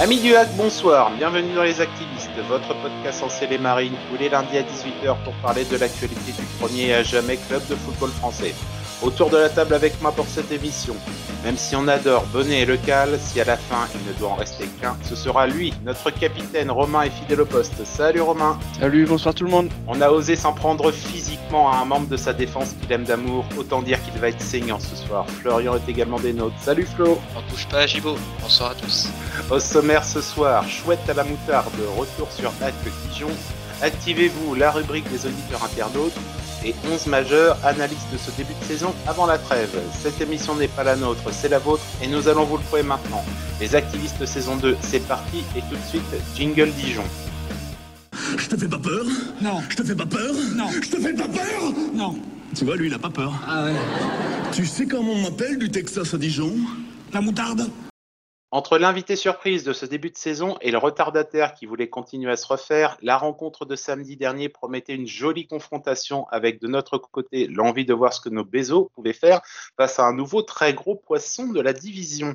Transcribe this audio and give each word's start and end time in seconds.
Amis 0.00 0.18
du 0.18 0.34
hack, 0.34 0.48
bonsoir, 0.56 1.10
bienvenue 1.10 1.52
dans 1.52 1.62
Les 1.62 1.82
Activistes, 1.82 2.30
votre 2.48 2.68
podcast 2.80 3.22
en 3.22 3.46
les 3.46 3.58
marines 3.58 3.92
tous 4.08 4.16
les 4.16 4.30
lundis 4.30 4.56
à 4.56 4.62
18h 4.62 5.22
pour 5.24 5.34
parler 5.42 5.66
de 5.66 5.76
l'actualité 5.76 6.32
du 6.32 6.42
premier 6.58 6.94
à 6.94 7.02
jamais 7.02 7.36
club 7.36 7.60
de 7.68 7.74
football 7.74 8.08
français. 8.08 8.54
Autour 9.02 9.30
de 9.30 9.38
la 9.38 9.48
table 9.48 9.72
avec 9.72 9.98
moi 10.02 10.12
pour 10.12 10.26
cette 10.26 10.52
émission. 10.52 10.94
Même 11.42 11.56
si 11.56 11.74
on 11.74 11.88
adore 11.88 12.26
Bonnet 12.34 12.60
et 12.60 12.64
le 12.66 12.76
Cal, 12.76 13.18
si 13.18 13.40
à 13.40 13.44
la 13.44 13.56
fin 13.56 13.88
il 13.94 14.06
ne 14.06 14.18
doit 14.18 14.28
en 14.28 14.34
rester 14.34 14.66
qu'un, 14.78 14.94
ce 15.08 15.16
sera 15.16 15.46
lui, 15.46 15.72
notre 15.86 16.10
capitaine 16.10 16.70
Romain 16.70 17.04
et 17.04 17.10
fidèle 17.10 17.40
au 17.40 17.46
poste. 17.46 17.82
Salut 17.86 18.20
Romain 18.20 18.58
Salut, 18.78 19.06
bonsoir 19.06 19.34
tout 19.34 19.44
le 19.44 19.50
monde 19.50 19.70
On 19.86 20.02
a 20.02 20.10
osé 20.10 20.36
s'en 20.36 20.52
prendre 20.52 20.92
physiquement 20.92 21.72
à 21.72 21.76
un 21.78 21.86
membre 21.86 22.08
de 22.08 22.18
sa 22.18 22.34
défense 22.34 22.74
qu'il 22.78 22.92
aime 22.92 23.04
d'amour, 23.04 23.46
autant 23.56 23.80
dire 23.80 24.02
qu'il 24.02 24.20
va 24.20 24.28
être 24.28 24.42
saignant 24.42 24.78
ce 24.78 24.94
soir. 24.94 25.24
Florian 25.40 25.76
est 25.76 25.88
également 25.88 26.20
des 26.20 26.34
nôtres. 26.34 26.56
Salut 26.60 26.86
Flo 26.94 27.18
On 27.34 27.50
touche 27.50 27.66
pas 27.68 27.78
à 27.78 27.86
Gibo, 27.86 28.16
bonsoir 28.42 28.72
à 28.72 28.74
tous. 28.74 29.08
Au 29.50 29.58
sommaire 29.58 30.04
ce 30.04 30.20
soir, 30.20 30.68
chouette 30.68 31.08
à 31.08 31.14
la 31.14 31.24
moutarde, 31.24 31.72
retour 31.96 32.30
sur 32.30 32.52
Hack 32.60 32.74
Dijon. 33.08 33.30
Activez-vous 33.80 34.56
la 34.56 34.70
rubrique 34.70 35.10
des 35.10 35.24
auditeurs 35.24 35.64
internautes 35.64 36.12
et 36.64 36.74
11 36.92 37.06
majeurs, 37.06 37.56
analyse 37.64 37.98
de 38.12 38.18
ce 38.18 38.30
début 38.36 38.54
de 38.60 38.64
saison 38.64 38.94
avant 39.06 39.26
la 39.26 39.38
trêve. 39.38 39.78
Cette 40.02 40.20
émission 40.20 40.54
n'est 40.54 40.68
pas 40.68 40.84
la 40.84 40.96
nôtre, 40.96 41.32
c'est 41.32 41.48
la 41.48 41.58
vôtre 41.58 41.82
et 42.02 42.06
nous 42.06 42.28
allons 42.28 42.44
vous 42.44 42.56
le 42.56 42.62
prouver 42.62 42.82
maintenant. 42.82 43.24
Les 43.60 43.74
activistes 43.74 44.24
saison 44.26 44.56
2, 44.56 44.76
c'est 44.82 45.06
parti 45.06 45.44
et 45.56 45.60
tout 45.60 45.76
de 45.76 45.88
suite, 45.88 46.02
Jingle 46.36 46.70
Dijon. 46.72 47.04
Je 48.36 48.48
te 48.48 48.56
fais 48.56 48.68
pas 48.68 48.78
peur 48.78 49.04
Non. 49.40 49.60
Je 49.68 49.76
te 49.76 49.82
fais 49.82 49.94
pas 49.94 50.06
peur 50.06 50.32
Non. 50.54 50.68
Je 50.70 50.90
te 50.90 51.00
fais 51.00 51.12
pas 51.12 51.28
peur 51.28 51.72
Non. 51.94 52.16
Tu 52.54 52.64
vois, 52.64 52.76
lui, 52.76 52.88
il 52.88 52.94
a 52.94 52.98
pas 52.98 53.10
peur. 53.10 53.32
Ah 53.46 53.64
ouais. 53.64 53.74
Tu 54.52 54.66
sais 54.66 54.86
comment 54.86 55.12
on 55.12 55.22
m'appelle 55.22 55.58
du 55.58 55.70
Texas 55.70 56.14
à 56.14 56.18
Dijon? 56.18 56.52
La 57.12 57.20
moutarde? 57.20 57.68
Entre 58.52 58.78
l'invité 58.78 59.14
surprise 59.14 59.62
de 59.62 59.72
ce 59.72 59.86
début 59.86 60.10
de 60.10 60.16
saison 60.16 60.58
et 60.60 60.72
le 60.72 60.78
retardataire 60.78 61.54
qui 61.54 61.66
voulait 61.66 61.88
continuer 61.88 62.32
à 62.32 62.36
se 62.36 62.48
refaire, 62.48 62.96
la 63.00 63.16
rencontre 63.16 63.64
de 63.64 63.76
samedi 63.76 64.16
dernier 64.16 64.48
promettait 64.48 64.96
une 64.96 65.06
jolie 65.06 65.46
confrontation 65.46 66.26
avec 66.30 66.60
de 66.60 66.66
notre 66.66 66.98
côté 66.98 67.46
l'envie 67.46 67.84
de 67.84 67.94
voir 67.94 68.12
ce 68.12 68.20
que 68.20 68.28
nos 68.28 68.44
Bezos 68.44 68.90
pouvaient 68.92 69.12
faire 69.12 69.40
face 69.76 70.00
à 70.00 70.04
un 70.04 70.12
nouveau 70.12 70.42
très 70.42 70.74
gros 70.74 70.96
poisson 70.96 71.46
de 71.46 71.60
la 71.60 71.72
division. 71.72 72.34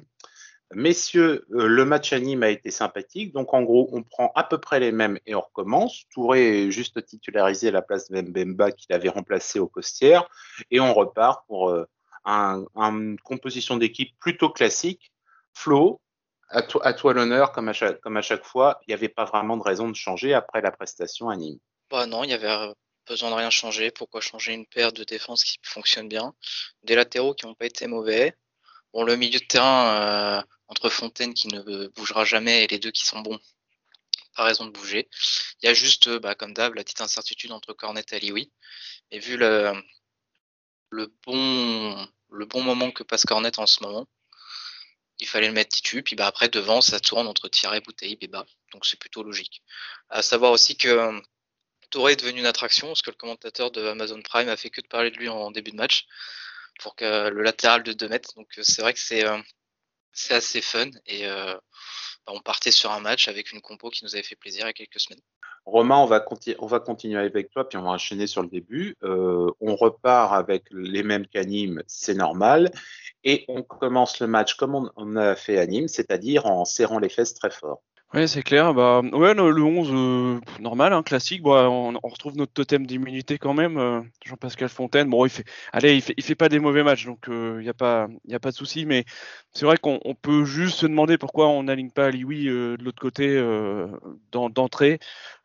Messieurs, 0.74 1.46
euh, 1.52 1.68
le 1.68 1.84
match 1.84 2.14
à 2.14 2.20
Nîmes 2.20 2.44
a 2.44 2.50
été 2.50 2.72
sympathique. 2.72 3.34
Donc, 3.34 3.54
en 3.54 3.64
gros, 3.64 3.90
on 3.92 4.02
prend 4.02 4.32
à 4.36 4.46
peu 4.46 4.58
près 4.58 4.80
les 4.80 4.94
mêmes 4.94 5.20
et 5.26 5.36
on 5.36 5.42
recommence. 5.42 6.06
Touré 6.12 6.64
est 6.64 6.72
juste 6.72 7.06
titularisé 7.06 7.68
à 7.68 7.72
la 7.72 7.82
place 7.82 8.10
de 8.10 8.22
Mbemba 8.22 8.72
qu'il 8.72 8.96
avait 8.96 9.10
remplacé 9.10 9.60
au 9.60 9.68
Costière. 9.68 10.28
Et 10.72 10.80
on 10.80 10.94
repart 10.94 11.46
pour 11.48 11.70
euh, 11.70 11.86
un, 12.24 12.66
une 12.76 13.20
composition 13.20 13.76
d'équipe 13.76 14.18
plutôt 14.18 14.50
classique. 14.50 15.12
Flo, 15.54 16.02
à 16.56 16.94
toi, 16.94 17.14
l'honneur, 17.14 17.52
comme, 17.52 17.68
à 17.70 17.74
chaque- 17.74 18.46
fois. 18.46 18.80
Il 18.88 18.92
n'y 18.92 18.94
avait 18.94 19.10
pas 19.10 19.26
vraiment 19.26 19.58
de 19.58 19.64
raison 19.64 19.90
de 19.90 19.96
changer 19.96 20.34
après 20.34 20.62
la 20.62 20.72
prestation 20.72 21.30
à 21.30 21.36
Nîmes. 21.36 21.60
Bah 21.90 22.06
non, 22.06 22.24
il 22.24 22.30
y 22.30 22.34
avait 22.34 22.50
euh, 22.50 22.74
besoin 23.08 23.30
de 23.30 23.36
rien 23.36 23.50
changer. 23.50 23.92
Pourquoi 23.92 24.22
changer 24.22 24.54
une 24.54 24.66
paire 24.66 24.92
de 24.92 25.04
défense 25.04 25.44
qui 25.44 25.58
fonctionne 25.64 26.08
bien? 26.08 26.34
Des 26.84 26.96
latéraux 26.96 27.34
qui 27.34 27.46
n'ont 27.46 27.56
pas 27.56 27.66
été 27.66 27.88
mauvais. 27.88 28.36
Bon, 28.94 29.04
le 29.04 29.16
milieu 29.16 29.40
de 29.40 29.46
terrain 29.46 30.40
euh, 30.40 30.42
entre 30.68 30.90
Fontaine 30.90 31.34
qui 31.34 31.48
ne 31.50 31.88
bougera 31.90 32.26
jamais 32.26 32.64
et 32.64 32.68
les 32.68 32.80
deux 32.80 32.92
qui 32.92 33.06
sont 33.06 33.20
bons, 33.20 33.40
pas 34.36 34.44
raison 34.44 34.66
de 34.66 34.72
bouger. 34.72 35.10
Il 35.62 35.68
y 35.68 35.70
a 35.70 35.74
juste, 35.74 36.08
euh, 36.08 36.20
bah, 36.20 36.36
comme 36.36 36.54
d'hab, 36.54 36.74
la 36.76 36.84
petite 36.84 37.02
incertitude 37.02 37.52
entre 37.52 37.74
Cornet 37.74 38.04
et 38.12 38.16
Alioui. 38.16 38.52
Et 39.12 39.20
vu 39.20 39.38
le, 39.38 39.74
le, 40.90 41.14
bon, 41.26 42.08
le 42.32 42.46
bon 42.46 42.62
moment 42.64 42.92
que 42.92 43.04
passe 43.04 43.26
Cornet 43.26 43.60
en 43.60 43.66
ce 43.66 43.84
moment, 43.84 44.08
il 45.20 45.28
fallait 45.28 45.48
le 45.48 45.54
mettre 45.54 45.76
titu. 45.76 46.04
Puis 46.04 46.16
bah, 46.16 46.28
après, 46.28 46.50
devant, 46.50 46.82
ça 46.82 47.00
tourne 47.00 47.28
entre 47.28 47.48
Thierry, 47.50 47.82
Bouteille, 47.82 48.16
Beba. 48.16 48.46
Donc 48.72 48.86
c'est 48.86 49.00
plutôt 49.00 49.24
logique. 49.24 49.62
À 50.10 50.22
savoir 50.22 50.52
aussi 50.52 50.78
que 50.78 50.88
euh, 50.88 51.20
Touré 51.90 52.14
est 52.14 52.16
devenu 52.18 52.40
une 52.40 52.46
attraction, 52.46 52.88
parce 52.88 53.02
que 53.02 53.12
le 53.12 53.16
commentateur 53.16 53.72
de 53.72 53.86
Amazon 53.86 54.22
Prime 54.22 54.50
a 54.50 54.58
fait 54.58 54.70
que 54.70 54.82
de 54.82 54.88
parler 54.88 55.12
de 55.12 55.18
lui 55.18 55.30
en 55.30 55.52
début 55.52 55.72
de 55.72 55.78
match, 55.78 56.06
pour 56.80 56.96
que 56.96 57.30
le 57.30 57.42
latéral 57.42 57.84
de 57.84 57.94
2 57.94 58.10
mètres. 58.10 58.34
Donc 58.36 58.48
euh, 58.58 58.64
c'est 58.64 58.82
vrai 58.82 58.94
que 58.94 59.00
c'est 59.00 59.26
euh, 59.26 59.40
assez 60.30 60.62
fun. 60.62 60.90
Et 61.06 61.28
on 62.28 62.40
partait 62.40 62.72
sur 62.72 62.92
un 62.92 63.00
match 63.00 63.28
avec 63.28 63.52
une 63.52 63.62
compo 63.62 63.90
qui 63.90 64.04
nous 64.04 64.16
avait 64.16 64.24
fait 64.24 64.36
plaisir 64.36 64.64
il 64.66 64.68
y 64.68 64.70
a 64.70 64.74
quelques 64.74 65.00
semaines. 65.00 65.22
Romain, 65.66 65.98
on 65.98 66.06
va, 66.06 66.20
conti- 66.20 66.56
on 66.60 66.68
va 66.68 66.80
continuer 66.80 67.20
avec 67.20 67.50
toi, 67.50 67.68
puis 67.68 67.78
on 67.78 67.84
va 67.84 67.90
enchaîner 67.90 68.28
sur 68.28 68.44
le 68.44 68.48
début. 68.48 68.96
Euh, 69.04 69.50
on 69.62 69.76
repart 69.76 70.34
avec 70.34 70.66
les 70.72 71.02
mêmes 71.02 71.26
qu'à 71.26 71.44
Nîmes, 71.44 71.82
c'est 71.88 72.14
normal. 72.14 72.72
Et 73.24 73.46
on 73.48 73.64
commence 73.64 74.20
le 74.20 74.28
match 74.28 74.56
comme 74.56 74.76
on, 74.76 74.92
on 74.96 75.16
a 75.16 75.36
fait 75.36 75.58
à 75.58 75.66
Nîmes, 75.66 75.88
c'est-à-dire 75.88 76.46
en 76.46 76.66
serrant 76.66 77.00
les 77.00 77.10
fesses 77.10 77.34
très 77.34 77.50
fort. 77.50 77.82
Ouais, 78.16 78.28
c'est 78.28 78.44
clair. 78.44 78.74
Bah, 78.74 79.02
ouais, 79.02 79.34
le, 79.34 79.52
le 79.52 79.62
11, 79.62 79.90
euh, 79.92 80.40
normal, 80.62 80.94
hein, 80.94 81.04
classique. 81.04 81.42
Bah, 81.44 81.68
on, 81.70 81.92
retrouve 82.04 82.38
notre 82.38 82.54
totem 82.54 82.86
d'immunité 82.88 83.38
quand 83.38 83.54
même. 83.54 83.78
euh, 83.78 84.02
Jean-Pascal 84.26 84.70
Fontaine. 84.70 85.10
Bon, 85.10 85.26
il 85.26 85.30
fait, 85.30 85.44
allez, 85.74 85.96
il 85.96 86.02
fait, 86.02 86.14
il 86.16 86.24
fait 86.24 86.36
pas 86.36 86.48
des 86.48 86.60
mauvais 86.60 86.82
matchs, 86.84 87.06
donc 87.06 87.26
il 87.28 87.58
n'y 87.60 87.68
a 87.68 87.74
pas, 87.74 88.08
a 88.32 88.40
pas 88.40 88.52
de 88.52 88.56
souci. 88.56 88.86
Mais 88.86 89.04
c'est 89.52 89.66
vrai 89.66 89.76
qu'on 89.78 90.00
on 90.06 90.16
peut 90.16 90.46
juste 90.46 90.78
se 90.80 90.86
demander 90.86 91.18
pourquoi 91.18 91.50
on 91.50 91.64
n'aligne 91.64 91.90
pas 91.92 92.06
Alioui 92.06 92.48
euh, 92.48 92.78
de 92.78 92.84
l'autre 92.86 93.02
côté 93.02 93.28
euh, 93.36 93.88
d'en- 94.32 94.50
d'entrée. 94.50 95.00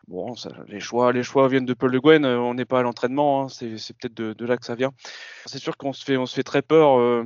Bon, 0.08 0.34
les 0.68 0.80
choix, 0.80 1.12
les 1.12 1.22
choix 1.24 1.48
viennent 1.48 1.66
de 1.66 1.74
Paul 1.74 1.90
Le 1.92 2.00
Guen. 2.00 2.24
euh, 2.24 2.38
on 2.38 2.54
n'est 2.54 2.64
pas 2.66 2.80
à 2.80 2.82
l'entraînement. 2.82 3.44
hein, 3.44 3.48
c'est 3.48 3.96
peut-être 3.98 4.14
de, 4.14 4.46
là 4.46 4.56
que 4.56 4.66
ça 4.66 4.76
vient. 4.76 4.92
C'est 5.46 5.58
sûr 5.58 5.76
qu'on 5.76 5.92
se 5.92 6.04
fait, 6.04 6.16
se 6.26 6.34
fait 6.34 6.42
très 6.44 6.62
peur 6.62 6.98
euh, 7.00 7.24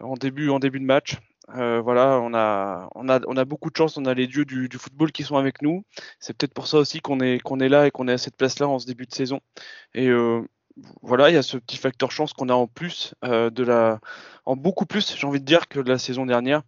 en 0.00 0.14
début, 0.14 0.48
en 0.50 0.58
début 0.58 0.80
de 0.80 0.84
match. 0.86 1.16
Euh, 1.54 1.80
voilà, 1.80 2.18
on 2.20 2.34
a, 2.34 2.88
on 2.94 3.08
a, 3.08 3.20
on 3.26 3.36
a 3.36 3.44
beaucoup 3.44 3.70
de 3.70 3.76
chance. 3.76 3.96
On 3.96 4.04
a 4.04 4.14
les 4.14 4.26
dieux 4.26 4.44
du, 4.44 4.68
du 4.68 4.78
football 4.78 5.12
qui 5.12 5.22
sont 5.22 5.36
avec 5.36 5.62
nous. 5.62 5.84
C'est 6.18 6.36
peut-être 6.36 6.54
pour 6.54 6.66
ça 6.66 6.78
aussi 6.78 7.00
qu'on 7.00 7.20
est, 7.20 7.36
est 7.36 7.68
là 7.68 7.86
et 7.86 7.90
qu'on 7.90 8.08
est 8.08 8.12
à 8.12 8.18
cette 8.18 8.36
place-là 8.36 8.68
en 8.68 8.78
ce 8.78 8.86
début 8.86 9.06
de 9.06 9.14
saison. 9.14 9.40
Et 9.94 10.08
euh, 10.08 10.42
voilà, 11.02 11.30
il 11.30 11.34
y 11.34 11.38
a 11.38 11.42
ce 11.42 11.56
petit 11.56 11.76
facteur 11.76 12.10
chance 12.10 12.32
qu'on 12.32 12.48
a 12.48 12.54
en 12.54 12.66
plus 12.66 13.14
euh, 13.24 13.50
de 13.50 13.64
la, 13.64 14.00
en 14.44 14.56
beaucoup 14.56 14.86
plus, 14.86 15.16
j'ai 15.16 15.26
envie 15.26 15.40
de 15.40 15.46
dire, 15.46 15.68
que 15.68 15.80
de 15.80 15.88
la 15.88 15.98
saison 15.98 16.26
dernière. 16.26 16.62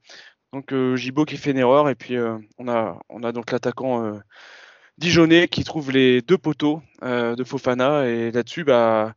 Donc 0.53 0.75
Gibo 0.95 1.27
qui 1.27 1.37
fait 1.37 1.51
une 1.51 1.59
erreur 1.59 1.91
et 1.91 1.95
puis 1.95 2.17
on 2.57 2.69
a, 2.69 2.99
on 3.11 3.23
a 3.23 3.33
donc 3.33 3.53
l'attaquant 3.53 4.19
Dijonais 4.97 5.47
qui 5.47 5.63
trouve 5.63 5.91
les 5.91 6.23
deux 6.23 6.39
poteaux 6.39 6.81
de 7.03 7.45
Fofana 7.45 8.07
et 8.07 8.31
là-dessus, 8.31 8.65
bah 8.65 9.13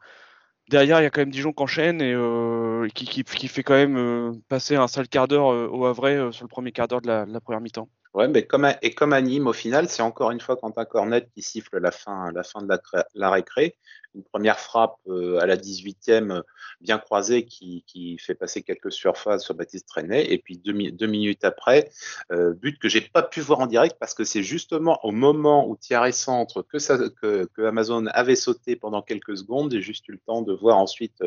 derrière, 0.71 0.99
il 0.99 1.03
y 1.03 1.05
a 1.05 1.09
quand 1.11 1.21
même 1.21 1.31
Dijon 1.31 1.53
qui 1.53 1.61
enchaîne 1.61 2.01
et 2.01 2.13
euh, 2.13 2.87
qui, 2.95 3.23
fait 3.23 3.63
quand 3.63 3.75
même 3.75 3.97
euh, 3.97 4.31
passer 4.47 4.75
un 4.75 4.87
sale 4.87 5.07
quart 5.07 5.27
d'heure 5.27 5.51
euh, 5.51 5.67
au 5.67 5.85
Havre 5.85 6.31
sur 6.31 6.45
le 6.45 6.47
premier 6.47 6.71
quart 6.71 6.87
d'heure 6.87 7.01
de 7.01 7.07
la, 7.07 7.25
de 7.25 7.33
la 7.33 7.41
première 7.41 7.61
mi-temps. 7.61 7.89
Ouais, 8.13 8.27
mais 8.27 8.45
comme 8.45 8.65
à, 8.65 8.77
et 8.81 8.93
comme 8.93 9.13
à 9.13 9.21
Nîmes, 9.21 9.47
au 9.47 9.53
final, 9.53 9.87
c'est 9.87 10.01
encore 10.01 10.31
une 10.31 10.41
fois 10.41 10.57
Quentin 10.57 10.83
Cornet 10.83 11.27
qui 11.33 11.41
siffle 11.41 11.77
la 11.79 11.91
fin, 11.91 12.29
la 12.33 12.43
fin 12.43 12.61
de 12.61 12.67
la, 12.67 13.05
la 13.15 13.29
récré. 13.31 13.77
Une 14.13 14.23
première 14.25 14.59
frappe 14.59 14.97
euh, 15.07 15.39
à 15.39 15.45
la 15.45 15.55
18e, 15.55 16.31
euh, 16.33 16.41
bien 16.81 16.97
croisée, 16.97 17.45
qui, 17.45 17.85
qui 17.87 18.17
fait 18.17 18.35
passer 18.35 18.61
quelques 18.63 18.91
surfaces 18.91 19.45
sur 19.45 19.53
Baptiste 19.55 19.87
Trenet. 19.87 20.29
Et 20.33 20.39
puis 20.39 20.57
deux, 20.57 20.73
mi- 20.73 20.91
deux 20.91 21.07
minutes 21.07 21.45
après, 21.45 21.89
euh, 22.33 22.53
but 22.53 22.77
que 22.77 22.89
j'ai 22.89 22.99
pas 22.99 23.23
pu 23.23 23.39
voir 23.39 23.61
en 23.61 23.67
direct 23.67 23.95
parce 23.97 24.13
que 24.13 24.25
c'est 24.25 24.43
justement 24.43 24.99
au 25.05 25.11
moment 25.11 25.65
où 25.69 25.77
Thierry 25.77 26.11
centre 26.11 26.63
que, 26.63 26.77
que, 27.21 27.45
que 27.55 27.61
Amazon 27.61 28.07
avait 28.07 28.35
sauté 28.35 28.75
pendant 28.75 29.01
quelques 29.01 29.37
secondes. 29.37 29.71
J'ai 29.71 29.81
juste 29.81 30.05
eu 30.09 30.11
le 30.11 30.19
temps 30.27 30.41
de 30.41 30.51
voir 30.53 30.77
ensuite 30.77 31.23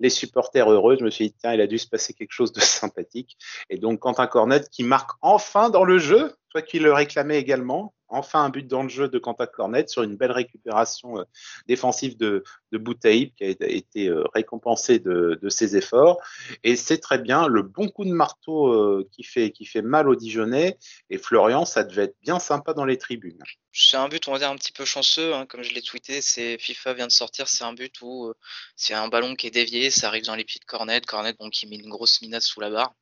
les 0.00 0.10
supporters 0.10 0.70
heureux. 0.70 0.96
Je 0.98 1.04
me 1.04 1.10
suis 1.10 1.28
dit, 1.28 1.34
tiens, 1.38 1.52
il 1.52 1.60
a 1.60 1.66
dû 1.66 1.78
se 1.78 1.86
passer 1.88 2.12
quelque 2.14 2.32
chose 2.32 2.52
de 2.52 2.60
sympathique. 2.60 3.36
Et 3.70 3.78
donc 3.78 4.00
Quentin 4.00 4.26
Cornet 4.26 4.62
qui 4.70 4.84
marque 4.84 5.10
enfin 5.22 5.70
dans 5.70 5.84
le 5.84 5.98
jeu, 5.98 6.07
toi 6.50 6.62
qui 6.62 6.78
le 6.78 6.92
réclamais 6.92 7.38
également, 7.38 7.94
enfin 8.08 8.44
un 8.44 8.48
but 8.48 8.66
dans 8.66 8.82
le 8.82 8.88
jeu 8.88 9.08
de 9.08 9.18
Quentin 9.18 9.46
Cornet 9.46 9.86
sur 9.88 10.02
une 10.02 10.16
belle 10.16 10.32
récupération 10.32 11.18
euh, 11.18 11.24
défensive 11.66 12.16
de, 12.16 12.42
de 12.72 12.78
qui 12.78 13.44
a 13.44 13.50
été, 13.50 14.08
euh, 14.08 14.24
récompensé 14.34 14.98
de, 14.98 15.38
ses 15.48 15.76
efforts. 15.76 16.18
Et 16.64 16.76
c'est 16.76 16.98
très 16.98 17.18
bien 17.18 17.46
le 17.48 17.62
bon 17.62 17.88
coup 17.88 18.04
de 18.04 18.12
marteau 18.12 18.72
euh, 18.72 19.08
qui, 19.12 19.22
fait, 19.22 19.82
mal 19.82 20.08
aux 20.08 20.16
Dijonais. 20.16 20.78
Et 21.10 21.18
Florian, 21.18 21.64
ça 21.64 21.84
devait 21.84 22.04
être 22.04 22.16
bien 22.22 22.38
sympa 22.38 22.72
dans 22.72 22.84
les 22.84 22.98
tribunes. 22.98 23.42
C'est 23.72 23.96
un 23.96 24.08
but, 24.08 24.26
on 24.28 24.32
va 24.32 24.38
dire, 24.38 24.50
un 24.50 24.56
petit 24.56 24.72
peu 24.72 24.84
chanceux, 24.84 25.34
hein, 25.34 25.46
comme 25.46 25.62
je 25.62 25.74
l'ai 25.74 25.82
tweeté. 25.82 26.20
FIFA 26.58 26.94
vient 26.94 27.06
de 27.06 27.12
sortir, 27.12 27.48
c'est 27.48 27.64
un 27.64 27.72
but 27.72 27.94
où 28.02 28.32
c'est 28.76 28.94
un 28.94 29.08
ballon 29.08 29.36
qui 29.36 29.46
est 29.46 29.50
dévié, 29.50 29.90
ça 29.90 30.08
arrive 30.08 30.24
dans 30.24 30.34
les 30.34 30.44
pieds 30.44 30.60
de 30.60 30.64
Cornet, 30.64 31.00
Cornet 31.02 31.34
bon, 31.38 31.50
qui 31.50 31.66
met 31.66 31.76
une 31.76 31.90
grosse 31.90 32.20
minace 32.22 32.46
sous 32.46 32.60
la 32.60 32.70
barre. 32.70 32.94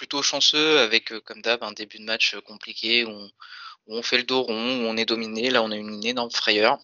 Plutôt 0.00 0.22
chanceux 0.22 0.78
avec, 0.78 1.12
euh, 1.12 1.20
comme 1.20 1.42
d'hab, 1.42 1.62
un 1.62 1.72
début 1.72 1.98
de 1.98 2.04
match 2.04 2.32
euh, 2.34 2.40
compliqué 2.40 3.04
où 3.04 3.28
on, 3.86 4.02
fait 4.02 4.16
le 4.16 4.22
dos 4.22 4.40
rond, 4.40 4.54
où 4.54 4.88
on 4.88 4.96
est 4.96 5.04
dominé. 5.04 5.50
Là, 5.50 5.62
on 5.62 5.70
a 5.70 5.76
une 5.76 6.02
énorme 6.06 6.30
frayeur. 6.30 6.78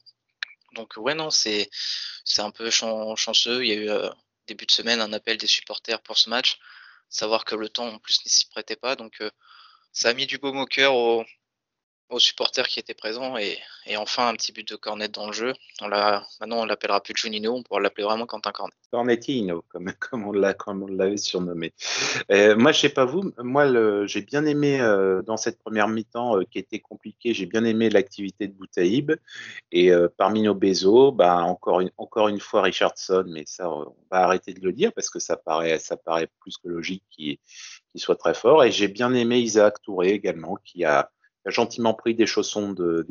Donc, 0.74 0.98
ouais, 0.98 1.14
non, 1.14 1.30
c'est 1.30 1.70
un 2.36 2.50
peu 2.50 2.68
chan 2.68 3.16
chanceux. 3.16 3.64
Il 3.64 3.68
y 3.68 3.72
a 3.72 3.76
eu 3.76 3.88
euh, 3.88 4.10
début 4.46 4.66
de 4.66 4.70
semaine 4.70 5.00
un 5.00 5.14
appel 5.14 5.38
des 5.38 5.46
supporters 5.46 6.02
pour 6.02 6.18
ce 6.18 6.28
match, 6.28 6.58
savoir 7.08 7.46
que 7.46 7.54
le 7.54 7.70
temps 7.70 7.88
en 7.88 7.98
plus 7.98 8.22
ne 8.22 8.28
s'y 8.28 8.50
prêtait 8.50 8.76
pas. 8.76 8.96
Donc, 8.96 9.22
ça 9.92 10.10
a 10.10 10.12
mis 10.12 10.26
du 10.26 10.36
baume 10.36 10.58
au 10.58 10.66
cœur 10.66 10.94
aux 12.08 12.18
supporters 12.18 12.68
qui 12.68 12.78
étaient 12.78 12.94
présents 12.94 13.36
et, 13.36 13.58
enfin 13.96 14.28
un 14.28 14.34
petit 14.34 14.52
but 14.52 14.68
de 14.68 14.76
Cornet 14.76 15.08
dans 15.08 15.26
le 15.26 15.32
jeu. 15.32 15.52
Maintenant 15.80 16.60
on 16.60 16.64
l'appellera 16.64 17.00
plus 17.00 17.14
Junino, 17.16 17.54
on 17.54 17.62
pourra 17.62 17.80
l'appeler 17.80 18.04
vraiment 18.04 18.26
Quentin 18.26 18.52
Cornet. 18.52 18.74
Cornetino, 18.90 19.64
comme, 19.68 19.92
comme 19.98 20.26
on 20.26 20.32
l'avait 20.32 21.16
surnommé. 21.16 21.72
Euh, 22.30 22.56
moi, 22.56 22.72
je 22.72 22.80
sais 22.80 22.88
pas 22.88 23.04
vous, 23.04 23.32
moi 23.38 23.66
j'ai 24.06 24.22
bien 24.22 24.44
aimé 24.44 24.80
euh, 24.80 25.22
dans 25.22 25.36
cette 25.36 25.58
première 25.58 25.88
mi-temps 25.88 26.38
euh, 26.38 26.44
qui 26.50 26.58
était 26.58 26.80
compliquée, 26.80 27.34
j'ai 27.34 27.46
bien 27.46 27.64
aimé 27.64 27.90
l'activité 27.90 28.46
de 28.46 28.52
Boutaïb 28.52 29.12
et 29.72 29.90
parmi 30.16 30.42
nos 30.42 30.54
Bezo, 30.54 31.12
bah 31.12 31.42
encore 31.42 31.80
une, 31.80 32.40
fois 32.40 32.62
Richardson, 32.62 33.24
mais 33.28 33.44
ça 33.46 33.70
on 33.70 33.94
va 34.10 34.18
arrêter 34.18 34.52
de 34.54 34.60
le 34.60 34.72
dire 34.72 34.92
parce 34.92 35.10
que 35.10 35.18
ça 35.18 35.36
paraît, 35.36 35.78
plus 36.40 36.56
que 36.58 36.68
logique 36.68 37.04
qu'il 37.10 37.38
soit 37.96 38.16
très 38.16 38.34
fort 38.34 38.64
et 38.64 38.70
j'ai 38.70 38.88
bien 38.88 39.12
aimé 39.14 39.38
Isaac 39.38 39.82
Touré 39.82 40.10
également 40.10 40.56
qui 40.64 40.84
a 40.84 41.10
a 41.46 41.50
gentiment 41.50 41.94
pris 41.94 42.14
des 42.14 42.26
chaussons 42.26 42.72
de, 42.72 43.06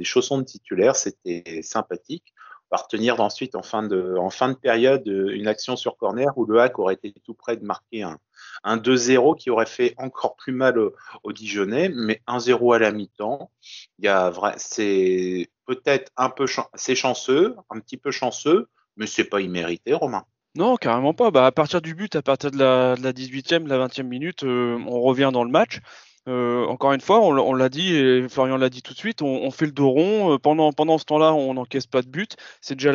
titulaire, 0.45 0.95
c'était 0.95 1.61
sympathique. 1.61 2.33
On 2.71 2.77
va 2.77 2.83
retenir 2.83 3.19
ensuite 3.21 3.55
en 3.55 3.61
fin 3.61 3.83
de, 3.83 4.15
période 4.61 5.07
une 5.07 5.47
action 5.47 5.75
sur 5.75 5.97
corner 5.97 6.35
où 6.35 6.45
le 6.45 6.59
hack 6.59 6.79
aurait 6.79 6.95
été 6.95 7.13
tout 7.23 7.35
près 7.35 7.57
de 7.57 7.63
marquer 7.63 8.01
un, 8.03 8.17
un 8.63 8.77
2-0 8.77 9.37
qui 9.37 9.49
aurait 9.51 9.67
fait 9.67 9.93
encore 9.97 10.35
plus 10.35 10.51
mal 10.51 10.79
au, 10.79 10.95
au 11.23 11.31
Dijonais, 11.31 11.89
mais 11.89 12.21
1-0 12.27 12.75
à 12.75 12.79
la 12.79 12.91
mi-temps. 12.91 13.51
C'est 14.57 15.47
peut-être 15.65 16.11
un 16.17 16.29
peu, 16.29 16.45
c'est 16.73 16.95
chanceux, 16.95 17.55
un 17.69 17.79
petit 17.79 17.97
peu 17.97 18.11
chanceux, 18.11 18.67
mais 18.97 19.07
c'est 19.07 19.25
pas 19.25 19.41
immérité, 19.41 19.93
Romain. 19.93 20.25
Non, 20.55 20.77
carrément 20.77 21.13
pas. 21.13 21.31
Bah, 21.31 21.45
à 21.45 21.51
partir 21.51 21.81
du 21.81 21.95
but, 21.95 22.15
à 22.15 22.21
partir 22.21 22.49
de 22.49 22.57
la, 22.57 22.95
de 22.95 23.03
la 23.03 23.11
18e, 23.11 23.67
la 23.67 23.87
20e 23.87 24.03
minute, 24.03 24.43
euh, 24.43 24.79
on 24.87 25.01
revient 25.01 25.31
dans 25.33 25.43
le 25.43 25.51
match. 25.51 25.79
Euh, 26.27 26.65
encore 26.65 26.93
une 26.93 27.01
fois, 27.01 27.19
on, 27.21 27.53
l'a 27.53 27.69
dit 27.69 27.95
et 27.95 28.27
Florian 28.29 28.57
l'a 28.57 28.69
dit 28.69 28.81
tout 28.81 28.93
de 28.93 28.97
suite, 28.97 29.21
on, 29.21 29.51
fait 29.51 29.65
le 29.65 29.71
dos 29.71 29.89
rond. 29.89 30.33
Euh, 30.33 30.37
pendant, 30.39 30.71
pendant 30.73 30.97
ce 30.97 31.05
temps-là, 31.05 31.33
on 31.33 31.53
n'encaisse 31.53 31.87
pas 31.87 32.01
de 32.01 32.07
but. 32.07 32.35
C'est 32.61 32.75
déjà 32.75 32.91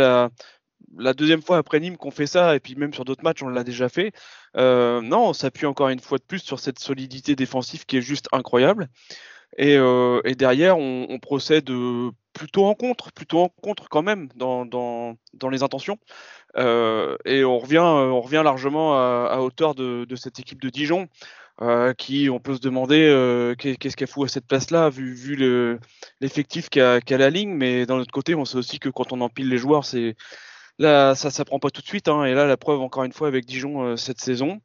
la, 0.96 1.14
deuxième 1.14 1.42
fois 1.42 1.58
après 1.58 1.80
Nîmes 1.80 1.96
qu'on 1.96 2.10
fait 2.10 2.26
ça, 2.26 2.56
et 2.56 2.60
puis 2.60 2.74
même 2.74 2.92
sur 2.92 3.04
d'autres 3.04 3.22
matchs, 3.22 3.42
on 3.42 3.48
l'a 3.48 3.64
déjà 3.64 3.88
fait. 3.88 4.12
Euh, 4.56 5.00
non, 5.00 5.28
on 5.28 5.32
s'appuie 5.32 5.66
encore 5.66 5.88
une 5.90 6.00
fois 6.00 6.18
de 6.18 6.24
plus 6.24 6.40
sur 6.40 6.58
cette 6.58 6.78
solidité 6.80 7.36
défensive 7.36 7.86
qui 7.86 7.98
est 7.98 8.02
juste 8.02 8.26
incroyable. 8.32 8.88
Et, 9.58 9.76
derrière, 10.36 10.78
on, 10.78 11.18
procède 11.20 11.70
plutôt 12.32 12.64
en 12.66 12.74
contre, 12.74 13.12
plutôt 13.12 13.40
en 13.40 13.48
contre 13.48 13.88
quand 13.88 14.02
même 14.02 14.28
dans, 14.36 14.64
dans, 14.64 15.16
les 15.50 15.62
intentions. 15.62 15.98
Et 16.56 17.44
on 17.44 17.58
revient, 17.58 17.78
on 17.78 18.20
revient 18.20 18.42
largement 18.44 18.94
à, 18.94 19.38
hauteur 19.40 19.74
de, 19.74 20.06
cette 20.16 20.38
équipe 20.38 20.60
de 20.62 20.70
Dijon 20.70 21.08
euh, 21.62 21.92
qui, 21.92 22.30
on 22.30 22.40
peut 22.40 22.54
se 22.54 22.60
demander 22.60 23.06
euh, 23.08 23.54
qu'est-ce 23.54 23.96
qu'elle 23.96 24.08
fout 24.08 24.24
à 24.24 24.32
cette 24.32 24.46
place-là, 24.46 24.88
vu, 24.88 25.14
vu 25.14 25.36
l'effectif 26.20 26.68
qu'a 26.70 27.00
qu 27.00 27.16
la 27.16 27.30
ligne. 27.30 27.54
Mais 27.54 27.86
d'un 27.86 27.96
autre 27.98 28.12
côté, 28.12 28.34
on 28.34 28.44
sait 28.44 28.56
aussi 28.56 28.78
que 28.78 28.88
quand 28.88 29.12
on 29.12 29.20
empile 29.20 29.48
les 29.48 29.58
joueurs, 29.58 29.84
c'est 29.84 30.16
là, 30.80 31.14
ça, 31.14 31.30
ça 31.30 31.44
prend 31.44 31.58
pas 31.58 31.70
tout 31.70 31.82
de 31.82 31.86
suite. 31.86 32.08
Hein, 32.08 32.24
et 32.24 32.34
là, 32.34 32.46
la 32.46 32.56
preuve 32.56 32.80
encore 32.80 33.04
une 33.04 33.12
fois 33.12 33.28
avec 33.28 33.44
Dijon 33.44 33.82
euh, 33.84 33.96
cette 33.96 34.20
saison. 34.20 34.60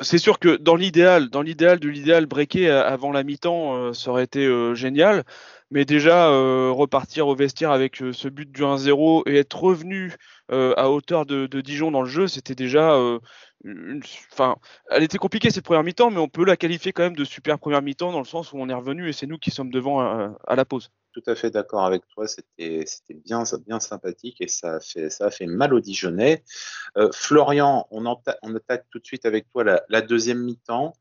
C'est 0.00 0.18
sûr 0.18 0.38
que 0.38 0.56
dans 0.56 0.74
l'idéal, 0.74 1.28
dans 1.28 1.42
l'idéal 1.42 1.78
de 1.78 1.88
l'idéal, 1.88 2.26
breaker 2.26 2.70
avant 2.70 3.12
la 3.12 3.22
mi-temps, 3.22 3.76
euh, 3.76 3.92
ça 3.92 4.10
aurait 4.10 4.24
été 4.24 4.44
euh, 4.46 4.74
génial. 4.74 5.24
Mais 5.70 5.84
déjà, 5.84 6.28
repartir 6.70 7.28
au 7.28 7.34
vestiaire 7.34 7.70
avec 7.70 7.96
ce 7.96 8.28
but 8.28 8.50
du 8.50 8.62
1-0 8.62 9.22
et 9.26 9.36
être 9.36 9.62
revenu 9.62 10.14
à 10.48 10.90
hauteur 10.90 11.26
de, 11.26 11.60
Dijon 11.60 11.90
dans 11.90 12.02
le 12.02 12.08
jeu, 12.08 12.26
c'était 12.26 12.54
déjà 12.54 12.98
enfin, 14.32 14.56
elle 14.90 15.02
était 15.02 15.18
compliquée 15.18 15.50
cette 15.50 15.64
première 15.64 15.82
mi-temps, 15.82 16.10
mais 16.10 16.18
on 16.18 16.28
peut 16.28 16.44
la 16.44 16.56
qualifier 16.56 16.92
quand 16.92 17.02
même 17.02 17.16
de 17.16 17.24
super 17.24 17.58
première 17.58 17.82
mi-temps 17.82 18.12
dans 18.12 18.20
le 18.20 18.24
sens 18.24 18.52
où 18.52 18.56
on 18.58 18.68
est 18.68 18.74
revenu 18.74 19.08
et 19.08 19.12
c'est 19.12 19.26
nous 19.26 19.38
qui 19.38 19.50
sommes 19.50 19.70
devant 19.70 20.00
à 20.00 20.54
la 20.56 20.64
pause 20.64 20.90
tout 21.20 21.30
à 21.30 21.34
fait 21.34 21.50
d'accord 21.50 21.84
avec 21.84 22.06
toi. 22.08 22.26
C'était 22.26 22.84
bien 23.24 23.42
bien 23.66 23.80
sympathique 23.80 24.40
et 24.40 24.48
ça 24.48 24.74
a 24.74 24.80
fait 24.80 25.10
ça 25.10 25.30
fait 25.30 25.46
mal 25.46 25.74
au 25.74 25.80
Dijonais. 25.80 26.44
Euh, 26.96 27.08
Florian, 27.12 27.86
on, 27.90 28.04
on, 28.42 28.54
attaque 28.54 28.86
tout 28.90 28.98
de 28.98 29.06
suite 29.06 29.26
avec 29.26 29.50
toi 29.50 29.64
la, 29.88 30.00
deuxième 30.00 30.42
mi-temps. 30.42 30.92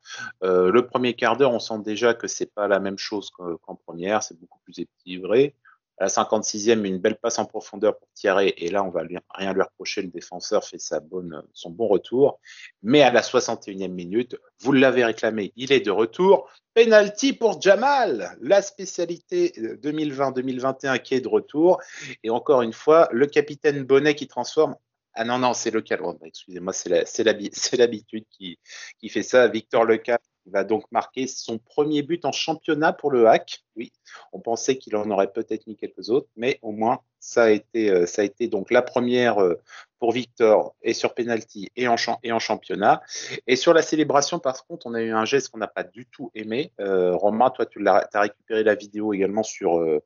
Euh, 0.43 0.71
le 0.71 0.85
premier 0.85 1.13
quart 1.13 1.37
d'heure, 1.37 1.51
on 1.51 1.59
sent 1.59 1.79
déjà 1.83 2.13
que 2.13 2.27
c'est 2.27 2.51
pas 2.53 2.67
la 2.67 2.79
même 2.79 2.97
chose 2.97 3.29
qu'en 3.29 3.55
qu 3.55 3.83
première. 3.85 4.23
C'est 4.23 4.39
beaucoup 4.39 4.59
plus 4.63 4.79
équilibré. 4.79 5.55
À 5.99 6.05
la 6.05 6.09
56e, 6.09 6.85
une 6.85 6.99
belle 6.99 7.17
passe 7.17 7.39
en 7.39 7.45
profondeur 7.45 7.97
pour 7.97 8.07
Thierry. 8.13 8.53
Et 8.57 8.69
là, 8.69 8.83
on 8.83 8.89
va 8.89 9.01
rien 9.33 9.53
lui 9.53 9.61
reprocher. 9.61 10.03
Le 10.03 10.09
défenseur 10.09 10.63
fait 10.63 10.77
son 10.79 11.69
bon 11.71 11.87
retour. 11.87 12.39
Mais 12.83 13.01
à 13.01 13.11
la 13.11 13.21
61e 13.21 13.87
minute, 13.87 14.35
vous 14.59 14.73
l'avez 14.73 15.03
réclamé, 15.03 15.53
il 15.55 15.71
est 15.71 15.79
de 15.79 15.91
retour. 15.91 16.49
Penalty 16.75 17.33
pour 17.33 17.59
Jamal, 17.59 18.37
la 18.41 18.61
spécialité 18.61 19.53
2020-2021 19.57 21.01
qui 21.01 21.15
est 21.15 21.21
de 21.21 21.27
retour. 21.27 21.81
Et 22.23 22.29
encore 22.29 22.61
une 22.61 22.73
fois, 22.73 23.09
le 23.11 23.25
capitaine 23.25 23.83
Bonnet 23.83 24.13
qui 24.13 24.27
transforme. 24.27 24.75
Ah 25.13 25.23
non, 25.23 25.39
non, 25.39 25.55
c'est 25.55 25.71
le 25.71 25.81
Calvin. 25.81 26.15
Excusez-moi, 26.23 26.73
c'est 26.73 27.23
l'habitude 27.23 28.25
qui, 28.29 28.59
qui 28.99 29.09
fait 29.09 29.23
ça. 29.23 29.47
Victor 29.47 29.83
Lecal 29.83 30.19
va 30.49 30.63
donc 30.63 30.83
marquer 30.91 31.27
son 31.27 31.57
premier 31.57 32.01
but 32.01 32.25
en 32.25 32.31
championnat 32.31 32.93
pour 32.93 33.11
le 33.11 33.27
hack. 33.27 33.63
Oui, 33.75 33.91
on 34.33 34.39
pensait 34.39 34.77
qu'il 34.77 34.95
en 34.95 35.09
aurait 35.11 35.31
peut-être 35.31 35.67
mis 35.67 35.75
quelques 35.75 36.09
autres, 36.09 36.29
mais 36.35 36.59
au 36.61 36.71
moins 36.71 36.99
ça 37.19 37.43
a 37.43 37.49
été, 37.49 37.89
euh, 37.89 38.05
ça 38.05 38.21
a 38.21 38.25
été 38.25 38.47
donc 38.47 38.71
la 38.71 38.81
première 38.81 39.39
euh, 39.39 39.55
pour 39.99 40.11
Victor 40.11 40.75
et 40.81 40.93
sur 40.93 41.13
penalty 41.13 41.69
et 41.75 41.87
en, 41.87 41.95
et 42.23 42.31
en 42.31 42.39
championnat. 42.39 43.01
Et 43.47 43.55
sur 43.55 43.73
la 43.73 43.81
célébration, 43.81 44.39
par 44.39 44.65
contre, 44.65 44.87
on 44.87 44.93
a 44.93 45.01
eu 45.01 45.11
un 45.11 45.25
geste 45.25 45.49
qu'on 45.49 45.57
n'a 45.57 45.67
pas 45.67 45.83
du 45.83 46.05
tout 46.05 46.31
aimé. 46.35 46.73
Euh, 46.79 47.15
Romain, 47.15 47.49
toi, 47.49 47.65
tu 47.65 47.85
as, 47.87 48.07
as, 48.13 48.21
récupéré 48.21 48.63
la 48.63 48.75
vidéo 48.75 49.13
également 49.13 49.43
sur, 49.43 49.79
euh, 49.79 50.01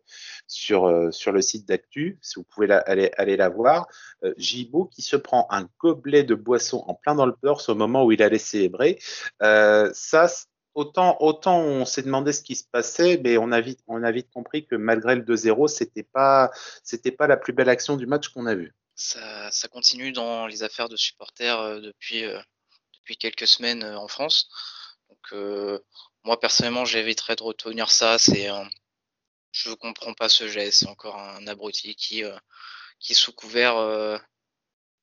sur, 0.48 0.88
euh, 0.88 1.12
sur 1.12 1.32
le 1.32 1.42
site 1.42 1.68
d'Actu, 1.68 2.18
si 2.22 2.36
vous 2.36 2.44
pouvez 2.44 2.72
aller, 2.72 3.12
aller 3.18 3.38
la 3.38 3.50
voir. 3.50 3.88
Euh, 4.24 4.34
Gibo 4.38 4.86
qui 4.86 5.02
se 5.02 5.16
prend 5.16 5.48
un 5.50 5.68
gobelet 5.80 6.24
de 6.24 6.36
boisson 6.36 6.84
en 6.88 6.94
plein 6.94 7.16
dans 7.16 7.26
le 7.26 7.36
purse 7.36 7.70
au 7.70 7.76
moment 7.76 8.06
où 8.06 8.12
il 8.12 8.22
allait 8.24 8.38
célébrer. 8.38 9.00
ça, 9.40 10.28
autant, 10.74 11.18
autant 11.20 11.60
on 11.60 11.86
s'est 11.86 12.04
demandé 12.04 12.32
ce 12.32 12.42
qui 12.42 12.56
se 12.56 12.64
passait, 12.72 13.20
mais 13.24 13.38
on 13.38 13.52
a 13.52 13.62
vite, 13.62 13.80
on 13.88 14.04
a 14.04 14.12
vite 14.12 14.30
compris 14.34 14.66
que 14.66 14.76
malgré 14.76 15.16
le 15.16 15.24
2-0, 15.24 15.68
c'était 15.68 16.04
pas, 16.04 16.52
c'était 16.84 17.12
pas 17.12 17.28
la 17.28 17.38
plus 17.38 17.54
belle 17.54 17.70
action 17.70 17.98
du 17.98 18.06
match 18.06 18.30
qu'on 18.30 18.46
a 18.46 18.56
vu 18.56 18.74
ça, 18.96 19.68
continue 19.70 20.12
dans 20.12 20.48
les 20.48 20.64
affaires 20.64 20.90
de 20.90 20.96
supporters 20.96 21.60
euh, 21.60 21.80
depuis, 21.82 22.24
euh, 22.24 22.40
depuis 22.94 23.18
quelques 23.18 23.48
semaines 23.48 23.84
euh, 23.84 23.98
en 23.98 24.08
France. 24.08 24.50
Donc, 25.10 25.34
moi, 26.24 26.40
personnellement, 26.40 26.86
j'éviterais 26.86 27.36
de 27.36 27.44
retenir 27.44 27.92
ça. 27.92 28.18
C'est, 28.18 28.48
je 29.52 29.70
ne 29.70 29.76
comprends 29.76 30.14
pas 30.14 30.30
ce 30.30 30.48
geste. 30.48 30.80
C'est 30.80 30.88
encore 30.88 31.18
un 31.18 31.48
abruti 31.48 31.96
qui, 31.96 32.24
qui 33.00 33.14
sous 33.14 33.34
couvert 33.34 33.76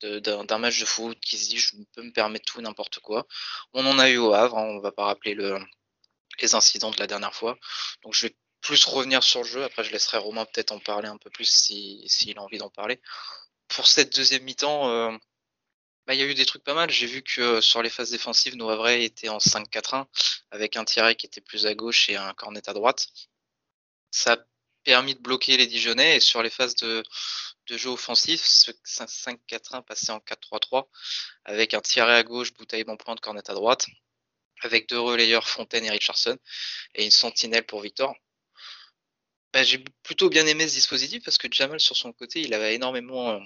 d'un 0.02 0.58
match 0.58 0.80
de 0.80 0.86
foot, 0.86 1.18
qui 1.20 1.36
se 1.36 1.50
dit 1.50 1.58
je 1.58 1.76
peux 1.92 2.02
me 2.02 2.12
permettre 2.12 2.46
tout 2.46 2.60
n'importe 2.62 3.00
quoi. 3.00 3.26
On 3.74 3.84
en 3.84 3.98
a 3.98 4.08
eu 4.08 4.16
au 4.16 4.32
Havre. 4.32 4.56
Hein, 4.56 4.62
on 4.62 4.80
va 4.80 4.92
pas 4.92 5.04
rappeler 5.04 5.34
le, 5.34 5.58
les 6.40 6.54
incidents 6.54 6.90
de 6.90 6.98
la 6.98 7.06
dernière 7.06 7.34
fois. 7.34 7.58
Donc, 8.02 8.14
je 8.14 8.28
vais 8.28 8.36
plus 8.60 8.84
revenir 8.86 9.22
sur 9.22 9.42
le 9.42 9.48
jeu. 9.48 9.64
Après, 9.64 9.84
je 9.84 9.92
laisserai 9.92 10.18
Romain 10.18 10.46
peut-être 10.46 10.72
en 10.72 10.78
parler 10.78 11.08
un 11.08 11.18
peu 11.18 11.30
plus 11.30 11.50
s'il 11.50 12.08
si, 12.08 12.32
a 12.36 12.40
envie 12.40 12.58
d'en 12.58 12.70
parler 12.70 13.00
pour 13.68 13.86
cette 13.86 14.14
deuxième 14.14 14.44
mi-temps, 14.44 14.88
euh, 14.90 15.16
bah, 16.06 16.14
il 16.14 16.20
y 16.20 16.22
a 16.22 16.26
eu 16.26 16.34
des 16.34 16.46
trucs 16.46 16.64
pas 16.64 16.74
mal. 16.74 16.90
J'ai 16.90 17.06
vu 17.06 17.22
que 17.22 17.40
euh, 17.40 17.60
sur 17.60 17.82
les 17.82 17.90
phases 17.90 18.10
défensives, 18.10 18.60
Havrais 18.60 19.04
étaient 19.04 19.28
en 19.28 19.38
5-4-1 19.38 20.06
avec 20.50 20.76
un 20.76 20.84
Thierry 20.84 21.16
qui 21.16 21.26
était 21.26 21.40
plus 21.40 21.66
à 21.66 21.74
gauche 21.74 22.08
et 22.08 22.16
un 22.16 22.32
Cornet 22.34 22.68
à 22.68 22.72
droite. 22.72 23.08
Ça 24.10 24.32
a 24.34 24.38
permis 24.84 25.14
de 25.14 25.20
bloquer 25.20 25.56
les 25.56 25.66
Dijonais 25.66 26.16
et 26.16 26.20
sur 26.20 26.42
les 26.42 26.50
phases 26.50 26.74
de, 26.76 27.02
jeu 27.68 27.90
offensif, 27.90 28.42
ce 28.42 28.70
5-4-1 28.70 29.84
passait 29.84 30.12
en 30.12 30.18
4-3-3 30.20 30.88
avec 31.44 31.74
un 31.74 31.80
Thierry 31.82 32.12
à 32.12 32.22
gauche, 32.22 32.54
Bouteille 32.54 32.84
bon 32.84 32.96
point 32.96 33.14
de 33.14 33.20
Cornet 33.20 33.42
à 33.50 33.54
droite 33.54 33.86
avec 34.62 34.88
deux 34.88 34.98
relayeurs 34.98 35.46
Fontaine 35.48 35.84
et 35.84 35.90
Richardson 35.90 36.38
et 36.94 37.04
une 37.04 37.10
sentinelle 37.10 37.66
pour 37.66 37.80
Victor. 37.80 38.14
Bah, 39.52 39.62
j'ai 39.62 39.82
plutôt 40.02 40.28
bien 40.28 40.46
aimé 40.46 40.68
ce 40.68 40.74
dispositif 40.74 41.22
parce 41.24 41.38
que 41.38 41.48
Jamal 41.50 41.80
sur 41.80 41.96
son 41.96 42.12
côté, 42.12 42.40
il 42.40 42.54
avait 42.54 42.74
énormément 42.74 43.40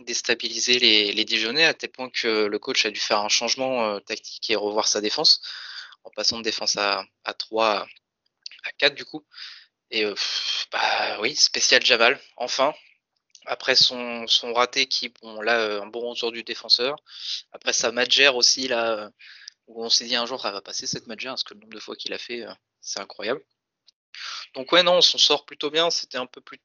euh, 0.00 0.04
déstabilisé 0.04 0.78
les, 0.78 1.12
les 1.12 1.64
à 1.64 1.74
tel 1.74 1.90
point 1.90 2.10
que 2.10 2.46
le 2.46 2.58
coach 2.58 2.86
a 2.86 2.90
dû 2.90 3.00
faire 3.00 3.20
un 3.20 3.28
changement 3.28 3.84
euh, 3.84 4.00
tactique 4.00 4.50
et 4.50 4.56
revoir 4.56 4.88
sa 4.88 5.00
défense 5.00 5.40
en 6.04 6.10
passant 6.10 6.38
de 6.38 6.42
défense 6.42 6.76
à, 6.76 7.04
à 7.24 7.34
3 7.34 7.86
à 8.64 8.72
4 8.78 8.94
du 8.94 9.04
coup. 9.04 9.24
Et 9.90 10.04
euh, 10.04 10.14
bah 10.72 11.20
oui, 11.20 11.34
spécial 11.36 11.84
Jamal, 11.84 12.20
enfin. 12.36 12.74
Après 13.48 13.76
son, 13.76 14.26
raté 14.54 14.86
qui, 14.88 15.08
bon 15.22 15.40
là, 15.40 15.80
un 15.80 15.86
bon 15.86 16.00
retour 16.10 16.32
du 16.32 16.42
défenseur. 16.42 16.96
Après 17.52 17.72
sa 17.72 17.92
Madger 17.92 18.28
aussi, 18.28 18.66
là, 18.66 19.10
où 19.68 19.84
on 19.84 19.88
s'est 19.88 20.06
dit 20.06 20.16
un 20.16 20.26
jour, 20.26 20.40
ça 20.40 20.50
va 20.50 20.60
passer 20.60 20.86
cette 20.88 21.06
Madger, 21.06 21.28
parce 21.28 21.44
que 21.44 21.54
le 21.54 21.60
nombre 21.60 21.74
de 21.74 21.78
fois 21.78 21.94
qu'il 21.94 22.12
a 22.12 22.18
fait, 22.18 22.44
c'est 22.80 22.98
incroyable. 22.98 23.40
Donc 24.54 24.72
ouais, 24.72 24.82
non, 24.82 24.94
on 24.96 25.00
s'en 25.00 25.18
sort 25.18 25.44
plutôt 25.46 25.70
bien. 25.70 25.90
C'était 25.90 26.18
un 26.18 26.26
peu 26.26 26.40
plus, 26.40 26.58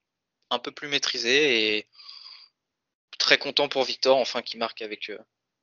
un 0.50 0.60
peu 0.60 0.72
plus 0.72 0.88
maîtrisé 0.88 1.78
et 1.78 1.88
très 3.22 3.38
content 3.38 3.70
pour 3.70 3.84
Victor, 3.84 4.18
enfin, 4.18 4.42
qui 4.42 4.58
marque 4.58 4.82
avec, 4.82 5.10
euh, 5.10 5.18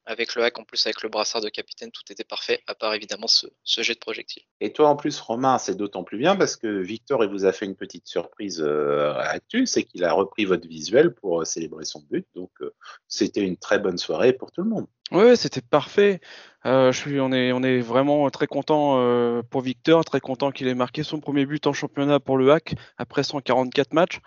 avec 0.08 0.34
le 0.34 0.42
hack, 0.42 0.58
en 0.58 0.64
plus 0.64 0.84
avec 0.86 1.02
le 1.02 1.10
brassard 1.10 1.42
de 1.42 1.50
capitaine, 1.50 1.90
tout 1.92 2.02
était 2.10 2.24
parfait, 2.24 2.62
à 2.66 2.74
part 2.74 2.94
évidemment 2.94 3.26
ce, 3.26 3.46
jet 3.64 3.92
de 3.92 3.98
projectile. 3.98 4.42
Et 4.60 4.72
toi 4.72 4.88
en 4.88 4.96
plus, 4.96 5.20
Romain, 5.20 5.58
c'est 5.58 5.76
d'autant 5.76 6.02
plus 6.02 6.16
bien 6.16 6.34
parce 6.34 6.56
que 6.56 6.66
Victor, 6.66 7.22
il 7.24 7.30
vous 7.30 7.44
a 7.44 7.52
fait 7.52 7.66
une 7.66 7.76
petite 7.76 8.06
surprise 8.06 8.62
euh, 8.66 9.12
actuelle, 9.18 9.66
c'est 9.66 9.84
qu'il 9.84 10.04
a 10.04 10.12
repris 10.12 10.46
votre 10.46 10.66
visuel 10.66 11.14
pour 11.14 11.42
euh, 11.42 11.44
célébrer 11.44 11.84
son 11.84 12.02
but. 12.10 12.26
Donc 12.34 12.50
euh, 12.62 12.74
c'était 13.06 13.42
une 13.42 13.58
très 13.58 13.78
bonne 13.78 13.98
soirée 13.98 14.32
pour 14.32 14.50
tout 14.50 14.62
le 14.62 14.70
monde. 14.70 14.86
Oui, 15.12 15.36
c'était 15.36 15.60
parfait. 15.60 16.20
je 16.64 16.92
suis, 16.92 17.20
on 17.20 17.30
est, 17.32 17.52
on 17.52 17.62
est 17.62 17.80
vraiment 17.80 18.28
très 18.30 18.46
content 18.46 19.42
pour 19.50 19.62
Victor, 19.62 20.04
très 20.04 20.20
content 20.20 20.50
qu'il 20.50 20.68
ait 20.68 20.74
marqué 20.74 21.02
son 21.02 21.18
premier 21.18 21.46
but 21.46 21.66
en 21.66 21.72
championnat 21.72 22.20
pour 22.20 22.36
le 22.36 22.52
hack 22.52 22.74
après 22.98 23.22
144 23.22 23.94
matchs. 23.94 24.20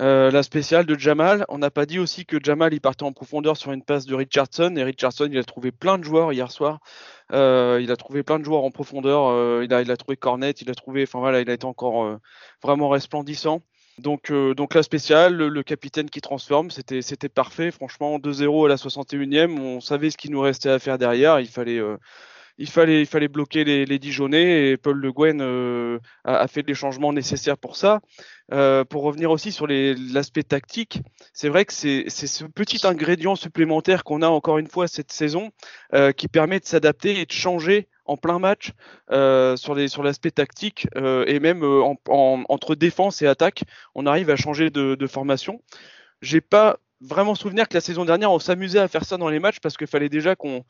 Euh, 0.00 0.30
la 0.32 0.42
spéciale 0.42 0.86
de 0.86 0.98
Jamal, 0.98 1.44
on 1.48 1.58
n'a 1.58 1.70
pas 1.70 1.86
dit 1.86 2.00
aussi 2.00 2.26
que 2.26 2.38
Jamal 2.42 2.74
il 2.74 2.80
partait 2.80 3.04
en 3.04 3.12
profondeur 3.12 3.56
sur 3.56 3.70
une 3.70 3.82
passe 3.82 4.06
de 4.06 4.14
Richardson 4.16 4.74
et 4.76 4.82
Richardson 4.82 5.28
il 5.30 5.38
a 5.38 5.44
trouvé 5.44 5.70
plein 5.70 5.98
de 5.98 6.04
joueurs 6.04 6.32
hier 6.32 6.50
soir. 6.50 6.80
Euh, 7.32 7.78
il 7.80 7.92
a 7.92 7.96
trouvé 7.96 8.24
plein 8.24 8.40
de 8.40 8.44
joueurs 8.44 8.64
en 8.64 8.72
profondeur. 8.72 9.28
Euh, 9.28 9.62
il, 9.64 9.72
a, 9.72 9.82
il 9.82 9.90
a 9.90 9.96
trouvé 9.96 10.16
Cornet, 10.16 10.50
il 10.50 10.70
a 10.70 10.74
trouvé, 10.74 11.04
enfin 11.04 11.20
voilà, 11.20 11.40
il 11.40 11.48
a 11.48 11.52
été 11.52 11.64
encore 11.64 12.18
vraiment 12.62 12.88
resplendissant. 12.88 13.62
Donc, 13.98 14.32
donc 14.32 14.74
la 14.74 14.82
spéciale, 14.82 15.36
le, 15.36 15.62
capitaine 15.62 16.10
qui 16.10 16.20
transforme, 16.20 16.72
c'était 16.72 17.00
c'était 17.00 17.28
parfait. 17.28 17.70
Franchement, 17.70 18.18
2-0 18.18 18.66
à 18.66 18.68
la 18.68 18.74
61e, 18.74 19.60
on 19.60 19.80
savait 19.80 20.10
ce 20.10 20.16
qu'il 20.16 20.32
nous 20.32 20.40
restait 20.40 20.70
à 20.70 20.80
faire 20.80 20.98
derrière. 20.98 21.38
Il 21.38 21.46
fallait 21.46 21.80
il 22.58 22.68
fallait, 22.68 23.00
il 23.00 23.06
fallait 23.06 23.28
bloquer 23.28 23.64
les, 23.64 23.84
les 23.84 23.98
Dijonais 23.98 24.70
et 24.70 24.76
Paul 24.76 24.98
Le 24.98 25.12
Guen 25.12 25.40
euh, 25.40 25.98
a, 26.24 26.46
fait 26.48 26.66
les 26.66 26.74
changements 26.74 27.12
nécessaires 27.12 27.58
pour 27.58 27.76
ça. 27.76 28.00
Euh, 28.52 28.84
pour 28.84 29.02
revenir 29.02 29.30
aussi 29.30 29.52
sur 29.52 29.66
l'aspect 29.66 30.42
tactique, 30.42 31.00
c'est 31.32 31.48
vrai 31.48 31.64
que 31.64 31.72
c'est 31.72 32.08
ce 32.08 32.44
petit 32.44 32.86
ingrédient 32.86 33.36
supplémentaire 33.36 34.04
qu'on 34.04 34.20
a 34.22 34.28
encore 34.28 34.58
une 34.58 34.68
fois 34.68 34.86
cette 34.86 35.12
saison 35.12 35.50
euh, 35.94 36.12
qui 36.12 36.28
permet 36.28 36.60
de 36.60 36.66
s'adapter 36.66 37.18
et 37.20 37.24
de 37.26 37.32
changer 37.32 37.88
en 38.04 38.16
plein 38.16 38.38
match 38.38 38.72
euh, 39.10 39.56
sur 39.56 39.74
les 39.74 39.88
sur 39.88 40.02
l'aspect 40.02 40.30
tactique 40.30 40.86
euh, 40.96 41.24
et 41.26 41.40
même 41.40 41.62
euh, 41.62 41.82
en, 41.82 41.96
en, 42.08 42.44
entre 42.48 42.74
défense 42.74 43.22
et 43.22 43.26
attaque, 43.26 43.64
on 43.94 44.06
arrive 44.06 44.30
à 44.30 44.36
changer 44.36 44.70
de, 44.70 44.94
de 44.94 45.06
formation. 45.06 45.62
J'ai 46.20 46.40
pas 46.40 46.78
vraiment 47.04 47.34
souvenir 47.34 47.68
que 47.68 47.74
la 47.74 47.80
saison 47.80 48.04
dernière, 48.04 48.32
on 48.32 48.38
s'amusait 48.38 48.78
à 48.78 48.88
faire 48.88 49.04
ça 49.04 49.16
dans 49.16 49.28
les 49.28 49.38
matchs 49.38 49.60
parce 49.60 49.76
qu'il 49.76 49.86
fallait 49.86 50.08
déjà 50.08 50.34
qu'on 50.34 50.64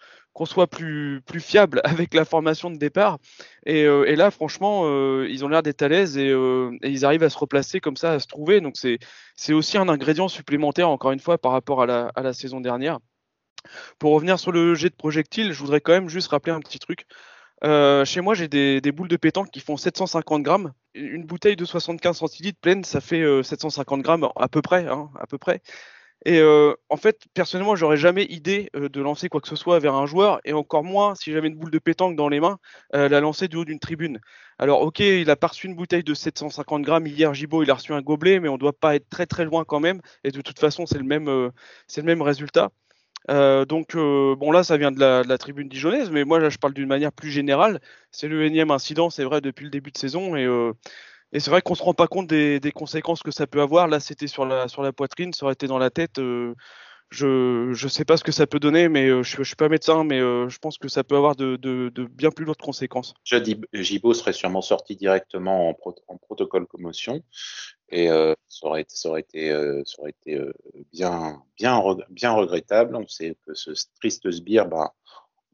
soit 0.44 0.66
plus, 0.66 1.22
fiable 1.38 1.80
avec 1.84 2.14
la 2.14 2.24
formation 2.24 2.70
de 2.70 2.76
départ. 2.76 3.18
Et, 3.66 3.84
euh, 3.84 4.14
là, 4.16 4.30
franchement, 4.30 4.82
euh, 4.84 5.26
ils 5.30 5.44
ont 5.44 5.48
l'air 5.48 5.62
d'être 5.62 5.82
à 5.82 5.88
l'aise 5.88 6.18
et, 6.18 6.28
euh, 6.28 6.76
et, 6.82 6.90
ils 6.90 7.04
arrivent 7.04 7.22
à 7.22 7.30
se 7.30 7.38
replacer 7.38 7.80
comme 7.80 7.96
ça, 7.96 8.12
à 8.12 8.18
se 8.18 8.26
trouver. 8.26 8.60
Donc 8.60 8.76
c'est 8.76 9.52
aussi 9.52 9.78
un 9.78 9.88
ingrédient 9.88 10.28
supplémentaire, 10.28 10.88
encore 10.88 11.12
une 11.12 11.20
fois, 11.20 11.38
par 11.38 11.52
rapport 11.52 11.82
à 11.82 11.86
la, 11.86 12.32
saison 12.32 12.60
dernière. 12.60 12.98
Pour 13.98 14.12
revenir 14.12 14.38
sur 14.38 14.52
le 14.52 14.74
jet 14.74 14.90
de 14.90 14.94
projectile, 14.94 15.52
je 15.52 15.58
voudrais 15.58 15.80
quand 15.80 15.92
même 15.92 16.08
juste 16.08 16.28
rappeler 16.28 16.52
un 16.52 16.60
petit 16.60 16.78
truc. 16.78 17.06
Chez 17.62 18.20
moi, 18.20 18.34
j'ai 18.34 18.48
des, 18.48 18.80
des, 18.80 18.92
boules 18.92 19.08
de 19.08 19.16
pétanque 19.16 19.50
qui 19.50 19.60
font 19.60 19.76
750 19.76 20.42
grammes. 20.42 20.72
Une 20.94 21.24
bouteille 21.24 21.56
de 21.56 21.64
75 21.64 22.18
centilitres 22.18 22.60
pleine, 22.60 22.84
ça 22.84 23.00
fait 23.00 23.24
750 23.42 24.02
grammes 24.02 24.28
à 24.36 24.48
peu 24.48 24.60
près, 24.60 24.86
hein, 24.86 25.10
à 25.18 25.26
peu 25.26 25.38
près. 25.38 25.62
Et 26.24 26.38
euh, 26.40 26.74
en 26.88 26.96
fait, 26.96 27.20
personnellement, 27.34 27.76
j'aurais 27.76 27.98
jamais 27.98 28.24
idée 28.24 28.70
euh, 28.74 28.88
de 28.88 29.00
lancer 29.02 29.28
quoi 29.28 29.40
que 29.40 29.48
ce 29.48 29.56
soit 29.56 29.78
vers 29.78 29.94
un 29.94 30.06
joueur, 30.06 30.40
et 30.44 30.54
encore 30.54 30.82
moins 30.82 31.14
si 31.14 31.32
j'avais 31.32 31.48
une 31.48 31.56
boule 31.56 31.70
de 31.70 31.78
pétanque 31.78 32.16
dans 32.16 32.28
les 32.28 32.40
mains, 32.40 32.58
euh, 32.94 33.08
la 33.08 33.20
lancer 33.20 33.46
du 33.46 33.56
haut 33.56 33.64
d'une 33.64 33.78
tribune. 33.78 34.20
Alors, 34.58 34.82
ok, 34.82 35.00
il 35.00 35.28
a 35.28 35.36
pas 35.36 35.48
reçu 35.48 35.66
une 35.66 35.74
bouteille 35.74 36.04
de 36.04 36.14
750 36.14 36.82
grammes 36.82 37.06
hier, 37.06 37.34
Gibo, 37.34 37.62
il 37.62 37.70
a 37.70 37.74
reçu 37.74 37.92
un 37.92 38.00
gobelet, 38.00 38.40
mais 38.40 38.48
on 38.48 38.56
doit 38.56 38.72
pas 38.72 38.94
être 38.96 39.08
très 39.10 39.26
très 39.26 39.44
loin 39.44 39.64
quand 39.64 39.80
même. 39.80 40.00
Et 40.24 40.30
de 40.30 40.40
toute 40.40 40.58
façon, 40.58 40.86
c'est 40.86 40.98
le 40.98 41.04
même, 41.04 41.50
c'est 41.88 42.00
le 42.00 42.06
même 42.06 42.22
résultat. 42.22 42.70
donc 43.28 43.96
bon 43.96 44.50
là 44.52 44.64
ça 44.64 44.76
vient 44.76 44.92
de 44.92 45.00
la, 45.00 45.22
de 45.24 45.28
la, 45.28 45.38
tribune 45.38 45.68
dijonnaise, 45.68 46.10
mais 46.10 46.24
moi 46.24 46.38
là 46.40 46.50
je 46.50 46.58
parle 46.58 46.74
d'une 46.74 46.88
manière 46.88 47.12
plus 47.12 47.30
générale. 47.30 47.80
C'est 48.10 48.28
le 48.28 48.44
énième 48.44 48.70
incident, 48.70 49.10
c'est 49.10 49.24
vrai 49.24 49.40
depuis 49.40 49.64
le 49.64 49.70
début 49.70 49.90
de 49.90 49.98
saison 49.98 50.36
et 50.36 50.46
et 51.34 51.40
c'est 51.40 51.50
vrai 51.50 51.62
qu'on 51.62 51.74
se 51.74 51.82
rend 51.82 51.94
pas 51.94 52.06
compte 52.06 52.28
des, 52.28 52.72
conséquences 52.72 53.22
que 53.22 53.32
ça 53.32 53.48
peut 53.48 53.60
avoir. 53.60 53.88
Là, 53.88 53.98
c'était 53.98 54.28
sur 54.28 54.46
la, 54.46 54.66
poitrine, 54.92 55.32
ça 55.32 55.44
aurait 55.44 55.54
été 55.54 55.66
dans 55.66 55.78
la 55.78 55.90
tête. 55.90 56.20
Euh, 56.20 56.54
je 57.10 57.70
ne 57.70 57.88
sais 57.88 58.04
pas 58.04 58.16
ce 58.16 58.22
que 58.22 58.30
ça 58.30 58.46
peut 58.46 58.60
donner, 58.60 58.88
mais 58.88 59.08
euh, 59.08 59.24
je 59.24 59.40
ne 59.40 59.44
suis 59.44 59.56
pas 59.56 59.68
médecin, 59.68 60.04
mais 60.04 60.20
euh, 60.20 60.48
je 60.48 60.58
pense 60.58 60.78
que 60.78 60.88
ça 60.88 61.02
peut 61.02 61.16
avoir 61.16 61.34
de, 61.34 61.56
bien 62.12 62.30
plus 62.30 62.44
lourdes 62.44 62.62
conséquences. 62.62 63.14
Gibo 63.72 64.14
serait 64.14 64.32
sûrement 64.32 64.62
sorti 64.62 64.94
directement 64.94 65.70
en, 65.70 66.16
protocole 66.18 66.66
commotion, 66.66 67.20
et 67.90 68.06
ça 68.06 68.66
aurait 68.66 68.82
été, 68.82 68.94
ça 68.94 69.08
aurait 69.08 69.20
été, 69.22 69.50
ça 69.84 70.00
aurait 70.02 70.14
été 70.24 70.40
bien, 70.92 71.42
bien, 71.56 71.82
bien 72.10 72.32
regrettable. 72.32 72.94
On 72.94 73.08
sait 73.08 73.36
que 73.44 73.54
ce 73.54 73.72
triste 73.96 74.30
sbire, 74.30 74.66
bah, 74.66 74.94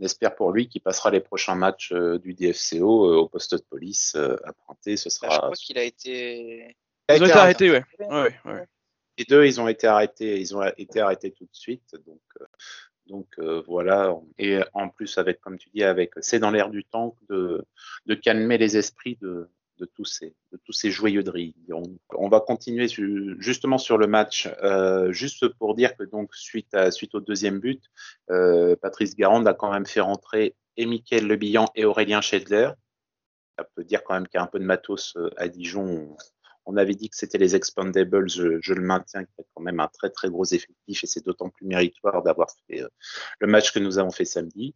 on 0.01 0.05
espère 0.05 0.35
pour 0.35 0.53
lui 0.53 0.69
qu'il 0.69 0.81
passera 0.81 1.11
les 1.11 1.21
prochains 1.21 1.55
matchs 1.55 1.93
euh, 1.93 2.19
du 2.19 2.35
DFCO 2.35 3.07
euh, 3.07 3.17
au 3.17 3.29
poste 3.29 3.55
de 3.55 3.63
police 3.63 4.15
euh, 4.17 4.37
à 4.45 4.53
pointer. 4.53 4.97
Ce 4.97 5.11
sera. 5.11 5.31
je 5.31 5.37
crois 5.37 5.53
qu'il 5.53 5.79
a 5.79 5.85
été. 5.85 6.75
Ils 7.15 7.23
ont 7.23 7.27
été 7.27 7.33
arrêtés, 7.33 7.71
ouais. 7.71 7.85
ouais, 7.99 8.35
ouais. 8.45 8.67
Les 9.19 9.25
deux, 9.25 9.45
ils 9.45 9.61
ont 9.61 9.69
été 9.69 9.87
arrêtés. 9.87 10.41
Ils 10.41 10.57
ont 10.57 10.63
été 10.77 11.01
arrêtés 11.01 11.33
tout 11.33 11.45
de 11.45 11.51
suite. 11.53 11.95
Donc, 12.07 12.21
donc 13.07 13.65
voilà. 13.67 14.15
Et 14.39 14.61
en 14.73 14.89
plus, 14.89 15.19
avec, 15.19 15.41
comme 15.41 15.59
tu 15.59 15.69
dis, 15.75 15.83
avec, 15.83 16.13
c'est 16.21 16.39
dans 16.39 16.53
l'air 16.53 16.71
du 16.71 16.85
temps 16.85 17.17
de, 17.29 17.67
de 18.07 18.15
calmer 18.15 18.59
les 18.59 18.77
esprits 18.77 19.19
de, 19.21 19.49
de 19.81 19.87
tous 19.87 20.05
ces, 20.05 20.35
de 20.53 20.59
tous 20.65 20.73
ces 20.73 20.91
joyeuderies. 20.91 21.57
On, 22.15 22.29
va 22.29 22.41
continuer 22.41 22.87
justement 23.39 23.79
sur 23.79 23.99
le 23.99 24.07
match, 24.07 24.49
euh, 24.63 25.11
juste 25.11 25.49
pour 25.49 25.75
dire 25.75 25.97
que 25.97 26.05
donc 26.05 26.35
suite, 26.35 26.73
à, 26.75 26.91
suite 26.91 27.15
au 27.15 27.21
deuxième 27.21 27.59
but, 27.59 27.83
euh, 28.31 28.77
Patrice 28.77 29.17
Garande 29.17 29.49
a 29.49 29.55
quand 29.55 29.73
même 29.73 29.87
fait 29.87 30.01
rentrer 30.01 30.55
et 30.77 30.87
Mickaël 30.87 31.27
Lebillan 31.27 31.67
et 31.75 31.85
Aurélien 31.85 32.21
Schedler. 32.21 32.71
Ça 33.59 33.67
peut 33.75 33.85
dire 33.85 34.05
quand 34.05 34.15
même 34.15 34.29
qu'il 34.29 34.39
y 34.39 34.41
a 34.41 34.45
un 34.45 34.49
peu 34.49 34.61
de 34.61 34.65
matos 34.65 35.15
euh, 35.17 35.31
à 35.37 35.49
Dijon. 35.49 36.17
On 36.67 36.77
avait 36.77 36.95
dit 36.95 37.09
que 37.09 37.17
c'était 37.17 37.39
les 37.39 37.57
expandables, 37.57 38.29
je, 38.29 38.73
le 38.73 38.83
maintiens, 38.83 39.25
qui 39.25 39.41
a 39.41 39.45
quand 39.55 39.63
même 39.63 39.81
un 39.81 39.89
très 39.89 40.11
très 40.11 40.29
gros 40.29 40.45
effectif 40.45 41.03
et 41.03 41.07
c'est 41.07 41.25
d'autant 41.25 41.49
plus 41.49 41.67
méritoire 41.67 42.23
d'avoir 42.23 42.49
fait 42.69 42.83
le 43.41 43.47
match 43.47 43.73
que 43.73 43.79
nous 43.79 43.99
avons 43.99 44.11
fait 44.11 44.27
samedi. 44.27 44.75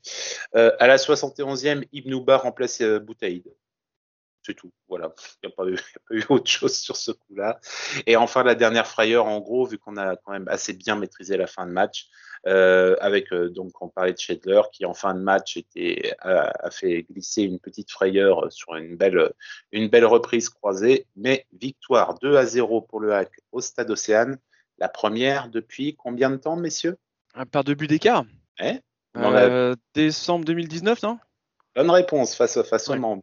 à 0.55 0.87
la 0.87 0.97
71e, 0.97 1.87
Ibn 1.93 2.15
Ouba 2.15 2.39
remplace 2.39 2.83
Boutaïd. 2.83 3.45
C'est 4.47 4.55
tout. 4.55 4.73
Voilà. 4.89 5.15
Il 5.43 5.49
n'y 5.49 5.53
a, 5.53 5.57
pas 5.57 6.15
eu 6.15 6.25
autre 6.29 6.51
chose 6.51 6.77
sur 6.77 6.97
ce 6.97 7.11
coup-là. 7.13 7.61
Et 8.07 8.17
enfin, 8.17 8.43
la 8.43 8.55
dernière 8.55 8.87
frayeur, 8.87 9.27
en 9.27 9.41
gros, 9.41 9.65
vu 9.65 9.79
qu'on 9.79 9.97
a 9.97 10.17
quand 10.17 10.33
même 10.33 10.49
assez 10.49 10.73
bien 10.73 10.97
maîtrisé 10.97 11.37
la 11.37 11.47
fin 11.47 11.67
de 11.67 11.73
match, 11.73 12.09
euh, 12.47 12.95
avec 13.01 13.33
euh, 13.33 13.49
donc 13.49 13.81
on 13.81 13.89
parlait 13.89 14.13
de 14.13 14.19
Schedler 14.19 14.61
qui 14.71 14.85
en 14.85 14.93
fin 14.93 15.15
de 15.15 15.21
match 15.21 15.57
était, 15.57 16.15
a, 16.19 16.71
fait 16.71 17.05
glisser 17.05 17.43
une 17.43 17.59
petite 17.59 17.91
frayeur 17.91 18.53
sur 18.53 18.75
une 18.75 18.97
belle, 18.97 19.33
une 19.73 19.89
belle 19.89 20.05
reprise 20.05 20.51
croisée, 20.51 21.07
mais 21.17 21.47
victoire 21.59 22.19
2 22.19 22.37
à 22.37 22.45
0 22.45 22.83
pour 22.83 23.01
le 23.01 23.15
hack 23.15 23.31
au 23.53 23.63
Stade 23.63 23.91
Océane, 23.91 24.37
la 24.77 24.91
première 24.91 25.49
depuis 25.49 25.97
combien 25.97 26.29
de 26.29 26.37
temps, 26.37 26.57
messieurs? 26.57 26.99
Par 27.51 27.65
deux 27.65 27.75
buts 27.75 27.87
d'écart. 27.87 28.25
Eh? 28.61 28.79
Euh, 29.17 29.75
décembre 29.95 30.45
2019, 30.45 31.03
non? 31.03 31.19
Bonne 31.75 31.91
réponse 31.91 32.37
face, 32.37 32.61
face 32.63 32.89
au 32.89 32.97
moins, 32.97 33.21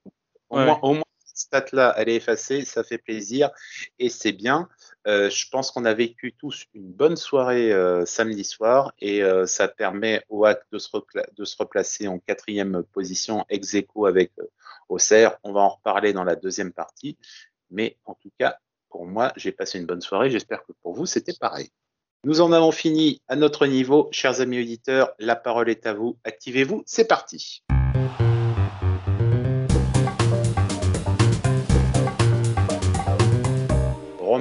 au 0.50 0.94
moins 0.94 1.04
stat-là, 1.42 1.94
elle 1.98 2.10
est 2.10 2.16
effacée, 2.16 2.66
ça 2.66 2.84
fait 2.84 2.98
plaisir 2.98 3.50
et 4.00 4.10
c'est 4.10 4.32
bien. 4.32 4.68
Euh, 5.08 5.30
je 5.30 5.50
pense 5.50 5.72
qu'on 5.72 5.86
a 5.86 5.94
vécu 5.94 6.34
tous 6.34 6.66
une 6.74 6.92
bonne 6.92 7.16
soirée 7.16 7.72
euh, 7.72 8.06
samedi 8.06 8.44
soir 8.44 8.94
et 9.00 9.24
euh, 9.24 9.46
ça 9.46 9.68
permet 9.68 10.24
au 10.30 10.46
HAC 10.46 10.62
de 10.72 10.78
se, 10.78 11.58
replacer 11.58 12.08
en 12.08 12.20
quatrième 12.20 12.84
position 12.92 13.46
ex 13.50 13.74
aequo 13.74 14.06
avec 14.06 14.32
Auxerre. 14.90 15.38
On 15.44 15.54
va 15.54 15.62
en 15.62 15.70
reparler 15.70 16.14
dans 16.14 16.24
la 16.24 16.36
deuxième 16.36 16.72
partie. 16.72 17.18
Mais 17.72 17.98
en 18.06 18.16
tout 18.16 18.32
cas, 18.38 18.58
pour 18.90 19.06
moi, 19.06 19.32
j'ai 19.38 19.52
passé 19.52 19.80
une 19.80 19.86
bonne 19.86 20.02
soirée. 20.02 20.30
J'espère 20.30 20.64
que 20.66 20.74
pour 20.82 20.94
vous, 20.94 21.06
c'était 21.06 21.34
pareil. 21.40 21.70
Nous 22.24 22.42
en 22.42 22.52
avons 22.52 22.72
fini 22.72 23.22
à 23.28 23.36
notre 23.36 23.66
niveau. 23.66 24.10
Chers 24.12 24.42
amis 24.42 24.62
auditeurs, 24.62 25.12
la 25.18 25.36
parole 25.36 25.70
est 25.70 25.88
à 25.88 25.94
vous. 25.94 26.18
Activez-vous. 26.24 26.84
C'est 26.86 27.08
parti. 27.08 27.64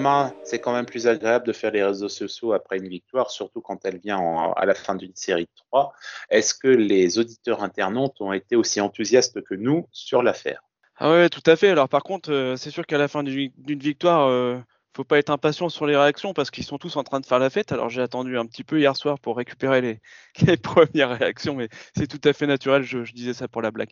Romain, 0.01 0.33
c'est 0.45 0.61
quand 0.61 0.73
même 0.73 0.87
plus 0.87 1.07
agréable 1.07 1.47
de 1.47 1.53
faire 1.53 1.73
les 1.73 1.85
réseaux 1.85 2.09
sociaux 2.09 2.55
après 2.55 2.79
une 2.79 2.89
victoire, 2.89 3.31
surtout 3.31 3.61
quand 3.61 3.85
elle 3.85 3.99
vient 3.99 4.19
à 4.57 4.65
la 4.65 4.75
fin 4.75 4.95
d'une 4.95 5.15
série 5.15 5.45
de 5.45 5.51
trois. 5.69 5.93
Est-ce 6.31 6.55
que 6.55 6.69
les 6.69 7.19
auditeurs 7.19 7.63
internautes 7.63 8.19
ont 8.21 8.33
été 8.33 8.57
aussi 8.57 8.81
enthousiastes 8.81 9.43
que 9.43 9.55
nous 9.55 9.87
sur 9.93 10.23
l'affaire? 10.23 10.63
Ah 10.97 11.11
ouais, 11.11 11.29
tout 11.29 11.43
à 11.45 11.55
fait. 11.55 11.69
Alors 11.69 11.91
par 11.91 12.03
contre, 12.03 12.33
euh, 12.33 12.57
c'est 12.57 12.71
sûr 12.71 12.87
qu'à 12.87 12.97
la 12.97 13.09
fin 13.09 13.23
d'une 13.23 13.79
victoire, 13.79 14.27
euh, 14.29 14.59
faut 14.97 15.05
pas 15.05 15.19
être 15.19 15.29
impatient 15.29 15.69
sur 15.69 15.87
les 15.87 15.97
réactions 15.99 16.33
parce 16.33 16.51
qu'ils 16.51 16.65
sont 16.65 16.79
tous 16.79 16.97
en 16.97 17.05
train 17.05 17.21
de 17.21 17.27
faire 17.27 17.39
la 17.39 17.51
fête. 17.51 17.71
Alors 17.71 17.91
j'ai 17.91 18.01
attendu 18.01 18.39
un 18.39 18.47
petit 18.47 18.65
peu 18.65 18.79
hier 18.79 18.97
soir 18.97 19.21
pour 19.21 19.37
récupérer 19.37 19.83
les, 19.83 20.01
premières 20.57 21.19
réactions, 21.19 21.57
mais 21.57 21.69
c'est 21.95 22.07
tout 22.07 22.27
à 22.27 22.33
fait 22.33 22.47
naturel. 22.47 22.85
Je, 22.85 23.13
disais 23.13 23.35
ça 23.35 23.49
pour 23.49 23.61
la 23.61 23.71
blague. 23.71 23.91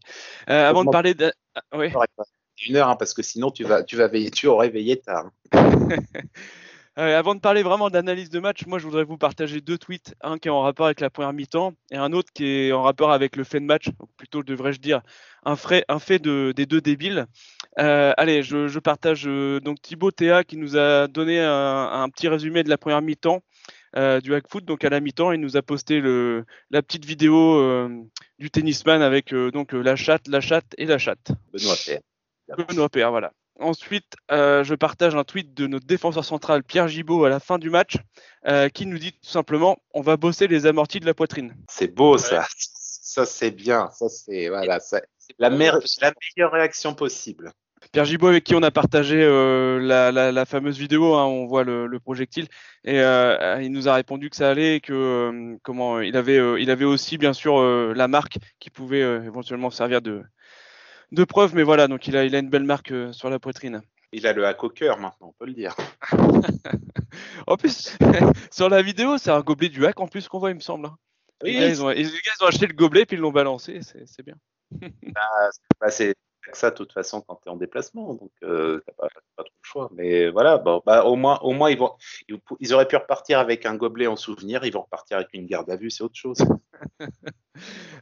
Euh, 0.49 0.71
avant 0.71 0.85
de 0.85 0.91
parler 0.91 1.13
de... 1.13 1.31
Ah, 1.55 1.77
une 2.67 2.77
heure, 2.77 2.89
hein, 2.89 2.97
parce 2.97 3.15
que 3.15 3.23
sinon 3.23 3.51
tu 3.51 3.65
vas, 3.65 3.83
tu 3.83 3.97
vas 3.97 4.09
veiller, 4.09 4.31
tu 4.31 4.47
aurais 4.47 4.71
veillé 4.71 5.01
tard. 5.01 5.31
Euh, 6.99 7.17
avant 7.17 7.37
de 7.37 7.41
parler 7.41 7.63
vraiment 7.63 7.91
d'analyse 7.91 8.29
de 8.29 8.41
match, 8.41 8.67
moi 8.67 8.81
je 8.81 8.85
voudrais 8.85 9.05
vous 9.05 9.17
partager 9.17 9.61
deux 9.61 9.79
tweets, 9.79 10.17
un 10.21 10.37
qui 10.37 10.49
est 10.49 10.51
en 10.51 10.63
rapport 10.63 10.87
avec 10.87 10.99
la 10.99 11.11
première 11.11 11.33
mi-temps 11.33 11.75
et 11.93 11.97
un 11.97 12.13
autre 12.13 12.33
qui 12.35 12.45
est 12.45 12.73
en 12.73 12.83
rapport 12.83 13.13
avec 13.13 13.37
le 13.37 13.45
fait 13.45 13.61
de 13.61 13.67
match, 13.67 13.87
ou 14.01 14.07
plutôt 14.17 14.43
devrais-je 14.43 14.81
dire 14.81 15.03
un, 15.45 15.55
fait, 15.55 15.85
un 15.89 16.01
fait 16.01 16.19
de, 16.19 16.53
des 16.57 16.67
deux 16.67 16.81
débiles. 16.81 17.27
Euh, 17.79 18.13
allez, 18.17 18.43
je, 18.43 18.79
partage 18.81 19.29
euh, 19.29 19.61
donc 19.61 19.81
Thibaut 19.81 20.11
Théa 20.11 20.43
qui 20.43 20.57
nous 20.57 20.77
a 20.77 21.07
donné 21.07 21.39
un, 21.39 22.09
petit 22.09 22.27
résumé 22.27 22.65
de 22.65 22.69
la 22.69 22.79
première 22.79 23.01
mi-temps 23.01 23.43
du 23.95 24.35
hack 24.35 24.45
Donc 24.65 24.85
à 24.85 24.89
la 24.89 24.99
mi-temps, 24.99 25.31
il 25.31 25.41
nous 25.41 25.57
a 25.57 25.63
posté 25.63 26.01
le, 26.01 26.45
la 26.73 26.83
petite 26.83 27.05
vidéo 27.05 27.89
du 28.41 28.51
tennisman 28.51 29.03
avec 29.03 29.33
donc 29.33 29.73
la 29.73 29.95
chatte, 29.95 30.27
la 30.27 30.41
chatte 30.41 30.75
et 30.79 30.87
la 30.87 30.99
chatte. 30.99 31.31
Benoît 31.53 31.77
Père. 31.87 32.01
Benoît 32.57 32.89
Père, 32.89 33.11
voilà. 33.11 33.33
Ensuite, 33.61 34.15
euh, 34.31 34.63
je 34.63 34.75
partage 34.75 35.17
un 35.17 35.25
tweet 35.25 35.53
de 35.53 35.67
notre 35.67 35.87
défenseur 35.87 36.25
central 36.25 36.63
Pierre 36.63 36.87
Gibaud 36.87 37.25
à 37.25 37.29
la 37.29 37.41
fin 37.41 37.59
du 37.59 37.71
match 37.71 37.97
euh, 38.47 38.69
qui 38.69 38.87
nous 38.87 38.99
dit 38.99 39.13
tout 39.13 39.29
simplement 39.29 39.79
on 39.95 40.01
va 40.01 40.17
bosser 40.17 40.47
les 40.47 40.67
amortis 40.67 41.01
de 41.01 41.07
la 41.07 41.15
poitrine. 41.15 41.57
C'est 41.69 41.93
beau 41.93 42.19
ça. 42.19 42.47
Ça 42.57 43.27
c'est 43.27 43.51
bien. 43.51 43.91
Ça 43.91 44.09
c'est 44.09 44.49
voilà, 44.49 44.79
la, 45.39 45.51
meilleure 45.51 45.83
réaction 46.53 46.95
possible. 46.95 47.51
Pierre 47.91 48.05
Gibaud 48.05 48.29
avec 48.29 48.45
qui 48.45 48.55
on 48.55 48.63
a 48.63 48.71
partagé 48.71 49.21
euh, 49.21 49.81
la, 49.81 50.45
fameuse 50.45 50.79
vidéo, 50.79 51.15
hein, 51.15 51.25
on 51.25 51.47
voit 51.47 51.65
le, 51.65 51.99
projectile, 51.99 52.47
et 52.85 52.99
il 52.99 53.71
nous 53.73 53.89
a 53.89 53.95
répondu 53.95 54.31
que 54.31 54.37
ça 54.37 54.51
allait 54.51 54.77
et 54.77 54.81
que 54.81 55.57
comment 55.63 56.01
il 56.01 56.17
avait, 56.17 56.61
il 56.61 56.71
avait 56.71 56.85
aussi 56.85 57.19
bien 57.19 57.33
sûr 57.33 57.61
la 57.95 58.09
marque 58.09 58.39
qui 58.61 58.71
pouvait 58.71 59.01
éventuellement 59.01 59.71
servir 59.71 60.03
de, 60.03 60.23
de 61.13 61.25
preuve, 61.25 61.55
mais 61.55 61.63
voilà, 61.63 61.89
donc 61.89 62.07
il 62.07 62.17
a, 62.17 62.25
il 62.25 62.35
a 62.35 62.39
une 62.39 62.51
belle 62.51 62.65
marque 62.65 62.93
euh, 62.93 63.13
sur 63.13 63.31
la 63.31 63.39
poitrine. 63.39 63.83
Il 64.13 64.27
a 64.27 64.33
le 64.33 64.47
hack 64.47 64.63
au 64.65 64.71
cœur 64.71 64.99
maintenant, 64.99 65.29
on 65.29 65.33
peut 65.33 65.47
le 65.47 65.53
dire. 65.53 65.77
en 67.47 67.57
plus, 67.57 67.97
sur 68.51 68.69
la 68.69 68.83
vidéo, 68.83 69.19
c'est 69.19 69.31
un 69.31 69.41
gobelet 69.41 69.69
du 69.69 69.85
hack 69.85 70.01
en 70.01 70.09
plus 70.09 70.29
qu'on 70.29 70.39
voit, 70.39 70.51
il 70.51 70.57
me 70.57 70.61
semble. 70.61 70.87
Hein. 70.87 70.97
Oui, 71.43 71.53
les, 71.53 71.61
gars, 71.61 71.69
ils 71.69 71.83
ont, 71.83 72.47
acheté 72.47 72.67
le 72.67 72.75
gobelet 72.75 73.07
puis 73.07 73.17
ils 73.17 73.21
l'ont 73.21 73.31
balancé, 73.31 73.81
c'est 73.83 74.23
bien. 74.25 74.35
bah, 75.81 75.91
c'est 75.91 76.15
ça 76.53 76.71
de 76.71 76.77
toute 76.77 76.93
façon 76.93 77.21
quand 77.21 77.37
tu 77.37 77.49
es 77.49 77.53
en 77.53 77.57
déplacement, 77.57 78.15
donc 78.15 78.31
euh, 78.43 78.83
t'as 78.87 78.93
pas, 78.93 79.09
pas, 79.37 79.45
trop 79.45 79.55
le 79.63 79.69
choix. 79.69 79.91
Mais 79.95 80.31
voilà, 80.31 80.59
bon, 80.59 80.83
bah, 80.85 81.05
au 81.05 81.15
moins, 81.17 81.39
au 81.41 81.53
moins 81.53 81.71
ils, 81.71 81.79
vont, 81.79 81.95
ils, 82.59 82.75
auraient 82.75 82.89
pu 82.89 82.97
repartir 82.97 83.39
avec 83.39 83.67
un 83.67 83.77
gobelet 83.77 84.07
en 84.07 84.17
souvenir, 84.17 84.65
ils 84.65 84.73
vont 84.73 84.83
repartir 84.83 85.19
avec 85.19 85.29
une 85.35 85.47
garde 85.47 85.71
à 85.71 85.77
vue, 85.77 85.91
c'est 85.91 86.03
autre 86.03 86.17
chose. 86.17 86.39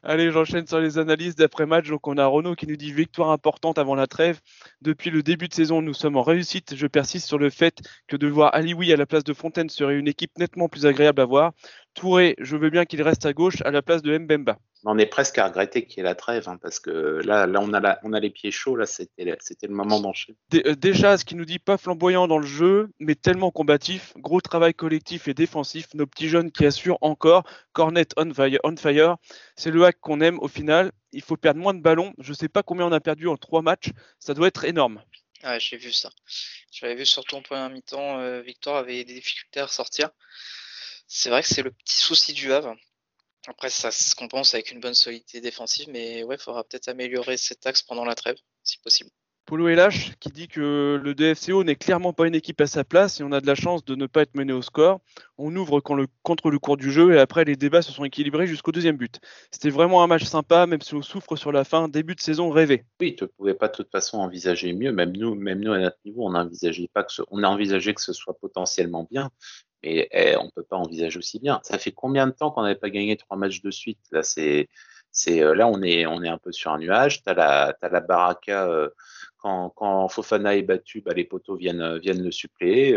Allez, 0.02 0.30
j'enchaîne 0.30 0.66
sur 0.66 0.78
les 0.78 0.98
analyses 0.98 1.34
d'après-match. 1.34 1.88
Donc, 1.88 2.06
on 2.06 2.16
a 2.16 2.26
Renault 2.26 2.54
qui 2.54 2.66
nous 2.66 2.76
dit 2.76 2.92
victoire 2.92 3.30
importante 3.30 3.78
avant 3.78 3.94
la 3.94 4.06
trêve. 4.06 4.40
Depuis 4.82 5.10
le 5.10 5.22
début 5.22 5.48
de 5.48 5.54
saison, 5.54 5.82
nous 5.82 5.94
sommes 5.94 6.16
en 6.16 6.22
réussite. 6.22 6.76
Je 6.76 6.86
persiste 6.86 7.26
sur 7.26 7.38
le 7.38 7.50
fait 7.50 7.80
que 8.06 8.16
de 8.16 8.26
voir 8.26 8.54
Alioui 8.54 8.92
à 8.92 8.96
la 8.96 9.06
place 9.06 9.24
de 9.24 9.34
Fontaine 9.34 9.68
serait 9.68 9.98
une 9.98 10.08
équipe 10.08 10.38
nettement 10.38 10.68
plus 10.68 10.86
agréable 10.86 11.20
à 11.20 11.24
voir. 11.24 11.52
Touré, 11.96 12.36
je 12.38 12.56
veux 12.56 12.70
bien 12.70 12.84
qu'il 12.84 13.02
reste 13.02 13.26
à 13.26 13.32
gauche 13.32 13.60
à 13.64 13.70
la 13.70 13.82
place 13.82 14.02
de 14.02 14.16
Mbemba 14.16 14.58
on 14.88 14.98
est 14.98 15.06
presque 15.06 15.38
à 15.38 15.46
regretter 15.48 15.84
qu'il 15.84 15.98
y 15.98 16.00
ait 16.00 16.04
la 16.04 16.14
trêve, 16.14 16.48
hein, 16.48 16.58
parce 16.62 16.78
que 16.78 17.20
là, 17.24 17.46
là 17.46 17.60
on, 17.60 17.74
a 17.74 17.98
on 18.04 18.12
a 18.12 18.20
les 18.20 18.30
pieds 18.30 18.52
chauds, 18.52 18.76
là, 18.76 18.86
c'était, 18.86 19.24
le 19.24 19.74
moment 19.74 20.00
d'enchaîner. 20.00 20.38
Euh, 20.54 20.76
déjà, 20.76 21.18
ce 21.18 21.24
qui 21.24 21.34
nous 21.34 21.44
dit 21.44 21.58
pas 21.58 21.76
flamboyant 21.76 22.28
dans 22.28 22.38
le 22.38 22.46
jeu, 22.46 22.90
mais 23.00 23.16
tellement 23.16 23.50
combatif, 23.50 24.12
gros 24.16 24.40
travail 24.40 24.74
collectif 24.74 25.26
et 25.26 25.34
défensif, 25.34 25.88
nos 25.94 26.06
petits 26.06 26.28
jeunes 26.28 26.52
qui 26.52 26.64
assurent 26.64 26.98
encore, 27.00 27.42
Cornet 27.72 28.06
on 28.16 28.32
fire, 28.32 28.60
on 28.62 28.76
fire. 28.76 29.16
c'est 29.56 29.70
le 29.70 29.84
hack 29.84 29.98
qu'on 30.00 30.20
aime 30.20 30.38
au 30.40 30.48
final. 30.48 30.92
Il 31.12 31.22
faut 31.22 31.36
perdre 31.36 31.60
moins 31.60 31.74
de 31.74 31.80
ballons. 31.80 32.12
Je 32.18 32.32
sais 32.32 32.48
pas 32.48 32.62
combien 32.62 32.86
on 32.86 32.92
a 32.92 33.00
perdu 33.00 33.26
en 33.26 33.36
trois 33.36 33.62
matchs, 33.62 33.90
ça 34.18 34.34
doit 34.34 34.48
être 34.48 34.64
énorme. 34.64 35.02
Ah, 35.42 35.58
j'ai 35.58 35.76
vu 35.76 35.92
ça. 35.92 36.10
J'avais 36.70 36.94
vu 36.94 37.06
surtout 37.06 37.36
en 37.36 37.42
première 37.42 37.70
mi-temps, 37.70 38.20
euh, 38.20 38.40
Victor 38.40 38.76
avait 38.76 39.04
des 39.04 39.14
difficultés 39.14 39.60
à 39.60 39.66
ressortir. 39.66 40.10
C'est 41.06 41.30
vrai 41.30 41.42
que 41.42 41.48
c'est 41.48 41.62
le 41.62 41.70
petit 41.70 41.96
souci 41.96 42.32
du 42.32 42.52
Havre. 42.52 42.74
Après, 43.46 43.70
ça 43.70 43.90
se 43.90 44.14
compense 44.14 44.54
avec 44.54 44.72
une 44.72 44.80
bonne 44.80 44.94
solidité 44.94 45.40
défensive, 45.40 45.88
mais 45.88 46.24
ouais, 46.24 46.34
il 46.34 46.42
faudra 46.42 46.64
peut-être 46.64 46.88
améliorer 46.88 47.36
cet 47.36 47.66
axe 47.66 47.82
pendant 47.82 48.04
la 48.04 48.16
trêve, 48.16 48.36
si 48.64 48.78
possible. 48.78 49.10
Polo 49.46 49.68
LH 49.68 50.16
qui 50.18 50.30
dit 50.30 50.48
que 50.48 51.00
le 51.00 51.14
DFCO 51.14 51.62
n'est 51.62 51.76
clairement 51.76 52.12
pas 52.12 52.26
une 52.26 52.34
équipe 52.34 52.60
à 52.60 52.66
sa 52.66 52.82
place 52.82 53.20
et 53.20 53.22
on 53.22 53.30
a 53.30 53.40
de 53.40 53.46
la 53.46 53.54
chance 53.54 53.84
de 53.84 53.94
ne 53.94 54.06
pas 54.06 54.22
être 54.22 54.34
mené 54.34 54.52
au 54.52 54.60
score. 54.60 54.98
On 55.38 55.54
ouvre 55.54 55.78
contre 55.78 56.50
le 56.50 56.58
cours 56.58 56.76
du 56.76 56.90
jeu 56.90 57.14
et 57.14 57.20
après 57.20 57.44
les 57.44 57.54
débats 57.54 57.80
se 57.80 57.92
sont 57.92 58.04
équilibrés 58.04 58.48
jusqu'au 58.48 58.72
deuxième 58.72 58.96
but. 58.96 59.20
C'était 59.52 59.70
vraiment 59.70 60.02
un 60.02 60.08
match 60.08 60.24
sympa, 60.24 60.66
même 60.66 60.80
si 60.80 60.94
on 60.94 61.02
souffre 61.02 61.36
sur 61.36 61.52
la 61.52 61.62
fin. 61.62 61.86
Début 61.86 62.16
de 62.16 62.20
saison 62.20 62.50
rêvé. 62.50 62.86
Oui, 63.00 63.14
tu 63.14 63.22
ne 63.22 63.28
pouvais 63.28 63.54
pas 63.54 63.68
de 63.68 63.74
toute 63.74 63.90
façon 63.92 64.18
envisager 64.18 64.72
mieux. 64.72 64.90
Même 64.90 65.16
nous, 65.16 65.36
même 65.36 65.60
nous 65.60 65.72
à 65.72 65.78
notre 65.78 65.98
niveau, 66.04 66.26
on 66.26 66.34
a 66.34 66.42
envisagé 66.42 66.90
pas 66.92 67.04
que 67.04 67.22
on 67.30 67.44
a 67.44 67.48
envisagé 67.48 67.94
que 67.94 68.02
ce 68.02 68.12
soit 68.12 68.36
potentiellement 68.36 69.06
bien. 69.08 69.30
Et 69.86 70.08
eh, 70.10 70.36
on 70.36 70.50
peut 70.50 70.64
pas 70.64 70.76
envisager 70.76 71.16
aussi 71.16 71.38
bien. 71.38 71.60
Ça 71.62 71.78
fait 71.78 71.92
combien 71.92 72.26
de 72.26 72.32
temps 72.32 72.50
qu'on 72.50 72.62
n'avait 72.62 72.74
pas 72.74 72.90
gagné 72.90 73.16
trois 73.16 73.36
matchs 73.36 73.62
de 73.62 73.70
suite 73.70 74.00
Là, 74.10 74.24
c'est, 74.24 74.68
euh, 75.28 75.54
là 75.54 75.68
on 75.68 75.80
est, 75.80 76.04
un 76.04 76.38
peu 76.38 76.50
sur 76.50 76.72
un 76.72 76.78
nuage. 76.78 77.22
T'as 77.22 77.34
la, 77.34 77.76
as 77.80 77.88
la 77.88 78.00
baraka 78.00 78.66
euh, 78.66 78.88
quand, 79.38 79.70
quand 79.76 80.08
Fofana 80.08 80.56
est 80.56 80.62
battu, 80.62 81.02
bah, 81.02 81.12
les 81.14 81.22
poteaux 81.22 81.54
viennent, 81.54 81.80
euh, 81.80 81.98
viennent 81.98 82.22
le 82.22 82.32
suppléer. 82.32 82.96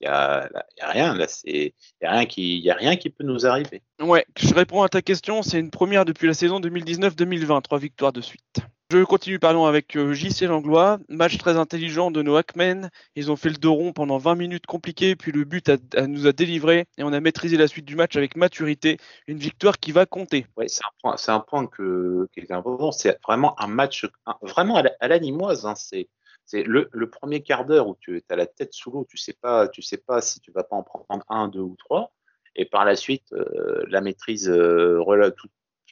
Il 0.00 0.06
a, 0.06 0.48
y 0.78 0.80
a, 0.80 0.88
rien 0.88 1.18
a 1.20 2.10
rien 2.10 2.24
qui, 2.24 2.70
a 2.70 2.74
rien 2.74 2.96
qui 2.96 3.10
peut 3.10 3.24
nous 3.24 3.46
arriver. 3.46 3.82
Ouais, 4.00 4.24
je 4.38 4.54
réponds 4.54 4.82
à 4.82 4.88
ta 4.88 5.02
question. 5.02 5.42
C'est 5.42 5.60
une 5.60 5.70
première 5.70 6.06
depuis 6.06 6.26
la 6.26 6.34
saison 6.34 6.58
2019-2020, 6.60 7.60
trois 7.60 7.78
victoires 7.78 8.14
de 8.14 8.22
suite. 8.22 8.60
Je 8.92 9.04
continue 9.04 9.38
pardon 9.38 9.66
avec 9.66 9.96
euh, 9.96 10.14
JC 10.14 10.42
Langlois. 10.48 10.98
Match 11.08 11.38
très 11.38 11.56
intelligent 11.56 12.10
de 12.10 12.22
nos 12.22 12.34
Hackmen. 12.34 12.90
Ils 13.14 13.30
ont 13.30 13.36
fait 13.36 13.48
le 13.48 13.54
dos 13.54 13.72
rond 13.72 13.92
pendant 13.92 14.18
20 14.18 14.34
minutes 14.34 14.66
compliquées, 14.66 15.14
puis 15.14 15.30
le 15.30 15.44
but 15.44 15.70
nous 16.08 16.26
a 16.26 16.32
délivré 16.32 16.86
et 16.98 17.04
on 17.04 17.12
a 17.12 17.20
maîtrisé 17.20 17.56
la 17.56 17.68
suite 17.68 17.84
du 17.84 17.94
match 17.94 18.16
avec 18.16 18.36
maturité. 18.36 18.96
Une 19.28 19.38
victoire 19.38 19.78
qui 19.78 19.92
va 19.92 20.06
compter. 20.06 20.44
Oui, 20.56 20.68
c'est 20.68 20.84
un 20.84 20.90
point, 21.00 21.16
c'est 21.16 21.30
un 21.30 21.38
point 21.38 21.68
que, 21.68 22.26
qui 22.32 22.40
est 22.40 22.50
important. 22.50 22.90
C'est 22.90 23.16
vraiment 23.22 23.54
un 23.60 23.68
match 23.68 24.08
vraiment 24.42 24.82
à 24.98 25.06
l'animoise. 25.06 25.66
Hein. 25.66 25.74
C'est 25.76 26.08
le, 26.52 26.90
premier 27.08 27.44
quart 27.44 27.66
d'heure 27.66 27.86
où 27.86 27.96
tu 28.00 28.20
as 28.28 28.34
la 28.34 28.46
tête 28.46 28.72
sous 28.72 28.90
l'eau, 28.90 29.06
tu 29.08 29.18
sais 29.18 29.36
pas, 29.40 29.68
tu 29.68 29.82
sais 29.82 29.98
pas 29.98 30.20
si 30.20 30.40
tu 30.40 30.50
vas 30.50 30.64
pas 30.64 30.74
en 30.74 30.82
prendre 30.82 31.24
un, 31.28 31.46
deux 31.46 31.60
ou 31.60 31.76
trois, 31.78 32.12
et 32.56 32.64
par 32.64 32.84
la 32.84 32.96
suite 32.96 33.32
euh, 33.34 33.84
la 33.86 34.00
maîtrise 34.00 34.50
euh, 34.50 34.98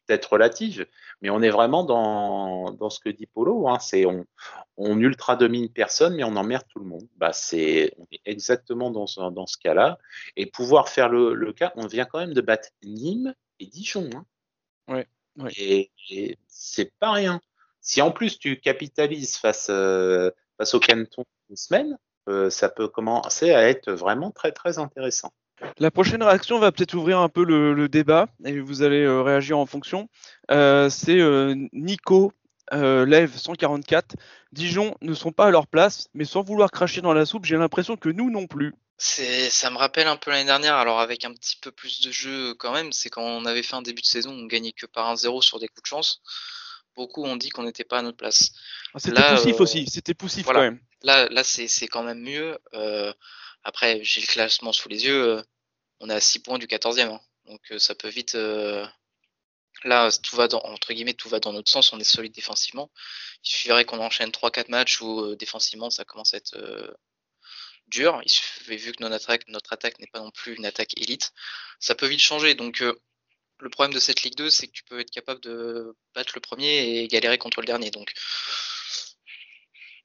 peut-être 0.08 0.32
relative, 0.32 0.86
mais 1.20 1.30
on 1.30 1.42
est 1.42 1.50
vraiment 1.50 1.84
dans, 1.84 2.72
dans 2.72 2.90
ce 2.90 2.98
que 2.98 3.10
dit 3.10 3.26
Polo. 3.26 3.68
Hein, 3.68 3.78
c'est 3.78 4.06
on, 4.06 4.24
on 4.76 4.98
ultra 4.98 5.36
domine 5.36 5.68
personne, 5.68 6.16
mais 6.16 6.24
on 6.24 6.36
emmerde 6.36 6.64
tout 6.68 6.78
le 6.78 6.86
monde. 6.86 7.06
Bah 7.16 7.32
c'est 7.32 7.92
on 7.98 8.06
est 8.10 8.20
exactement 8.24 8.90
dans 8.90 9.06
ce, 9.06 9.20
dans 9.30 9.46
ce 9.46 9.58
cas-là. 9.58 9.98
Et 10.36 10.46
pouvoir 10.46 10.88
faire 10.88 11.08
le, 11.08 11.34
le, 11.34 11.52
cas, 11.52 11.72
on 11.76 11.86
vient 11.86 12.06
quand 12.06 12.18
même 12.18 12.34
de 12.34 12.40
battre 12.40 12.68
Nîmes 12.82 13.34
et 13.60 13.66
Dijon. 13.66 14.08
Hein. 14.14 14.24
Ouais, 14.88 15.06
Et, 15.58 15.90
c'est 16.48 16.92
pas 16.98 17.12
rien. 17.12 17.40
Si 17.80 18.00
en 18.02 18.10
plus 18.10 18.38
tu 18.38 18.58
capitalises 18.58 19.36
face 19.36 19.68
euh, 19.70 20.30
face 20.56 20.74
au 20.74 20.80
Canton 20.80 21.24
une 21.50 21.56
semaine, 21.56 21.98
euh, 22.28 22.50
ça 22.50 22.68
peut 22.68 22.88
commencer 22.88 23.52
à 23.52 23.68
être 23.68 23.92
vraiment 23.92 24.30
très 24.30 24.52
très 24.52 24.78
intéressant. 24.78 25.32
La 25.78 25.90
prochaine 25.90 26.22
réaction 26.22 26.58
va 26.58 26.72
peut-être 26.72 26.94
ouvrir 26.94 27.18
un 27.18 27.28
peu 27.28 27.44
le, 27.44 27.88
débat 27.88 28.28
et 28.44 28.60
vous 28.60 28.82
allez 28.82 29.02
euh, 29.02 29.22
réagir 29.22 29.58
en 29.58 29.66
fonction. 29.66 30.08
Euh, 30.50 30.90
c'est 30.90 31.20
euh, 31.20 31.54
Nico 31.72 32.32
Lève 32.70 33.34
144. 33.34 34.16
Dijon 34.52 34.94
ne 35.00 35.14
sont 35.14 35.32
pas 35.32 35.46
à 35.46 35.50
leur 35.50 35.66
place, 35.66 36.08
mais 36.14 36.24
sans 36.24 36.42
vouloir 36.42 36.70
cracher 36.70 37.00
dans 37.00 37.14
la 37.14 37.24
soupe, 37.24 37.44
j'ai 37.46 37.56
l'impression 37.56 37.96
que 37.96 38.08
nous 38.08 38.30
non 38.30 38.46
plus. 38.46 38.74
C'est, 38.98 39.48
ça 39.48 39.70
me 39.70 39.78
rappelle 39.78 40.08
un 40.08 40.16
peu 40.16 40.30
l'année 40.30 40.44
dernière, 40.44 40.74
alors 40.74 41.00
avec 41.00 41.24
un 41.24 41.32
petit 41.32 41.56
peu 41.56 41.70
plus 41.70 42.00
de 42.02 42.10
jeu 42.10 42.54
quand 42.54 42.72
même. 42.72 42.92
C'est 42.92 43.08
quand 43.08 43.22
on 43.22 43.44
avait 43.46 43.62
fait 43.62 43.76
un 43.76 43.82
début 43.82 44.02
de 44.02 44.06
saison, 44.06 44.32
on 44.32 44.46
gagnait 44.46 44.72
que 44.72 44.86
par 44.86 45.08
un 45.08 45.16
0 45.16 45.40
sur 45.40 45.60
des 45.60 45.68
coups 45.68 45.82
de 45.82 45.86
chance. 45.86 46.20
Beaucoup 46.96 47.24
ont 47.24 47.36
dit 47.36 47.48
qu'on 47.50 47.62
n'était 47.62 47.84
pas 47.84 48.00
à 48.00 48.02
notre 48.02 48.16
place. 48.16 48.50
Ah, 48.92 48.98
c'était 48.98 49.22
poussif 49.22 49.60
aussi, 49.60 49.86
c'était 49.88 50.14
poussif 50.14 50.46
quand 50.46 50.60
même. 50.60 50.80
Là, 51.02 51.28
là 51.30 51.44
c'est, 51.44 51.68
c'est 51.68 51.86
quand 51.86 52.02
même 52.02 52.20
mieux. 52.20 52.58
Après, 53.68 54.02
j'ai 54.02 54.22
le 54.22 54.26
classement 54.26 54.72
sous 54.72 54.88
les 54.88 55.04
yeux. 55.04 55.22
Euh, 55.36 55.42
on 56.00 56.08
est 56.08 56.14
à 56.14 56.20
6 56.20 56.38
points 56.38 56.58
du 56.58 56.66
14e. 56.66 57.12
Hein. 57.12 57.20
Donc 57.44 57.60
euh, 57.70 57.78
ça 57.78 57.94
peut 57.94 58.08
vite. 58.08 58.34
Euh, 58.34 58.86
là, 59.84 60.08
tout 60.22 60.36
va 60.36 60.48
dans, 60.48 60.60
entre 60.60 60.94
guillemets, 60.94 61.12
tout 61.12 61.28
va 61.28 61.38
dans 61.38 61.52
notre 61.52 61.70
sens. 61.70 61.92
On 61.92 62.00
est 62.00 62.04
solide 62.04 62.32
défensivement. 62.32 62.90
Il 63.44 63.50
suffirait 63.50 63.84
qu'on 63.84 64.00
enchaîne 64.00 64.30
3-4 64.30 64.70
matchs 64.70 65.02
où 65.02 65.36
défensivement 65.36 65.90
ça 65.90 66.06
commence 66.06 66.32
à 66.32 66.38
être 66.38 66.56
dur. 67.88 68.22
Vu 68.66 68.92
que 68.92 69.02
notre 69.02 69.16
attaque, 69.16 69.46
notre 69.48 69.72
attaque 69.74 69.98
n'est 69.98 70.06
pas 70.06 70.20
non 70.20 70.30
plus 70.30 70.54
une 70.54 70.64
attaque 70.64 70.96
élite, 70.98 71.32
ça 71.78 71.94
peut 71.94 72.06
vite 72.06 72.20
changer. 72.20 72.54
Donc 72.54 72.80
le 72.80 73.70
problème 73.70 73.94
de 73.94 74.00
cette 74.00 74.22
Ligue 74.22 74.36
2, 74.36 74.48
c'est 74.50 74.66
que 74.66 74.72
tu 74.72 74.84
peux 74.84 75.00
être 75.00 75.10
capable 75.10 75.40
de 75.42 75.94
battre 76.14 76.32
le 76.34 76.40
premier 76.40 77.02
et 77.02 77.08
galérer 77.08 77.38
contre 77.38 77.60
le 77.60 77.66
dernier. 77.66 77.90
Donc 77.90 78.14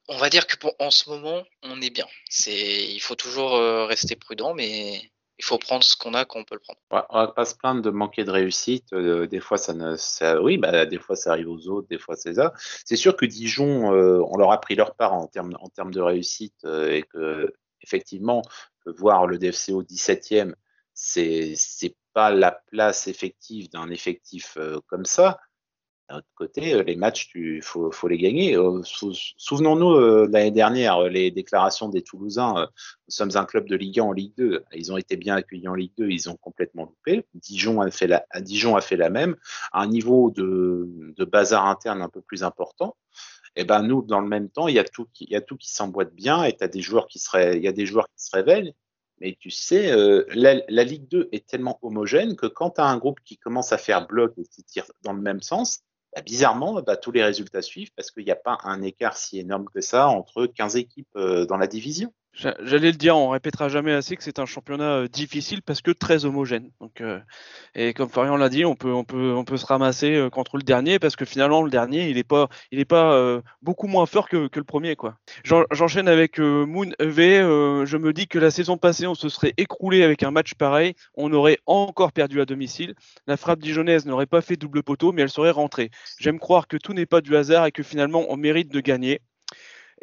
on 0.09 0.17
va 0.17 0.29
dire 0.29 0.47
que 0.47 0.55
en 0.79 0.91
ce 0.91 1.09
moment, 1.09 1.43
on 1.61 1.81
est 1.81 1.89
bien. 1.89 2.05
Il 2.47 2.99
faut 2.99 3.15
toujours 3.15 3.55
euh, 3.55 3.85
rester 3.85 4.15
prudent, 4.15 4.53
mais 4.53 5.01
il 5.39 5.45
faut 5.45 5.57
prendre 5.57 5.83
ce 5.83 5.95
qu'on 5.95 6.13
a 6.13 6.25
quand 6.25 6.39
on 6.39 6.43
peut 6.43 6.55
le 6.55 6.61
prendre. 6.61 6.79
on 7.09 7.19
va 7.19 7.27
pas 7.27 7.45
se 7.45 7.55
plaindre 7.55 7.81
de 7.81 7.89
manquer 7.89 8.23
de 8.23 8.31
réussite. 8.31 8.91
Euh, 8.93 9.27
des 9.27 9.39
fois, 9.39 9.57
ça 9.57 9.73
ne, 9.73 9.95
oui, 10.39 10.57
bah, 10.57 10.85
des 10.85 10.99
fois, 10.99 11.15
ça 11.15 11.31
arrive 11.31 11.49
aux 11.49 11.67
autres, 11.67 11.87
des 11.87 11.97
fois, 11.97 12.15
c'est 12.15 12.35
ça. 12.35 12.53
C'est 12.85 12.95
sûr 12.95 13.15
que 13.15 13.25
Dijon, 13.25 13.93
euh, 13.93 14.21
on 14.29 14.37
leur 14.37 14.51
a 14.51 14.59
pris 14.59 14.75
leur 14.75 14.95
part 14.95 15.13
en 15.13 15.27
termes, 15.27 15.53
de 15.91 16.01
réussite 16.01 16.65
et 16.65 17.03
que 17.03 17.53
effectivement, 17.81 18.41
voir 18.85 19.27
le 19.27 19.37
DFCO 19.37 19.83
17e, 19.83 20.53
c'est 20.93 21.53
c'est 21.55 21.95
pas 22.13 22.29
la 22.31 22.51
place 22.51 23.07
effective 23.07 23.69
d'un 23.69 23.89
effectif 23.89 24.57
comme 24.87 25.05
ça. 25.05 25.39
D'un 26.09 26.17
autre 26.17 26.27
côté, 26.35 26.73
euh, 26.73 26.83
les 26.83 26.95
matchs, 26.95 27.31
il 27.35 27.61
faut, 27.61 27.91
les 28.07 28.17
gagner. 28.17 28.57
Euh, 28.57 28.81
souvenons-nous 28.83 30.27
l'année 30.27 30.51
dernière, 30.51 31.01
les 31.03 31.31
déclarations 31.31 31.89
des 31.89 32.01
Toulousains. 32.01 32.53
nous 32.55 33.13
sommes 33.13 33.35
un 33.35 33.45
club 33.45 33.67
de 33.67 33.75
Ligue 33.75 33.99
1 33.99 34.03
en 34.03 34.11
Ligue 34.11 34.33
2. 34.37 34.63
Ils 34.73 34.91
ont 34.91 34.97
été 34.97 35.15
bien 35.15 35.35
accueillis 35.35 35.67
en 35.67 35.75
Ligue 35.75 35.93
2, 35.97 36.09
ils 36.09 36.29
ont 36.29 36.35
complètement 36.35 36.83
loupé. 36.83 37.25
Dijon 37.33 37.81
a 37.81 37.89
fait 37.89 38.07
la, 38.07 38.25
Dijon 38.41 38.75
a 38.75 38.81
fait 38.81 38.97
la 38.97 39.09
même, 39.09 39.35
à 39.71 39.81
un 39.81 39.87
niveau 39.87 40.29
de, 40.31 41.13
de 41.15 41.25
bazar 41.25 41.65
interne 41.67 42.01
un 42.01 42.09
peu 42.09 42.21
plus 42.21 42.43
important. 42.43 42.95
Et 43.55 43.61
eh 43.61 43.63
ben 43.65 43.83
nous, 43.83 44.01
dans 44.01 44.19
le 44.19 44.27
même 44.27 44.49
temps, 44.49 44.67
il 44.67 44.73
y 44.73 44.79
a 44.79 44.83
tout 44.83 45.05
qui, 45.13 45.25
il 45.25 45.31
y 45.31 45.35
a 45.35 45.41
tout 45.41 45.57
qui 45.57 45.71
s'emboîte 45.71 46.13
bien, 46.15 46.43
et 46.43 46.57
as 46.59 46.67
des 46.67 46.81
joueurs 46.81 47.05
qui 47.07 47.21
il 47.35 47.61
y 47.63 47.67
a 47.67 47.71
des 47.71 47.85
joueurs 47.85 48.07
qui 48.07 48.25
se 48.25 48.35
révèlent. 48.35 48.73
Mais 49.19 49.37
tu 49.39 49.51
sais, 49.51 49.91
euh, 49.91 50.25
la, 50.33 50.55
la, 50.67 50.83
Ligue 50.83 51.07
2 51.07 51.29
est 51.31 51.45
tellement 51.47 51.77
homogène 51.83 52.35
que 52.35 52.47
quand 52.47 52.71
tu 52.71 52.81
as 52.81 52.85
un 52.85 52.97
groupe 52.97 53.19
qui 53.23 53.37
commence 53.37 53.71
à 53.71 53.77
faire 53.77 54.07
bloc 54.07 54.33
et 54.37 54.43
qui 54.43 54.63
tire 54.63 54.85
dans 55.03 55.13
le 55.13 55.21
même 55.21 55.41
sens, 55.41 55.83
bah, 56.15 56.21
bizarrement, 56.21 56.81
bah, 56.81 56.97
tous 56.97 57.11
les 57.11 57.23
résultats 57.23 57.61
suivent 57.61 57.91
parce 57.95 58.11
qu'il 58.11 58.25
n'y 58.25 58.31
a 58.31 58.35
pas 58.35 58.57
un 58.63 58.81
écart 58.81 59.17
si 59.17 59.39
énorme 59.39 59.65
que 59.73 59.81
ça 59.81 60.07
entre 60.07 60.45
15 60.45 60.75
équipes 60.75 61.15
euh, 61.15 61.45
dans 61.45 61.57
la 61.57 61.67
division. 61.67 62.13
J'allais 62.35 62.91
le 62.91 62.97
dire, 62.97 63.15
on 63.15 63.29
répétera 63.29 63.69
jamais 63.69 63.91
assez 63.91 64.15
que 64.17 64.23
c'est 64.23 64.39
un 64.39 64.47
championnat 64.47 64.91
euh, 64.95 65.07
difficile 65.07 65.61
parce 65.61 65.81
que 65.81 65.91
très 65.91 66.25
homogène. 66.25 66.71
Euh, 67.01 67.19
et 67.75 67.93
comme 67.93 68.09
Florian 68.09 68.37
l'a 68.37 68.49
dit, 68.49 68.65
on 68.65 68.73
peut, 68.75 69.57
se 69.57 69.65
ramasser 69.67 70.15
euh, 70.15 70.29
contre 70.31 70.57
le 70.57 70.63
dernier 70.63 70.97
parce 70.97 71.15
que 71.15 71.25
finalement 71.25 71.61
le 71.61 71.69
dernier, 71.69 72.09
il 72.09 72.17
est 72.17 72.23
pas, 72.23 72.49
beaucoup 73.61 73.85
moins 73.85 74.07
fort 74.07 74.27
que, 74.29 74.47
que 74.47 74.59
le 74.59 74.65
premier, 74.65 74.95
quoi. 74.95 75.15
J'enchaîne 75.43 76.07
avec 76.07 76.39
Moon 76.39 76.89
V. 76.99 77.37
je 77.85 77.97
me 77.97 78.13
dis 78.13 78.27
que 78.27 78.39
la 78.39 78.49
saison 78.49 78.77
passée, 78.77 79.05
on 79.05 79.15
se 79.15 79.29
serait 79.29 79.53
écroulé 79.57 80.01
avec 80.01 80.23
un 80.23 80.31
match 80.31 80.55
pareil, 80.55 80.95
on 81.15 81.31
aurait 81.33 81.59
encore 81.67 82.13
perdu 82.13 82.41
à 82.41 82.45
domicile. 82.45 82.95
La 83.27 83.37
frappe 83.37 83.59
dijonnaise 83.59 84.07
n'aurait 84.07 84.25
pas 84.25 84.41
fait 84.41 84.55
double 84.55 84.81
poteau, 84.81 85.11
mais 85.11 85.21
elle 85.21 85.29
serait 85.29 85.51
rentrée. 85.51 85.91
J'aime 86.19 86.39
croire 86.39 86.67
que 86.67 86.77
tout 86.77 86.93
n'est 86.93 87.05
pas 87.05 87.21
du 87.21 87.35
hasard 87.35 87.67
et 87.67 87.71
que 87.71 87.83
finalement 87.83 88.25
on 88.29 88.37
mérite 88.37 88.71
de 88.71 88.79
gagner 88.79 89.21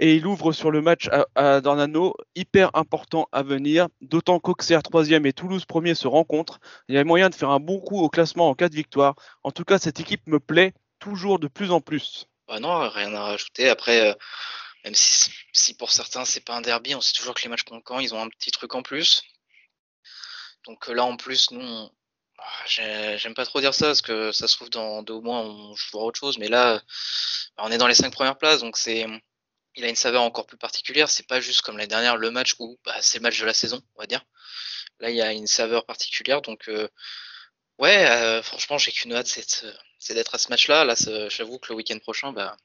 et 0.00 0.14
il 0.14 0.26
ouvre 0.26 0.52
sur 0.52 0.70
le 0.70 0.80
match 0.80 1.08
à, 1.12 1.26
à 1.34 1.60
Dornano, 1.60 2.14
hyper 2.34 2.70
important 2.74 3.28
à 3.32 3.42
venir, 3.42 3.86
d'autant 4.00 4.40
qu'Auxerre 4.40 4.82
3 4.82 5.10
et 5.10 5.32
Toulouse 5.34 5.66
1 5.72 5.94
se 5.94 6.08
rencontrent. 6.08 6.58
Il 6.88 6.94
y 6.94 6.98
a 6.98 7.04
moyen 7.04 7.28
de 7.28 7.34
faire 7.34 7.50
un 7.50 7.60
bon 7.60 7.80
coup 7.80 8.00
au 8.00 8.08
classement 8.08 8.48
en 8.48 8.54
cas 8.54 8.70
de 8.70 8.74
victoire. 8.74 9.14
En 9.44 9.52
tout 9.52 9.64
cas, 9.64 9.78
cette 9.78 10.00
équipe 10.00 10.26
me 10.26 10.40
plaît 10.40 10.72
toujours 11.00 11.38
de 11.38 11.48
plus 11.48 11.70
en 11.70 11.82
plus. 11.82 12.26
Bah 12.48 12.60
non, 12.60 12.88
rien 12.88 13.12
à 13.14 13.24
rajouter. 13.24 13.68
Après, 13.68 14.08
euh, 14.08 14.14
même 14.84 14.94
si, 14.94 15.74
pour 15.74 15.90
certains 15.90 16.24
c'est 16.24 16.44
pas 16.44 16.56
un 16.56 16.62
derby, 16.62 16.94
on 16.94 17.02
sait 17.02 17.12
toujours 17.12 17.34
que 17.34 17.42
les 17.42 17.50
matchs 17.50 17.64
contre 17.64 18.00
ils 18.00 18.14
ont 18.14 18.22
un 18.22 18.28
petit 18.30 18.50
truc 18.50 18.74
en 18.74 18.82
plus. 18.82 19.22
Donc 20.66 20.88
euh, 20.88 20.94
là, 20.94 21.04
en 21.04 21.18
plus, 21.18 21.50
nous, 21.50 21.90
ah, 22.38 22.64
j'aime 22.66 23.34
pas 23.34 23.44
trop 23.44 23.60
dire 23.60 23.74
ça 23.74 23.86
parce 23.88 24.00
que 24.00 24.32
ça 24.32 24.48
se 24.48 24.56
trouve 24.56 24.70
dans 24.70 25.02
deux 25.02 25.20
mois, 25.20 25.40
on 25.40 25.74
joue 25.74 25.98
autre 25.98 26.18
chose. 26.18 26.38
Mais 26.38 26.48
là, 26.48 26.80
bah, 27.58 27.64
on 27.66 27.70
est 27.70 27.78
dans 27.78 27.86
les 27.86 27.94
cinq 27.94 28.14
premières 28.14 28.38
places, 28.38 28.60
donc 28.60 28.78
c'est 28.78 29.06
il 29.76 29.84
a 29.84 29.88
une 29.88 29.96
saveur 29.96 30.22
encore 30.22 30.46
plus 30.46 30.56
particulière. 30.56 31.08
C'est 31.08 31.26
pas 31.26 31.40
juste 31.40 31.62
comme 31.62 31.78
la 31.78 31.86
dernière 31.86 32.16
le 32.16 32.30
match 32.30 32.54
où 32.58 32.78
bah, 32.84 32.94
c'est 33.00 33.18
le 33.18 33.22
match 33.22 33.40
de 33.40 33.46
la 33.46 33.54
saison, 33.54 33.80
on 33.96 34.00
va 34.00 34.06
dire. 34.06 34.24
Là, 35.00 35.10
il 35.10 35.16
y 35.16 35.22
a 35.22 35.32
une 35.32 35.46
saveur 35.46 35.86
particulière. 35.86 36.42
Donc, 36.42 36.68
euh, 36.68 36.88
ouais, 37.78 38.06
euh, 38.06 38.42
franchement, 38.42 38.78
j'ai 38.78 38.92
qu'une 38.92 39.12
hâte, 39.12 39.26
c'est 39.26 40.14
d'être 40.14 40.34
à 40.34 40.38
ce 40.38 40.48
match-là. 40.50 40.84
Là, 40.84 40.94
j'avoue 41.28 41.58
que 41.58 41.72
le 41.72 41.76
week-end 41.76 41.98
prochain, 41.98 42.32
bah, 42.32 42.56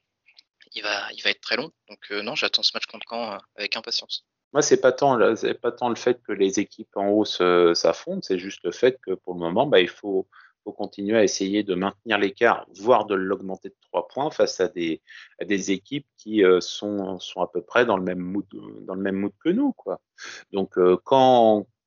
il 0.73 0.83
va, 0.83 1.09
être 1.25 1.41
très 1.41 1.55
long. 1.55 1.71
Donc, 1.89 1.99
euh, 2.11 2.21
non, 2.21 2.35
j'attends 2.35 2.63
ce 2.63 2.71
match 2.73 2.85
contre 2.85 3.05
Caen 3.09 3.37
avec 3.55 3.75
impatience. 3.77 4.25
Moi, 4.53 4.61
c'est 4.61 4.79
pas 4.79 4.91
tant, 4.91 5.17
pas 5.61 5.71
tant 5.71 5.89
le 5.89 5.95
fait 5.95 6.21
que 6.23 6.31
les 6.31 6.59
équipes 6.59 6.95
en 6.95 7.07
haut 7.07 7.25
s'affrontent, 7.25 8.21
c'est 8.21 8.39
juste 8.39 8.61
le 8.63 8.71
fait 8.71 8.99
que 9.01 9.11
pour 9.13 9.33
le 9.33 9.39
moment, 9.39 9.65
bah, 9.65 9.79
il 9.79 9.89
faut, 9.89 10.27
faut 10.65 10.73
continuer 10.73 11.17
à 11.17 11.23
essayer 11.23 11.63
de 11.63 11.75
maintenir 11.75 12.17
l'écart, 12.17 12.65
voire 12.79 13.05
de 13.05 13.13
l'augmenter 13.13 13.69
de 13.69 13.75
trois 13.81 14.07
points 14.07 14.31
face 14.31 14.59
à 14.59 14.67
des, 14.67 15.01
équipes 15.71 16.07
qui 16.17 16.43
euh, 16.43 16.59
sont, 16.59 17.19
à 17.37 17.47
peu 17.47 17.61
près 17.61 17.85
dans 17.85 17.97
le 17.97 18.03
même 18.03 18.19
mood, 18.19 18.45
que 18.49 19.49
nous. 19.49 19.73
Donc 20.51 20.77
euh, 20.77 20.97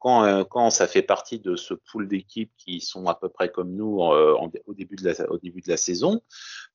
euh, 0.06 0.44
quand 0.44 0.70
ça 0.70 0.86
fait 0.86 1.02
partie 1.02 1.40
de 1.40 1.56
ce 1.56 1.74
pool 1.74 2.06
d'équipes 2.06 2.52
qui 2.56 2.80
sont 2.80 3.06
à 3.06 3.16
peu 3.16 3.28
près 3.28 3.50
comme 3.50 3.74
nous 3.74 3.98
au, 3.98 4.74
début 4.74 4.94
de 4.94 5.68
la, 5.68 5.76
saison, 5.76 6.22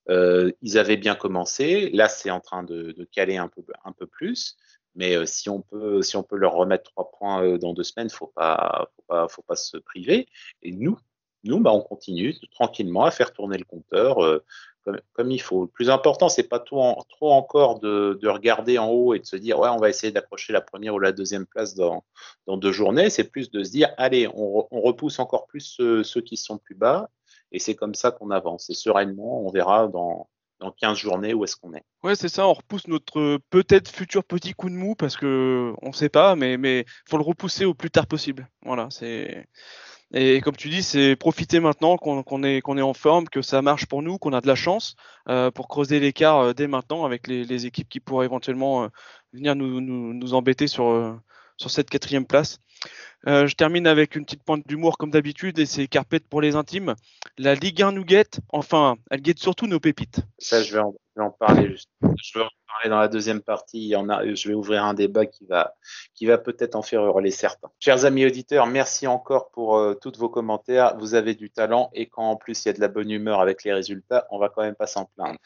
ils 0.08 0.78
avaient 0.78 0.98
bien 0.98 1.14
commencé. 1.14 1.88
Là, 1.90 2.08
c'est 2.08 2.30
en 2.30 2.40
train 2.40 2.64
de, 2.64 3.08
caler 3.12 3.38
un 3.38 3.48
peu, 3.48 4.06
plus. 4.06 4.56
Mais 4.94 5.26
si 5.26 5.48
on 5.48 5.62
peut, 5.62 6.02
si 6.02 6.16
on 6.16 6.22
peut 6.22 6.36
leur 6.36 6.52
remettre 6.52 6.84
trois 6.84 7.10
points 7.10 7.56
dans 7.56 7.72
deux 7.72 7.82
semaines, 7.82 8.10
faut 8.10 8.28
pas, 8.28 8.88
faut 8.94 9.04
pas, 9.08 9.28
faut 9.28 9.42
pas 9.42 9.56
se 9.56 9.78
priver. 9.78 10.28
Et 10.62 10.70
nous, 10.70 10.98
nous, 11.44 11.60
bah, 11.60 11.72
on 11.72 11.80
continue 11.80 12.34
tranquillement 12.52 13.04
à 13.04 13.10
faire 13.10 13.32
tourner 13.32 13.58
le 13.58 13.64
compteur 13.64 14.22
euh, 14.22 14.44
comme, 15.14 15.30
il 15.30 15.40
faut. 15.40 15.62
Le 15.62 15.68
plus 15.68 15.90
important, 15.90 16.28
c'est 16.28 16.48
pas 16.48 16.58
trop, 16.58 17.04
encore 17.22 17.80
de, 17.80 18.18
regarder 18.26 18.78
en 18.78 18.90
haut 18.90 19.14
et 19.14 19.18
de 19.18 19.26
se 19.26 19.36
dire 19.36 19.58
ouais, 19.58 19.68
on 19.68 19.78
va 19.78 19.88
essayer 19.88 20.12
d'accrocher 20.12 20.52
la 20.52 20.60
première 20.60 20.94
ou 20.94 20.98
la 20.98 21.12
deuxième 21.12 21.46
place 21.46 21.74
dans, 21.74 22.04
deux 22.46 22.72
journées. 22.72 23.10
C'est 23.10 23.24
plus 23.24 23.50
de 23.50 23.62
se 23.62 23.70
dire 23.70 23.88
allez, 23.96 24.28
on, 24.34 24.66
repousse 24.70 25.18
encore 25.18 25.46
plus 25.46 25.78
ceux, 25.78 26.20
qui 26.20 26.36
sont 26.36 26.58
plus 26.58 26.74
bas 26.74 27.08
et 27.52 27.58
c'est 27.58 27.74
comme 27.74 27.94
ça 27.94 28.10
qu'on 28.10 28.30
avance. 28.30 28.68
Et 28.70 28.74
sereinement, 28.74 29.40
on 29.46 29.50
verra 29.50 29.88
dans, 29.88 30.28
dans 30.60 30.72
15 30.72 30.98
journées 30.98 31.34
où 31.34 31.44
est-ce 31.44 31.56
qu'on 31.56 31.72
est. 31.74 31.84
Ouais, 32.02 32.16
c'est 32.16 32.28
ça, 32.28 32.46
on 32.46 32.52
repousse 32.52 32.86
notre 32.88 33.38
peut-être 33.50 33.88
futur 33.88 34.24
petit 34.24 34.52
coup 34.52 34.68
de 34.68 34.74
mou 34.74 34.94
parce 34.94 35.16
que 35.16 35.72
on 35.82 35.92
sait 35.92 36.08
pas, 36.08 36.36
mais 36.36 36.58
mais 36.58 36.84
faut 37.08 37.16
le 37.16 37.24
repousser 37.24 37.64
au 37.64 37.74
plus 37.74 37.90
tard 37.90 38.06
possible. 38.06 38.48
Voilà, 38.62 38.88
c'est 38.90 39.46
et 40.16 40.40
comme 40.40 40.54
tu 40.54 40.68
dis, 40.68 40.84
c'est 40.84 41.16
profiter 41.16 41.58
maintenant 41.58 41.96
qu'on 41.96 42.42
est, 42.44 42.60
qu'on 42.60 42.78
est 42.78 42.82
en 42.82 42.94
forme, 42.94 43.28
que 43.28 43.42
ça 43.42 43.62
marche 43.62 43.86
pour 43.86 44.00
nous, 44.00 44.16
qu'on 44.16 44.32
a 44.32 44.40
de 44.40 44.46
la 44.46 44.54
chance 44.54 44.94
euh, 45.28 45.50
pour 45.50 45.66
creuser 45.66 45.98
l'écart 45.98 46.38
euh, 46.38 46.52
dès 46.52 46.68
maintenant 46.68 47.04
avec 47.04 47.26
les, 47.26 47.66
équipes 47.66 47.88
qui 47.88 47.98
pourraient 47.98 48.26
éventuellement 48.26 48.84
euh, 48.84 48.88
venir 49.32 49.56
nous, 49.56 49.80
nous, 49.80 50.14
nous 50.14 50.34
embêter 50.34 50.68
sur, 50.68 51.20
sur 51.56 51.70
cette 51.70 51.90
quatrième 51.90 52.26
place. 52.26 52.60
Euh, 53.26 53.46
je 53.46 53.54
termine 53.54 53.86
avec 53.86 54.16
une 54.16 54.24
petite 54.24 54.42
pointe 54.42 54.66
d'humour 54.66 54.98
comme 54.98 55.10
d'habitude 55.10 55.58
et 55.58 55.66
c'est 55.66 55.86
carpette 55.86 56.28
pour 56.28 56.40
les 56.40 56.56
intimes. 56.56 56.94
La 57.38 57.54
Ligue 57.54 57.82
1 57.82 57.92
nous 57.92 58.04
guette, 58.04 58.40
enfin, 58.50 58.96
elle 59.10 59.22
guette 59.22 59.38
surtout 59.38 59.66
nos 59.66 59.80
pépites. 59.80 60.20
Ça, 60.38 60.62
je 60.62 60.74
vais 60.74 60.80
en, 60.80 61.30
parler. 61.30 61.74
Je 62.02 62.38
vais 62.38 62.44
en 62.44 62.48
parler 62.66 62.90
dans 62.90 62.98
la 62.98 63.08
deuxième 63.08 63.40
partie. 63.40 63.78
Il 63.78 63.88
y 63.88 63.96
en 63.96 64.10
a, 64.10 64.34
je 64.34 64.48
vais 64.48 64.54
ouvrir 64.54 64.84
un 64.84 64.92
débat 64.92 65.24
qui 65.24 65.46
va, 65.46 65.74
qui 66.14 66.26
va 66.26 66.36
peut-être 66.36 66.74
en 66.74 66.82
faire 66.82 67.02
hurler 67.02 67.30
certains. 67.30 67.70
Chers 67.80 68.04
amis 68.04 68.26
auditeurs, 68.26 68.66
merci 68.66 69.06
encore 69.06 69.50
pour 69.50 69.78
euh, 69.78 69.94
tous 69.94 70.18
vos 70.18 70.28
commentaires. 70.28 70.96
Vous 70.98 71.14
avez 71.14 71.34
du 71.34 71.50
talent 71.50 71.90
et 71.94 72.06
quand 72.06 72.28
en 72.28 72.36
plus 72.36 72.64
il 72.64 72.68
y 72.68 72.70
a 72.70 72.74
de 72.74 72.80
la 72.80 72.88
bonne 72.88 73.10
humeur 73.10 73.40
avec 73.40 73.64
les 73.64 73.72
résultats, 73.72 74.26
on 74.30 74.38
va 74.38 74.50
quand 74.50 74.62
même 74.62 74.74
pas 74.74 74.86
s'en 74.86 75.06
plaindre. 75.16 75.38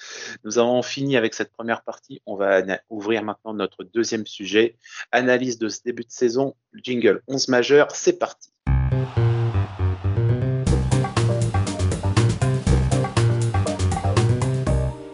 Nous 0.42 0.58
avons 0.58 0.82
fini 0.82 1.16
avec 1.16 1.32
cette 1.34 1.52
première 1.52 1.82
partie. 1.82 2.22
On 2.26 2.34
va 2.34 2.62
ouvrir 2.90 3.22
maintenant 3.22 3.54
notre 3.54 3.84
deuxième 3.84 4.26
sujet. 4.26 4.76
Analyse 5.12 5.58
de 5.58 5.68
ce 5.68 5.82
début 5.84 6.04
de 6.04 6.10
saison. 6.10 6.56
Jingle 6.82 7.22
11 7.28 7.48
majeur. 7.48 7.88
C'est 7.92 8.18
parti. 8.18 8.50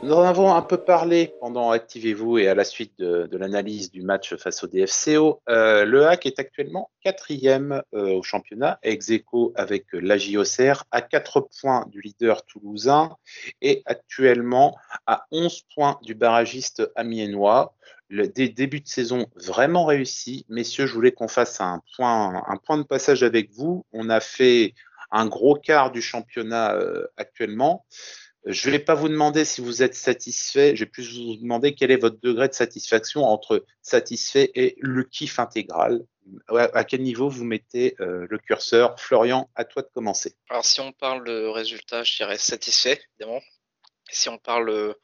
Nous 0.04 0.12
en 0.12 0.22
avons 0.22 0.54
un 0.54 0.60
peu 0.60 0.76
parlé 0.76 1.34
pendant 1.40 1.70
Activez-vous 1.70 2.36
et 2.36 2.46
à 2.46 2.54
la 2.54 2.64
suite 2.64 2.98
de, 2.98 3.36
l'analyse 3.36 3.90
du 3.90 4.02
match 4.02 4.36
face 4.36 4.62
au 4.62 4.66
DFCO. 4.66 5.40
Euh, 5.48 5.86
le 5.86 6.06
HAC 6.06 6.26
est 6.26 6.38
actuellement 6.38 6.90
quatrième 7.02 7.82
euh, 7.94 8.10
au 8.10 8.22
championnat, 8.22 8.78
ex 8.82 9.10
aequo 9.10 9.54
avec 9.56 9.86
la 9.92 10.18
JOCR, 10.18 10.84
à 10.90 11.00
4 11.00 11.48
points 11.60 11.86
du 11.88 12.02
leader 12.02 12.44
toulousain 12.44 13.16
et 13.62 13.82
actuellement 13.86 14.76
à 15.06 15.24
11 15.32 15.62
points 15.74 15.98
du 16.02 16.14
barragiste 16.14 16.82
amiénois. 16.96 17.74
Des 18.22 18.48
débuts 18.48 18.80
de 18.80 18.88
saison 18.88 19.26
vraiment 19.34 19.84
réussis. 19.84 20.46
Messieurs, 20.48 20.86
je 20.86 20.94
voulais 20.94 21.12
qu'on 21.12 21.28
fasse 21.28 21.60
un 21.60 21.82
point, 21.96 22.42
un 22.46 22.56
point 22.56 22.78
de 22.78 22.84
passage 22.84 23.22
avec 23.22 23.50
vous. 23.52 23.84
On 23.92 24.08
a 24.10 24.20
fait 24.20 24.74
un 25.10 25.26
gros 25.26 25.54
quart 25.54 25.90
du 25.90 26.02
championnat 26.02 26.74
euh, 26.74 27.06
actuellement. 27.16 27.84
Je 28.46 28.68
ne 28.68 28.72
vais 28.72 28.78
pas 28.78 28.94
vous 28.94 29.08
demander 29.08 29.46
si 29.46 29.62
vous 29.62 29.82
êtes 29.82 29.94
satisfait, 29.94 30.76
je 30.76 30.84
vais 30.84 30.90
plus 30.90 31.16
vous 31.16 31.36
demander 31.36 31.74
quel 31.74 31.90
est 31.90 31.96
votre 31.96 32.20
degré 32.20 32.46
de 32.46 32.52
satisfaction 32.52 33.24
entre 33.24 33.64
satisfait 33.80 34.50
et 34.54 34.76
le 34.80 35.02
kiff 35.04 35.38
intégral. 35.38 36.04
À 36.48 36.84
quel 36.84 37.02
niveau 37.02 37.28
vous 37.28 37.44
mettez 37.44 37.94
euh, 38.00 38.26
le 38.28 38.38
curseur? 38.38 38.98
Florian, 39.00 39.48
à 39.54 39.64
toi 39.64 39.82
de 39.82 39.88
commencer. 39.94 40.34
Alors 40.50 40.64
si 40.64 40.80
on 40.80 40.92
parle 40.92 41.24
de 41.24 41.46
résultat, 41.46 42.02
je 42.02 42.16
dirais 42.16 42.36
satisfait, 42.36 43.00
évidemment. 43.18 43.40
Si 44.10 44.28
on 44.28 44.36
parle 44.36 44.68
euh, 44.68 44.94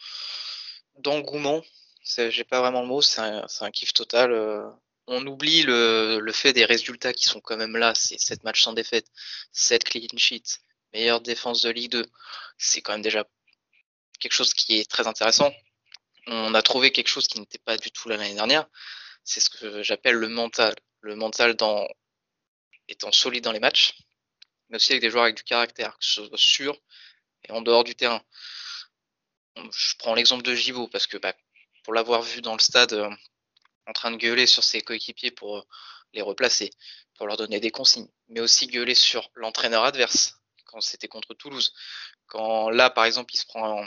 d'engouement, 0.99 1.63
j'ai 2.03 2.45
pas 2.45 2.61
vraiment 2.61 2.83
le 2.83 2.89
mot, 2.89 3.03
c'est 3.03 3.21
un, 3.21 3.71
kiff 3.71 3.93
total. 3.93 4.33
Euh. 4.33 4.69
on 5.07 5.27
oublie 5.27 5.63
le, 5.63 6.19
le, 6.21 6.33
fait 6.33 6.53
des 6.53 6.65
résultats 6.65 7.13
qui 7.13 7.25
sont 7.25 7.41
quand 7.41 7.57
même 7.57 7.77
là. 7.77 7.95
C'est 7.95 8.19
7 8.19 8.45
matchs 8.45 8.63
sans 8.63 8.73
défaite, 8.73 9.07
7 9.53 9.85
clean 9.85 10.17
sheets, 10.17 10.61
meilleure 10.93 11.21
défense 11.21 11.63
de 11.63 11.71
Ligue 11.71 11.93
2. 11.93 12.07
C'est 12.59 12.83
quand 12.83 12.93
même 12.93 13.03
déjà 13.03 13.25
quelque 14.21 14.33
chose 14.33 14.55
qui 14.55 14.79
est 14.79 14.91
très 14.91 15.07
intéressant. 15.07 15.53
On 16.27 16.55
a 16.55 16.63
trouvé 16.63 16.93
quelque 16.93 17.09
chose 17.09 17.29
qui 17.29 17.41
n'était 17.41 17.59
pas 17.59 17.77
du 17.77 17.91
tout 17.91 18.09
là 18.09 18.17
l'année 18.17 18.35
dernière. 18.35 18.67
C'est 19.25 19.41
ce 19.41 19.51
que 19.51 19.83
j'appelle 19.83 20.17
le 20.17 20.29
mental. 20.29 20.75
le 21.01 21.17
mental 21.17 21.55
dans, 21.57 21.87
étant 22.89 23.13
solide 23.13 23.45
dans 23.45 23.53
les 23.53 23.61
matchs, 23.61 23.95
mais 24.69 24.77
aussi 24.77 24.93
avec 24.93 25.03
des 25.03 25.11
joueurs 25.11 25.25
avec 25.25 25.37
du 25.37 25.45
caractère, 25.45 25.93
que 25.99 26.05
ce 26.05 26.27
soit 26.27 26.39
sûr 26.39 26.79
et 27.45 27.53
en 27.53 27.63
dehors 27.63 27.85
du 27.85 27.95
terrain. 27.95 28.23
Je 29.57 29.95
prends 29.99 30.15
l'exemple 30.15 30.43
de 30.43 30.55
Givo 30.55 30.89
parce 30.89 31.07
que 31.07 31.17
bah, 31.17 31.35
pour 31.83 31.95
l'avoir 31.95 32.23
vu 32.23 32.41
dans 32.43 32.55
le 32.55 32.61
stade 32.61 32.93
euh, 32.93 33.11
en 33.87 33.93
train 33.93 34.11
de 34.11 34.17
gueuler 34.17 34.47
sur 34.47 34.65
ses 34.65 34.81
coéquipiers 34.81 35.31
pour 35.31 35.59
euh, 35.59 35.63
les 36.13 36.23
replacer, 36.23 36.71
pour 37.15 37.27
leur 37.27 37.37
donner 37.37 37.61
des 37.61 37.71
consignes, 37.71 38.09
mais 38.29 38.41
aussi 38.41 38.67
gueuler 38.67 38.95
sur 38.95 39.31
l'entraîneur 39.35 39.85
adverse 39.85 40.35
quand 40.65 40.81
c'était 40.81 41.09
contre 41.09 41.35
Toulouse. 41.35 41.73
Quand 42.27 42.71
là, 42.71 42.91
par 42.91 43.05
exemple, 43.05 43.35
il 43.35 43.39
se 43.39 43.47
prend 43.47 43.85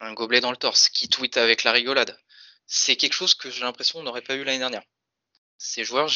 un, 0.00 0.12
gobelet 0.14 0.40
dans 0.40 0.50
le 0.50 0.56
torse, 0.56 0.88
qui 0.88 1.08
tweet 1.08 1.36
avec 1.36 1.64
la 1.64 1.72
rigolade. 1.72 2.18
C'est 2.66 2.96
quelque 2.96 3.14
chose 3.14 3.34
que 3.34 3.50
j'ai 3.50 3.60
l'impression 3.60 3.98
qu'on 3.98 4.04
n'aurait 4.04 4.22
pas 4.22 4.34
eu 4.34 4.44
l'année 4.44 4.58
dernière. 4.58 4.82
Ces 5.58 5.84
joueurs, 5.84 6.10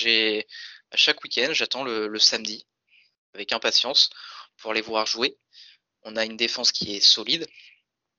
à 0.91 0.97
chaque 0.97 1.23
week-end, 1.23 1.49
j'attends 1.53 1.85
le, 1.85 2.09
le 2.09 2.19
samedi 2.19 2.67
avec 3.33 3.53
impatience 3.53 4.11
pour 4.57 4.75
les 4.75 4.81
voir 4.81 5.07
jouer. 5.07 5.39
On 6.03 6.17
a 6.17 6.25
une 6.25 6.37
défense 6.37 6.73
qui 6.73 6.97
est 6.97 7.01
solide, 7.01 7.47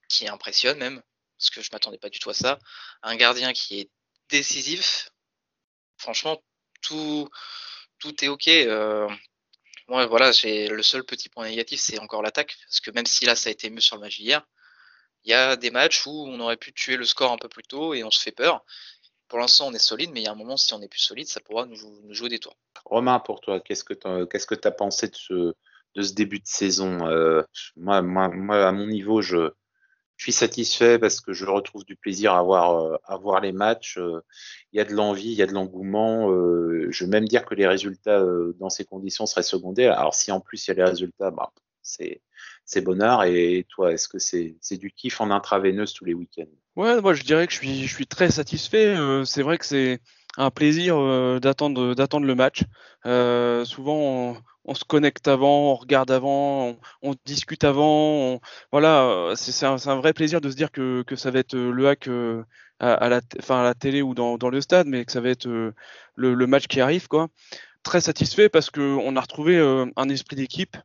qui 0.10 0.28
impressionne 0.28 0.78
même, 0.78 1.02
parce 1.38 1.50
que 1.50 1.62
je 1.62 1.70
m'attendais 1.72 1.98
pas 1.98 2.10
du 2.10 2.20
tout 2.20 2.30
à 2.30 2.34
ça. 2.34 2.60
Un 3.04 3.16
gardien 3.16 3.54
qui 3.54 3.80
est 3.80 3.90
décisif. 4.30 5.10
Franchement, 5.98 6.42
tout, 6.82 7.30
tout 8.00 8.24
est 8.24 8.28
ok. 8.28 8.48
Euh, 8.48 9.08
moi, 9.88 10.06
voilà, 10.06 10.32
j'ai 10.32 10.68
le 10.68 10.84
seul 10.84 11.04
petit 11.04 11.30
point 11.30 11.48
négatif, 11.48 11.80
c'est 11.80 12.00
encore 12.00 12.22
l'attaque, 12.22 12.58
parce 12.66 12.82
que 12.82 12.92
même 12.92 13.06
si 13.06 13.26
là, 13.26 13.36
ça 13.36 13.50
a 13.50 13.52
été 13.52 13.70
mieux 13.70 13.80
sur 13.80 13.96
le 13.96 14.02
match 14.02 14.18
d'hier, 14.18 14.46
il 15.24 15.32
y 15.32 15.34
a 15.34 15.56
des 15.56 15.72
matchs 15.72 16.06
où 16.06 16.26
on 16.28 16.40
aurait 16.40 16.58
pu 16.58 16.74
tuer 16.74 16.98
le 16.98 17.06
score 17.06 17.32
un 17.32 17.38
peu 17.38 17.50
plus 17.50 17.64
tôt 17.64 17.94
et 17.94 18.04
on 18.04 18.12
se 18.12 18.22
fait 18.22 18.32
peur. 18.32 18.64
Pour 19.28 19.40
l'instant, 19.40 19.68
on 19.68 19.74
est 19.74 19.80
solide, 19.80 20.12
mais 20.14 20.22
il 20.22 20.24
y 20.24 20.28
a 20.28 20.32
un 20.32 20.36
moment, 20.36 20.56
si 20.56 20.74
on 20.74 20.82
est 20.82 20.88
plus 20.88 21.02
solide, 21.02 21.28
ça 21.28 21.42
pourra 21.42 21.66
nous, 21.66 21.76
jouer 22.14 22.30
des 22.30 22.40
tours. 22.40 22.56
Romain, 22.86 23.20
pour 23.20 23.42
toi, 23.42 23.60
qu'est-ce 23.60 23.84
que 23.84 23.94
tu 23.94 24.02
que 24.02 24.68
as 24.68 24.72
pensé 24.72 25.08
de 25.10 25.16
ce, 25.16 25.54
de 25.96 26.02
ce 26.02 26.14
début 26.14 26.40
de 26.40 26.48
saison 26.48 27.08
euh, 27.08 27.44
moi, 27.76 28.02
moi, 28.02 28.26
à 28.26 28.72
mon 28.72 28.88
niveau, 28.88 29.22
je, 29.22 29.52
je 30.18 30.24
suis 30.24 30.32
satisfait 30.32 30.98
parce 30.98 31.22
que 31.22 31.32
je 31.32 31.46
retrouve 31.46 31.86
du 31.86 31.96
plaisir 31.96 32.34
à 32.34 32.42
voir, 32.42 32.82
euh, 32.82 32.98
à 33.06 33.18
voir 33.18 33.40
les 33.40 33.52
matchs. 33.52 34.00
Euh, 34.00 34.22
il 34.74 34.78
y 34.78 34.80
a 34.82 34.84
de 34.84 34.94
l'envie, 34.94 35.32
il 35.32 35.38
y 35.38 35.44
a 35.44 35.46
de 35.46 35.54
l'engouement. 35.54 36.32
Euh, 36.32 36.88
je 36.90 37.06
vais 37.06 37.10
même 37.10 37.28
dire 37.28 37.46
que 37.46 37.54
les 37.54 37.68
résultats 37.68 38.26
dans 38.60 38.70
ces 38.70 38.84
conditions 38.84 39.28
seraient 39.28 39.44
secondaires. 39.44 39.98
Alors 39.98 40.16
si 40.16 40.32
en 40.32 40.40
plus 40.40 40.66
il 40.66 40.72
y 40.72 40.72
a 40.72 40.74
les 40.74 40.90
résultats, 40.90 41.30
bah, 41.30 41.54
c'est 41.84 42.22
c'est 42.66 42.82
bonheur. 42.82 43.24
Et 43.24 43.66
toi, 43.70 43.94
est-ce 43.94 44.08
que 44.08 44.18
c'est 44.18 44.58
c'est 44.60 44.78
du 44.78 44.92
kiff 44.92 45.22
en 45.22 45.30
intraveineuse 45.30 45.94
tous 45.94 46.06
les 46.06 46.16
week-ends? 46.16 46.50
Ouais, 46.76 47.00
moi 47.00 47.14
je 47.14 47.24
dirais 47.24 47.46
que 47.46 47.54
je 47.54 47.60
suis 47.60 47.88
je 47.88 47.94
suis 47.94 48.08
très 48.08 48.32
satisfait. 48.32 48.96
c'est 49.26 49.44
vrai 49.44 49.60
que 49.60 49.66
c'est 49.66 50.00
un 50.38 50.52
plaisir 50.52 50.98
d'attendre 51.40 51.94
d'attendre 51.96 52.26
le 52.26 52.36
match. 52.36 52.64
souvent 53.66 54.38
on 54.68 54.76
se 54.76 54.84
connecte 54.84 55.28
avant, 55.28 55.72
on 55.72 55.76
regarde 55.76 56.12
avant, 56.12 56.76
on, 57.02 57.16
discute 57.26 57.64
avant. 57.64 58.40
voilà, 58.72 59.34
c'est 59.36 59.66
un, 59.66 59.96
vrai 59.96 60.14
plaisir 60.14 60.42
de 60.42 60.50
se 60.50 60.56
dire 60.56 60.72
que, 60.72 61.04
ça 61.16 61.32
va 61.32 61.40
être 61.40 61.56
euh, 61.56 61.72
le 61.72 61.88
hack 61.88 62.08
euh, 62.10 62.44
à, 62.80 63.10
la, 63.10 63.74
télé 63.74 64.02
ou 64.02 64.14
dans, 64.14 64.38
le 64.50 64.62
stade, 64.62 64.88
mais 64.88 65.06
que 65.06 65.12
ça 65.12 65.22
va 65.22 65.30
être 65.30 65.48
euh, 65.48 65.74
le, 66.16 66.48
match 66.48 66.68
qui 66.68 66.82
arrive. 66.82 67.08
Très 67.84 68.02
satisfait 68.02 68.50
parce 68.50 68.70
qu'on 68.70 69.16
a 69.16 69.22
retrouvé 69.22 69.58
un 69.96 70.10
esprit 70.10 70.36
d'équipe 70.36 70.76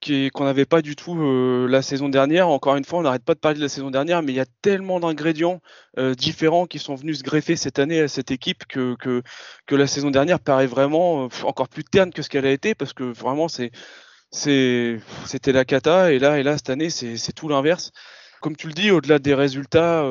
qu'on 0.00 0.44
n'avait 0.44 0.64
pas 0.64 0.82
du 0.82 0.96
tout 0.96 1.16
euh, 1.18 1.66
la 1.68 1.82
saison 1.82 2.08
dernière. 2.08 2.48
Encore 2.48 2.76
une 2.76 2.84
fois, 2.84 3.00
on 3.00 3.02
n'arrête 3.02 3.24
pas 3.24 3.34
de 3.34 3.38
parler 3.38 3.58
de 3.58 3.62
la 3.62 3.68
saison 3.68 3.90
dernière, 3.90 4.22
mais 4.22 4.32
il 4.32 4.36
y 4.36 4.40
a 4.40 4.46
tellement 4.62 4.98
d'ingrédients 4.98 5.60
euh, 5.98 6.14
différents 6.14 6.66
qui 6.66 6.78
sont 6.78 6.94
venus 6.94 7.18
se 7.18 7.22
greffer 7.22 7.56
cette 7.56 7.78
année 7.78 8.00
à 8.00 8.08
cette 8.08 8.30
équipe 8.30 8.64
que, 8.66 8.96
que, 8.96 9.74
la 9.74 9.86
saison 9.86 10.10
dernière 10.10 10.40
paraît 10.40 10.66
vraiment 10.66 11.24
euh, 11.24 11.28
encore 11.44 11.68
plus 11.68 11.84
terne 11.84 12.12
que 12.12 12.22
ce 12.22 12.28
qu'elle 12.28 12.46
a 12.46 12.50
été, 12.50 12.74
parce 12.74 12.92
que 12.92 13.04
vraiment, 13.04 13.48
c'était 13.48 15.00
la 15.46 15.64
cata, 15.64 16.12
et 16.12 16.18
là, 16.18 16.38
et 16.38 16.42
là 16.42 16.56
cette 16.56 16.70
année, 16.70 16.90
c'est, 16.90 17.32
tout 17.34 17.48
l'inverse. 17.48 17.92
Comme 18.40 18.56
tu 18.56 18.68
le 18.68 18.72
dis, 18.72 18.90
au-delà 18.90 19.18
des 19.18 19.34
résultats, 19.34 20.04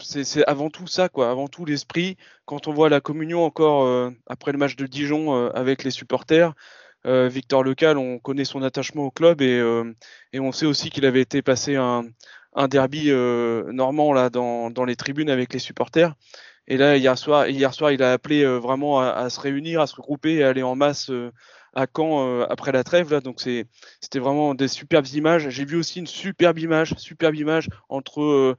c'est, 0.00 0.44
avant 0.46 0.70
tout 0.70 0.86
ça, 0.86 1.08
quoi, 1.08 1.30
avant 1.30 1.48
tout 1.48 1.64
l'esprit. 1.64 2.16
Quand 2.44 2.68
on 2.68 2.72
voit 2.72 2.88
la 2.88 3.00
communion 3.00 3.44
encore 3.44 4.12
après 4.28 4.52
le 4.52 4.58
match 4.58 4.76
de 4.76 4.86
Dijon 4.86 5.48
avec 5.50 5.82
les 5.82 5.90
supporters, 5.90 6.54
Victor 7.04 7.62
Lecal, 7.62 7.96
on 7.96 8.18
connaît 8.18 8.44
son 8.44 8.62
attachement 8.62 9.04
au 9.04 9.10
club 9.10 9.40
et, 9.40 9.58
euh, 9.58 9.92
on 10.34 10.52
sait 10.52 10.66
aussi 10.66 10.90
qu'il 10.90 11.06
avait 11.06 11.20
été 11.20 11.42
passé 11.42 11.76
un, 11.76 12.04
derby 12.68 13.10
euh, 13.10 13.72
normand 13.72 14.12
là 14.12 14.30
dans, 14.30 14.84
les 14.84 14.96
tribunes 14.96 15.30
avec 15.30 15.52
les 15.52 15.58
supporters. 15.58 16.14
Et 16.66 16.76
là 16.76 16.96
hier 16.96 17.16
soir, 17.16 17.48
hier 17.48 17.72
soir, 17.72 17.92
il 17.92 18.02
a 18.02 18.12
appelé 18.12 18.44
vraiment 18.44 19.00
à, 19.00 19.30
se 19.30 19.40
réunir, 19.40 19.80
à 19.80 19.86
se 19.86 19.94
regrouper 19.94 20.34
et 20.34 20.44
à 20.44 20.48
aller 20.50 20.62
en 20.62 20.76
masse 20.76 21.10
à 21.74 21.86
Caen 21.94 22.42
après 22.42 22.72
la 22.72 22.84
trêve. 22.84 23.10
Là, 23.10 23.20
donc 23.20 23.40
c'était 23.40 24.18
vraiment 24.18 24.54
des 24.54 24.68
superbes 24.68 25.06
images. 25.06 25.48
J'ai 25.48 25.64
vu 25.64 25.76
aussi 25.76 26.00
une 26.00 26.06
superbe 26.06 26.58
image, 26.58 26.94
superbe 26.98 27.36
image 27.36 27.68
entre 27.88 28.56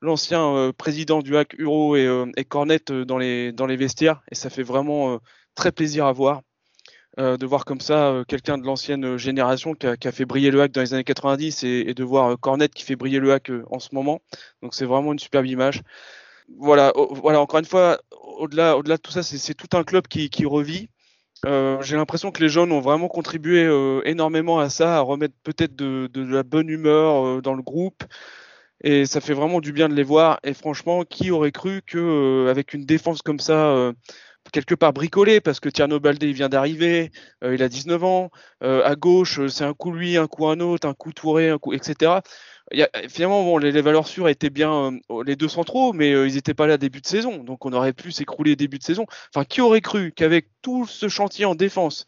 l'ancien 0.00 0.72
président 0.76 1.20
du 1.22 1.36
HAC 1.36 1.54
Uro 1.58 1.94
et, 1.94 2.08
et 2.36 2.44
Cornette 2.44 2.90
dans 2.90 3.18
les 3.18 3.76
vestiaires 3.76 4.22
et 4.30 4.34
ça 4.34 4.50
fait 4.50 4.64
vraiment 4.64 5.20
très 5.54 5.70
plaisir 5.70 6.06
à 6.06 6.12
voir. 6.12 6.42
Euh, 7.18 7.36
de 7.36 7.44
voir 7.44 7.66
comme 7.66 7.82
ça 7.82 8.08
euh, 8.08 8.24
quelqu'un 8.24 8.56
de 8.56 8.64
l'ancienne 8.64 9.18
génération 9.18 9.74
qui 9.74 9.86
a, 9.86 10.12
fait 10.12 10.24
briller 10.24 10.50
le 10.50 10.62
hack 10.62 10.72
dans 10.72 10.80
les 10.80 10.94
années 10.94 11.04
90 11.04 11.62
et, 11.62 11.92
de 11.92 12.04
voir 12.04 12.32
euh, 12.32 12.36
Cornette 12.36 12.72
qui 12.72 12.84
fait 12.84 12.96
briller 12.96 13.18
le 13.18 13.32
hack 13.34 13.50
en 13.70 13.78
ce 13.78 13.94
moment. 13.94 14.22
Donc 14.62 14.74
c'est 14.74 14.86
vraiment 14.86 15.12
une 15.12 15.18
superbe 15.18 15.44
image. 15.44 15.82
Voilà, 16.58 16.92
voilà 16.96 17.40
encore 17.40 17.58
une 17.58 17.66
fois, 17.66 17.98
au-delà, 18.38 18.76
au-delà 18.76 18.96
de 18.96 19.02
tout 19.02 19.12
ça, 19.12 19.22
c'est 19.22 19.54
tout 19.54 19.76
un 19.76 19.84
club 19.84 20.06
qui, 20.08 20.44
revit. 20.46 20.88
Euh, 21.44 21.80
j'ai 21.82 21.96
l'impression 21.96 22.30
que 22.30 22.42
les 22.42 22.48
jeunes 22.48 22.72
ont 22.72 22.80
vraiment 22.80 23.08
contribué 23.08 23.64
euh, 23.64 24.00
énormément 24.04 24.60
à 24.60 24.70
ça, 24.70 24.96
à 24.98 25.00
remettre 25.00 25.34
peut-être 25.42 25.74
de, 25.74 26.08
la 26.14 26.42
bonne 26.44 26.68
humeur 26.68 27.26
euh, 27.26 27.40
dans 27.42 27.54
le 27.54 27.62
groupe. 27.62 28.04
Et 28.84 29.06
ça 29.06 29.20
fait 29.20 29.34
vraiment 29.34 29.60
du 29.60 29.72
bien 29.72 29.88
de 29.88 29.94
les 29.94 30.02
voir. 30.02 30.40
Et 30.44 30.54
franchement, 30.54 31.04
qui 31.04 31.30
aurait 31.30 31.52
cru 31.52 31.82
que 31.86 32.48
avec 32.48 32.74
une 32.74 32.84
défense 32.84 33.22
comme 33.22 33.38
ça, 33.38 33.92
quelque 34.50 34.74
part 34.74 34.92
bricolé 34.92 35.40
parce 35.40 35.60
que 35.60 35.68
Tierno 35.68 36.00
Baldé 36.00 36.28
il 36.28 36.34
vient 36.34 36.48
d'arriver, 36.48 37.12
euh, 37.44 37.54
il 37.54 37.62
a 37.62 37.68
19 37.68 38.02
ans, 38.04 38.30
euh, 38.62 38.82
à 38.84 38.96
gauche 38.96 39.38
euh, 39.38 39.48
c'est 39.48 39.64
un 39.64 39.74
coup 39.74 39.92
lui, 39.92 40.16
un 40.16 40.26
coup 40.26 40.46
un 40.46 40.60
autre, 40.60 40.88
un 40.88 40.94
coup 40.94 41.12
Touré, 41.12 41.50
un 41.50 41.58
coup 41.58 41.72
etc. 41.72 42.20
Y 42.72 42.82
a, 42.82 42.90
finalement 43.08 43.42
bon, 43.42 43.58
les, 43.58 43.72
les, 43.72 43.82
valeurs 43.82 44.06
sûres 44.06 44.28
étaient 44.28 44.50
bien 44.50 44.98
les 45.24 45.36
deux 45.36 45.48
centraux, 45.48 45.92
mais 45.92 46.10
ils 46.10 46.34
n'étaient 46.34 46.54
pas 46.54 46.66
là 46.66 46.78
début 46.78 47.00
de 47.00 47.06
saison, 47.06 47.38
donc 47.44 47.64
on 47.66 47.72
aurait 47.72 47.92
pu 47.92 48.12
s'écrouler 48.12 48.56
début 48.56 48.78
de 48.78 48.82
saison. 48.82 49.06
Enfin, 49.34 49.44
qui 49.44 49.60
aurait 49.60 49.80
cru 49.80 50.12
qu'avec 50.12 50.48
tout 50.62 50.86
ce 50.86 51.08
chantier 51.08 51.44
en 51.44 51.54
défense 51.54 52.06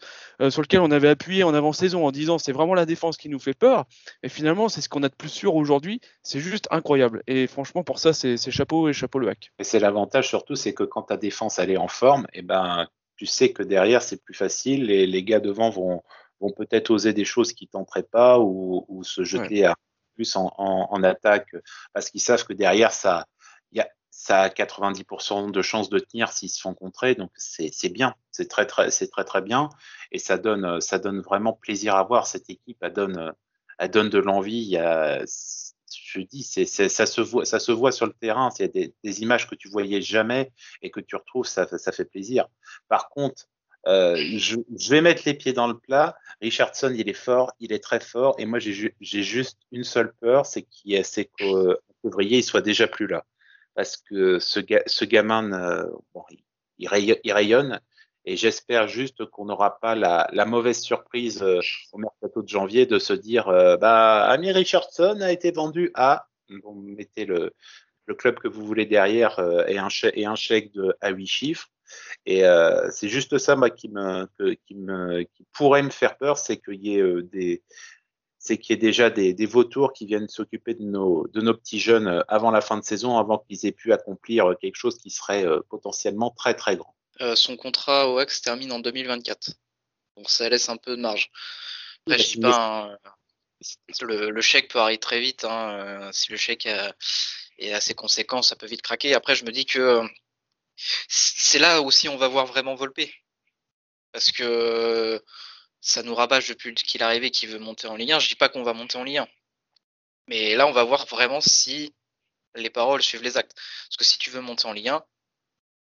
sur 0.48 0.62
lequel 0.62 0.80
on 0.80 0.90
avait 0.90 1.08
appuyé 1.08 1.44
en 1.44 1.54
avant-saison 1.54 2.06
en 2.06 2.12
disant 2.12 2.38
c'est 2.38 2.52
vraiment 2.52 2.74
la 2.74 2.86
défense 2.86 3.16
qui 3.16 3.28
nous 3.28 3.38
fait 3.38 3.54
peur, 3.54 3.84
et 4.22 4.28
finalement 4.28 4.68
c'est 4.68 4.80
ce 4.80 4.88
qu'on 4.88 5.02
a 5.02 5.08
de 5.08 5.14
plus 5.14 5.28
sûr 5.28 5.54
aujourd'hui, 5.54 6.00
c'est 6.22 6.40
juste 6.40 6.68
incroyable. 6.70 7.22
Et 7.26 7.46
franchement 7.46 7.84
pour 7.84 7.98
ça 7.98 8.12
c'est 8.12 8.50
chapeau 8.50 8.88
et 8.88 8.92
chapeau 8.92 9.18
le 9.18 9.28
hack. 9.28 9.52
Et 9.58 9.64
c'est 9.64 9.80
l'avantage 9.80 10.28
surtout, 10.28 10.54
c'est 10.54 10.72
que 10.72 10.84
quand 10.84 11.02
ta 11.02 11.16
défense 11.16 11.58
elle 11.58 11.70
est 11.70 11.76
en 11.76 11.88
forme, 11.88 12.26
et 12.32 12.38
eh 12.38 12.42
ben, 12.42 12.86
tu 13.16 13.26
sais 13.26 13.52
que 13.52 13.62
derrière, 13.62 14.02
c'est 14.02 14.22
plus 14.22 14.34
facile 14.34 14.90
et 14.90 15.06
les 15.06 15.22
gars 15.22 15.40
devant 15.40 15.70
vont, 15.70 16.02
vont 16.40 16.52
peut-être 16.52 16.90
oser 16.90 17.12
des 17.12 17.24
choses 17.24 17.52
qu'ils 17.52 17.68
tenteraient 17.68 18.02
pas 18.02 18.38
ou, 18.40 18.84
ou 18.88 19.04
se 19.04 19.24
jeter 19.24 19.62
ouais. 19.62 19.64
à, 19.64 19.76
plus 20.14 20.36
en, 20.36 21.02
attaque 21.02 21.54
parce 21.92 22.10
qu'ils 22.10 22.20
savent 22.20 22.44
que 22.44 22.52
derrière, 22.52 22.92
ça, 22.92 23.26
y 23.72 23.80
a, 23.80 23.88
ça 24.10 24.42
a 24.42 24.48
90% 24.48 25.50
de 25.50 25.62
chances 25.62 25.90
de 25.90 25.98
tenir 25.98 26.32
s'ils 26.32 26.50
se 26.50 26.60
font 26.60 26.74
contrer. 26.74 27.14
Donc, 27.14 27.30
c'est 27.36 27.88
bien. 27.88 28.14
C'est 28.30 28.48
très, 28.48 28.66
très, 28.66 28.90
très, 28.90 29.24
très 29.24 29.42
bien. 29.42 29.68
Et 30.12 30.18
ça 30.18 30.38
donne, 30.38 30.80
ça 30.80 30.98
donne 30.98 31.20
vraiment 31.20 31.52
plaisir 31.52 31.96
à 31.96 32.02
voir 32.04 32.26
cette 32.26 32.48
équipe. 32.48 32.78
Elle 32.80 32.92
donne, 32.92 33.32
elle 33.78 33.90
donne 33.90 34.08
de 34.08 34.18
l'envie. 34.18 34.76
Je 34.76 36.20
dis, 36.20 36.42
ça, 36.42 37.06
se 37.06 37.20
voit, 37.20 37.44
ça 37.44 37.58
se 37.58 37.72
voit 37.72 37.92
sur 37.92 38.06
le 38.06 38.12
terrain. 38.12 38.50
C'est 38.50 38.68
des, 38.68 38.94
des, 39.02 39.22
images 39.22 39.48
que 39.48 39.54
tu 39.54 39.68
voyais 39.68 40.00
jamais 40.00 40.52
et 40.82 40.90
que 40.90 41.00
tu 41.00 41.16
retrouves, 41.16 41.46
ça, 41.46 41.66
ça 41.66 41.92
fait 41.92 42.04
plaisir. 42.04 42.46
Par 42.88 43.08
contre, 43.08 43.46
euh, 43.86 44.16
je, 44.16 44.56
vais 44.88 45.00
mettre 45.00 45.22
les 45.26 45.34
pieds 45.34 45.52
dans 45.52 45.66
le 45.66 45.78
plat. 45.78 46.16
Richardson, 46.40 46.94
il 46.96 47.08
est 47.08 47.12
fort, 47.12 47.52
il 47.60 47.72
est 47.72 47.82
très 47.82 48.00
fort. 48.00 48.34
Et 48.38 48.46
moi, 48.46 48.58
j'ai, 48.58 48.94
juste 49.00 49.58
une 49.72 49.84
seule 49.84 50.12
peur, 50.20 50.46
c'est, 50.46 50.62
qu'en 50.62 51.74
février, 52.02 52.38
il 52.38 52.42
soit 52.42 52.62
déjà 52.62 52.86
plus 52.86 53.06
là. 53.06 53.24
Parce 53.74 53.96
que 53.96 54.38
ce, 54.38 54.60
ga, 54.60 54.82
ce 54.86 55.04
gamin, 55.04 55.52
euh, 55.52 55.84
bon, 56.14 56.22
il, 56.78 56.88
rayonne, 56.88 57.80
et 58.24 58.36
j'espère 58.36 58.88
juste 58.88 59.26
qu'on 59.26 59.46
n'aura 59.46 59.78
pas 59.80 59.94
la, 59.94 60.44
mauvaise 60.46 60.80
surprise 60.80 61.42
euh, 61.42 61.60
au 61.92 61.98
mercato 61.98 62.42
de 62.42 62.48
janvier 62.48 62.86
de 62.86 62.98
se 62.98 63.12
dire 63.12 63.46
bah 63.80 64.24
Amir 64.26 64.54
Richardson 64.54 65.18
a 65.20 65.30
été 65.30 65.50
vendu 65.50 65.90
à 65.94 66.28
vous 66.62 66.74
mettez 66.74 67.24
le, 67.26 67.52
le 68.06 68.14
club 68.14 68.38
que 68.38 68.48
vous 68.48 68.64
voulez 68.64 68.86
derrière 68.86 69.40
et, 69.66 69.78
un 69.78 69.88
chèque, 69.88 70.14
et 70.16 70.26
un 70.26 70.36
chèque 70.36 70.72
à 71.00 71.10
huit 71.10 71.26
chiffres. 71.26 71.68
Et 72.26 72.44
euh, 72.44 72.90
c'est 72.90 73.08
juste 73.08 73.38
ça 73.38 73.56
moi 73.56 73.70
qui 73.70 73.88
me 73.88 74.26
que, 74.38 74.54
qui 74.66 74.74
me 74.74 75.22
qui 75.22 75.44
pourrait 75.52 75.82
me 75.82 75.90
faire 75.90 76.16
peur, 76.16 76.38
c'est 76.38 76.56
qu'il 76.56 76.84
y 76.84 76.96
ait 76.96 77.02
euh, 77.02 77.22
des 77.22 77.62
c'est 78.38 78.58
qu'il 78.58 78.74
y 78.74 78.78
ait 78.78 78.80
déjà 78.80 79.08
des, 79.08 79.32
des 79.32 79.46
vautours 79.46 79.92
qui 79.94 80.04
viennent 80.04 80.28
s'occuper 80.28 80.74
de 80.74 80.82
nos, 80.82 81.26
de 81.28 81.40
nos 81.40 81.54
petits 81.54 81.80
jeunes 81.80 82.22
avant 82.28 82.50
la 82.50 82.60
fin 82.60 82.76
de 82.76 82.84
saison, 82.84 83.16
avant 83.16 83.38
qu'ils 83.38 83.64
aient 83.64 83.72
pu 83.72 83.90
accomplir 83.94 84.54
quelque 84.60 84.76
chose 84.76 84.98
qui 84.98 85.08
serait 85.08 85.46
potentiellement 85.70 86.30
très 86.30 86.52
très 86.52 86.76
grand. 86.76 86.94
Euh, 87.22 87.36
son 87.36 87.56
contrat 87.56 88.10
au 88.10 88.18
Axe 88.18 88.42
termine 88.42 88.72
en 88.72 88.80
2024. 88.80 89.52
Donc 90.18 90.28
ça 90.28 90.46
laisse 90.50 90.68
un 90.68 90.76
peu 90.76 90.94
de 90.96 91.00
marge. 91.00 91.30
Après, 92.06 92.18
je 92.18 92.32
dis 92.32 92.40
pas, 92.40 92.90
hein, 92.92 92.98
le, 94.02 94.28
le, 94.28 94.40
chèque 94.42 94.70
peut 94.70 94.78
arriver 94.78 94.98
très 94.98 95.20
vite. 95.20 95.44
Hein, 95.44 96.10
si 96.12 96.30
le 96.30 96.36
chèque 96.36 96.68
est 97.58 97.72
assez 97.72 97.94
conséquent, 97.94 98.42
ça 98.42 98.56
peut 98.56 98.66
vite 98.66 98.82
craquer. 98.82 99.14
Après, 99.14 99.34
je 99.34 99.46
me 99.46 99.52
dis 99.52 99.64
que 99.64 100.02
c'est 101.08 101.58
là 101.58 101.80
aussi 101.80 102.08
on 102.08 102.16
va 102.16 102.28
voir 102.28 102.46
vraiment 102.46 102.74
Volpe. 102.74 103.02
Parce 104.12 104.30
que 104.30 105.22
ça 105.80 106.02
nous 106.02 106.14
rabâche 106.14 106.48
depuis 106.48 106.74
qu'il 106.74 107.02
est 107.02 107.04
arrivé 107.04 107.30
qu'il 107.30 107.50
veut 107.50 107.58
monter 107.58 107.88
en 107.88 107.96
Ligue 107.96 108.12
1. 108.12 108.18
Je 108.20 108.28
dis 108.28 108.36
pas 108.36 108.48
qu'on 108.48 108.62
va 108.62 108.72
monter 108.72 108.96
en 108.96 109.04
Ligue 109.04 109.18
1. 109.18 109.28
Mais 110.28 110.54
là, 110.54 110.66
on 110.66 110.72
va 110.72 110.84
voir 110.84 111.06
vraiment 111.06 111.40
si 111.40 111.94
les 112.54 112.70
paroles 112.70 113.02
suivent 113.02 113.22
les 113.22 113.36
actes. 113.36 113.54
Parce 113.54 113.96
que 113.98 114.04
si 114.04 114.18
tu 114.18 114.30
veux 114.30 114.40
monter 114.40 114.66
en 114.66 114.72
Ligue 114.72 114.88
1, 114.88 115.04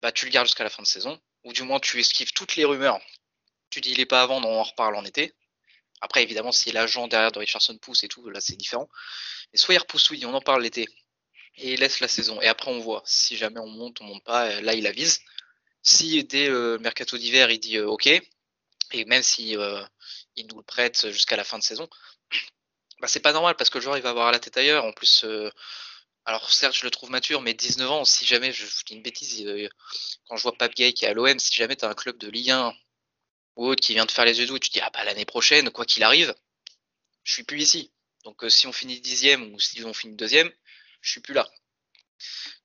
bah, 0.01 0.13
tu 0.13 0.25
le 0.25 0.31
gardes 0.31 0.47
jusqu'à 0.47 0.65
la 0.65 0.71
fin 0.71 0.83
de 0.83 0.89
saison. 0.89 1.21
Ou 1.45 1.53
du 1.53 1.63
moins, 1.63 1.79
tu 1.79 2.01
esquives 2.01 2.33
toutes 2.33 2.57
les 2.57 2.65
rumeurs. 2.65 3.01
Tu 3.71 3.81
dis, 3.81 3.93
il 3.93 4.01
est 4.01 4.07
pas 4.07 4.23
avant, 4.23 4.43
on 4.43 4.61
en 4.61 4.63
reparle 4.63 4.97
en 4.97 5.05
été. 5.05 5.35
Après, 6.01 6.23
évidemment, 6.23 6.53
si 6.53 6.73
l'agent 6.73 7.07
derrière 7.07 7.31
de 7.31 7.39
Richardson 7.39 7.79
pousse 7.79 8.03
et 8.03 8.09
tout, 8.09 8.29
là, 8.29 8.41
c'est 8.41 8.57
différent. 8.57 8.89
Mais 9.53 9.59
soit 9.59 9.75
il 9.75 9.79
repousse, 9.79 10.11
oui, 10.11 10.25
on 10.27 10.35
en 10.35 10.41
parle 10.41 10.63
l'été 10.63 10.89
et 11.57 11.75
il 11.75 11.81
laisse 11.81 12.01
la 12.01 12.09
saison. 12.09 12.41
Et 12.41 12.49
après, 12.49 12.71
on 12.71 12.81
voit. 12.81 13.03
Si 13.05 13.37
jamais 13.37 13.61
on 13.61 13.69
monte, 13.69 14.01
on 14.01 14.05
monte 14.05 14.25
pas, 14.25 14.61
là, 14.61 14.75
il 14.75 14.87
avise. 14.87 15.21
Si 15.83 16.23
dès 16.25 16.49
le 16.49 16.79
mercato 16.79 17.19
d'hiver, 17.19 17.51
il 17.51 17.59
dit 17.59 17.77
euh, 17.77 17.89
OK, 17.89 18.07
et 18.07 19.05
même 19.07 19.23
si 19.23 19.57
euh, 19.57 19.83
il 20.37 20.47
nous 20.47 20.59
le 20.59 20.63
prête 20.63 21.11
jusqu'à 21.11 21.37
la 21.37 21.45
fin 21.45 21.59
de 21.59 21.65
saison, 21.65 21.89
bah, 23.01 23.09
c'est 23.09 23.21
pas 23.21 23.33
normal 23.33 23.57
parce 23.57 23.69
que 23.71 23.79
le 23.79 23.83
joueur 23.83 23.97
il 23.97 24.03
va 24.03 24.11
avoir 24.11 24.31
la 24.31 24.39
tête 24.39 24.57
ailleurs. 24.57 24.85
En 24.85 24.93
plus, 24.93 25.25
euh, 25.25 25.51
alors 26.25 26.53
certes, 26.53 26.77
je 26.77 26.85
le 26.85 26.91
trouve 26.91 27.11
mature, 27.11 27.41
mais 27.43 27.55
19 27.55 27.91
ans, 27.91 28.05
si 28.05 28.25
jamais, 28.25 28.53
je, 28.53 28.65
dis 28.87 28.95
une 28.95 29.03
bêtise, 29.03 29.45
quand 30.29 30.37
je 30.37 30.43
vois 30.43 30.53
Pape 30.57 30.75
Gay 30.75 30.93
qui 30.93 31.05
est 31.05 31.09
à 31.09 31.15
l'OM, 31.15 31.39
si 31.39 31.53
jamais 31.53 31.77
tu 31.77 31.85
as 31.85 31.89
un 31.89 31.95
club 31.95 32.17
de 32.19 32.29
Ligue 32.29 32.51
1 32.51 32.73
ou 33.57 33.67
autre 33.67 33.83
qui 33.83 33.95
vient 33.95 34.07
de 34.07 34.11
faire 34.11 34.25
les 34.25 34.39
yeux 34.39 34.47
doux, 34.47 34.59
tu 34.59 34.69
te 34.71 34.75
dis, 34.75 34.81
ah 34.81 34.91
bah 34.95 35.05
l'année 35.05 35.25
prochaine, 35.25 35.71
quoi 35.71 35.85
qu'il 35.85 36.05
arrive, 36.05 36.33
je 37.25 37.33
suis 37.33 37.45
plus 37.45 37.61
ici. 37.61 37.93
Donc 38.25 38.45
si 38.49 38.69
on 38.69 38.73
finit 38.73 39.01
dixième 39.01 39.53
ou 39.53 39.59
si 39.59 39.83
on 39.85 39.93
finit 39.93 40.15
deuxième, 40.15 40.51
je 41.03 41.11
suis 41.11 41.21
plus 41.21 41.35
là. 41.35 41.47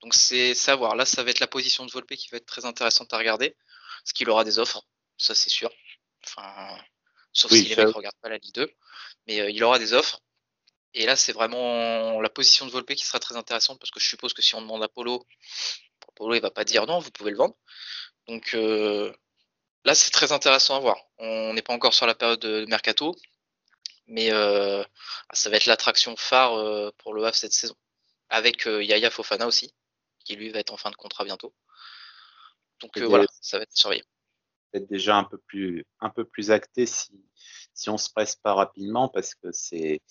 Donc 0.01 0.13
c'est 0.13 0.53
savoir. 0.53 0.95
Là, 0.95 1.05
ça 1.05 1.23
va 1.23 1.31
être 1.31 1.39
la 1.39 1.47
position 1.47 1.85
de 1.85 1.91
Volpe 1.91 2.15
qui 2.15 2.29
va 2.29 2.37
être 2.37 2.45
très 2.45 2.65
intéressante 2.65 3.11
à 3.13 3.17
regarder. 3.17 3.57
Parce 4.03 4.13
qu'il 4.13 4.29
aura 4.29 4.43
des 4.43 4.59
offres, 4.59 4.83
ça 5.17 5.35
c'est 5.35 5.49
sûr. 5.49 5.71
Enfin, 6.25 6.77
sauf 7.33 7.51
si 7.51 7.63
les 7.63 7.75
mecs 7.75 7.87
ne 7.87 7.91
regardent 7.91 8.21
pas 8.21 8.29
la 8.29 8.37
Ligue 8.37 8.53
2. 8.53 8.71
Mais 9.27 9.41
euh, 9.41 9.49
il 9.49 9.63
aura 9.63 9.79
des 9.79 9.93
offres. 9.93 10.21
Et 10.93 11.05
là, 11.05 11.15
c'est 11.15 11.33
vraiment 11.33 12.21
la 12.21 12.29
position 12.29 12.65
de 12.65 12.71
Volpe 12.71 12.93
qui 12.93 13.05
sera 13.05 13.19
très 13.19 13.35
intéressante 13.35 13.79
parce 13.79 13.91
que 13.91 13.99
je 13.99 14.07
suppose 14.07 14.33
que 14.33 14.41
si 14.41 14.55
on 14.55 14.61
demande 14.61 14.83
à 14.83 14.87
Polo, 14.87 15.25
Polo 16.15 16.33
il 16.33 16.41
va 16.41 16.49
pas 16.49 16.63
dire 16.63 16.87
non, 16.87 16.99
vous 16.99 17.11
pouvez 17.11 17.31
le 17.31 17.37
vendre. 17.37 17.55
Donc 18.27 18.53
euh, 18.53 19.13
là, 19.83 19.95
c'est 19.95 20.11
très 20.11 20.31
intéressant 20.31 20.75
à 20.77 20.79
voir. 20.79 20.97
On 21.17 21.53
n'est 21.53 21.61
pas 21.61 21.73
encore 21.73 21.93
sur 21.93 22.07
la 22.07 22.15
période 22.15 22.39
de 22.39 22.65
mercato, 22.67 23.15
mais 24.07 24.31
euh, 24.31 24.83
ça 25.33 25.49
va 25.49 25.57
être 25.57 25.65
l'attraction 25.65 26.15
phare 26.15 26.93
pour 26.97 27.13
le 27.13 27.25
Havre 27.25 27.35
cette 27.35 27.53
saison 27.53 27.75
avec 28.29 28.67
euh, 28.67 28.83
Yaya 28.83 29.09
Fofana 29.09 29.47
aussi, 29.47 29.73
qui 30.23 30.35
lui 30.35 30.49
va 30.49 30.59
être 30.59 30.73
en 30.73 30.77
fin 30.77 30.91
de 30.91 30.95
contrat 30.95 31.23
bientôt. 31.23 31.53
Donc 32.81 32.97
euh, 32.97 33.07
voilà, 33.07 33.25
ça 33.41 33.57
va 33.57 33.63
être 33.63 33.75
surveillé. 33.75 34.03
Être 34.73 34.89
déjà 34.89 35.15
un 35.15 35.23
peu 35.23 35.37
plus 35.37 35.85
un 35.99 36.09
peu 36.09 36.25
plus 36.25 36.51
acté 36.51 36.85
si 36.85 37.23
si 37.73 37.89
on 37.89 37.97
se 37.97 38.09
presse 38.09 38.35
pas 38.35 38.53
rapidement 38.53 39.07
parce 39.07 39.33
que 39.33 39.51
c'est 39.51 40.01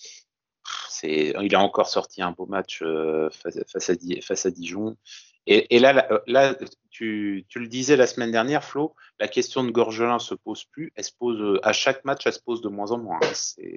c'est 0.88 1.34
il 1.40 1.54
a 1.54 1.60
encore 1.60 1.88
sorti 1.88 2.22
un 2.22 2.32
beau 2.32 2.46
match 2.46 2.82
euh, 2.82 3.30
face, 3.30 3.56
à, 3.56 3.64
face 4.20 4.46
à 4.46 4.50
Dijon. 4.50 4.96
Et, 5.48 5.76
et 5.76 5.78
là, 5.78 6.08
là 6.26 6.56
tu, 6.90 7.46
tu, 7.48 7.60
le 7.60 7.68
disais 7.68 7.96
la 7.96 8.08
semaine 8.08 8.32
dernière, 8.32 8.64
Flo, 8.64 8.96
la 9.20 9.28
question 9.28 9.62
de 9.62 9.70
Gorgelin 9.70 10.18
se 10.18 10.34
pose 10.34 10.64
plus. 10.64 10.92
Elle 10.96 11.04
se 11.04 11.12
pose 11.16 11.60
à 11.62 11.72
chaque 11.72 12.04
match, 12.04 12.26
elle 12.26 12.32
se 12.32 12.40
pose 12.40 12.60
de 12.62 12.68
moins 12.68 12.90
en 12.90 12.98
moins. 12.98 13.20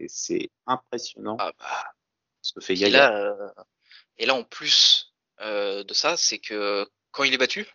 C'est 0.07 0.49
impressionnant 0.65 1.37
ah 1.39 1.51
bah, 1.59 1.93
ce 2.41 2.53
que 2.53 2.61
fait 2.61 2.73
Yaya. 2.73 3.35
Et 4.17 4.25
là, 4.25 4.35
en 4.35 4.43
plus 4.43 5.13
euh, 5.41 5.83
de 5.83 5.93
ça, 5.93 6.17
c'est 6.17 6.39
que 6.39 6.89
quand 7.11 7.23
il 7.23 7.33
est 7.33 7.37
battu, 7.37 7.67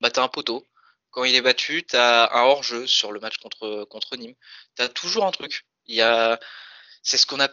bah, 0.00 0.10
tu 0.10 0.20
as 0.20 0.22
un 0.22 0.28
poteau. 0.28 0.66
Quand 1.10 1.24
il 1.24 1.34
est 1.34 1.40
battu, 1.40 1.84
tu 1.84 1.96
as 1.96 2.30
un 2.34 2.42
hors-jeu 2.42 2.86
sur 2.86 3.12
le 3.12 3.20
match 3.20 3.38
contre, 3.38 4.16
Nîmes. 4.16 4.34
Tu 4.76 4.82
as 4.82 4.88
toujours 4.88 5.24
un 5.24 5.30
truc. 5.30 5.66
C'est 5.86 7.16
ce 7.16 7.26
qu'on 7.26 7.40
a. 7.40 7.48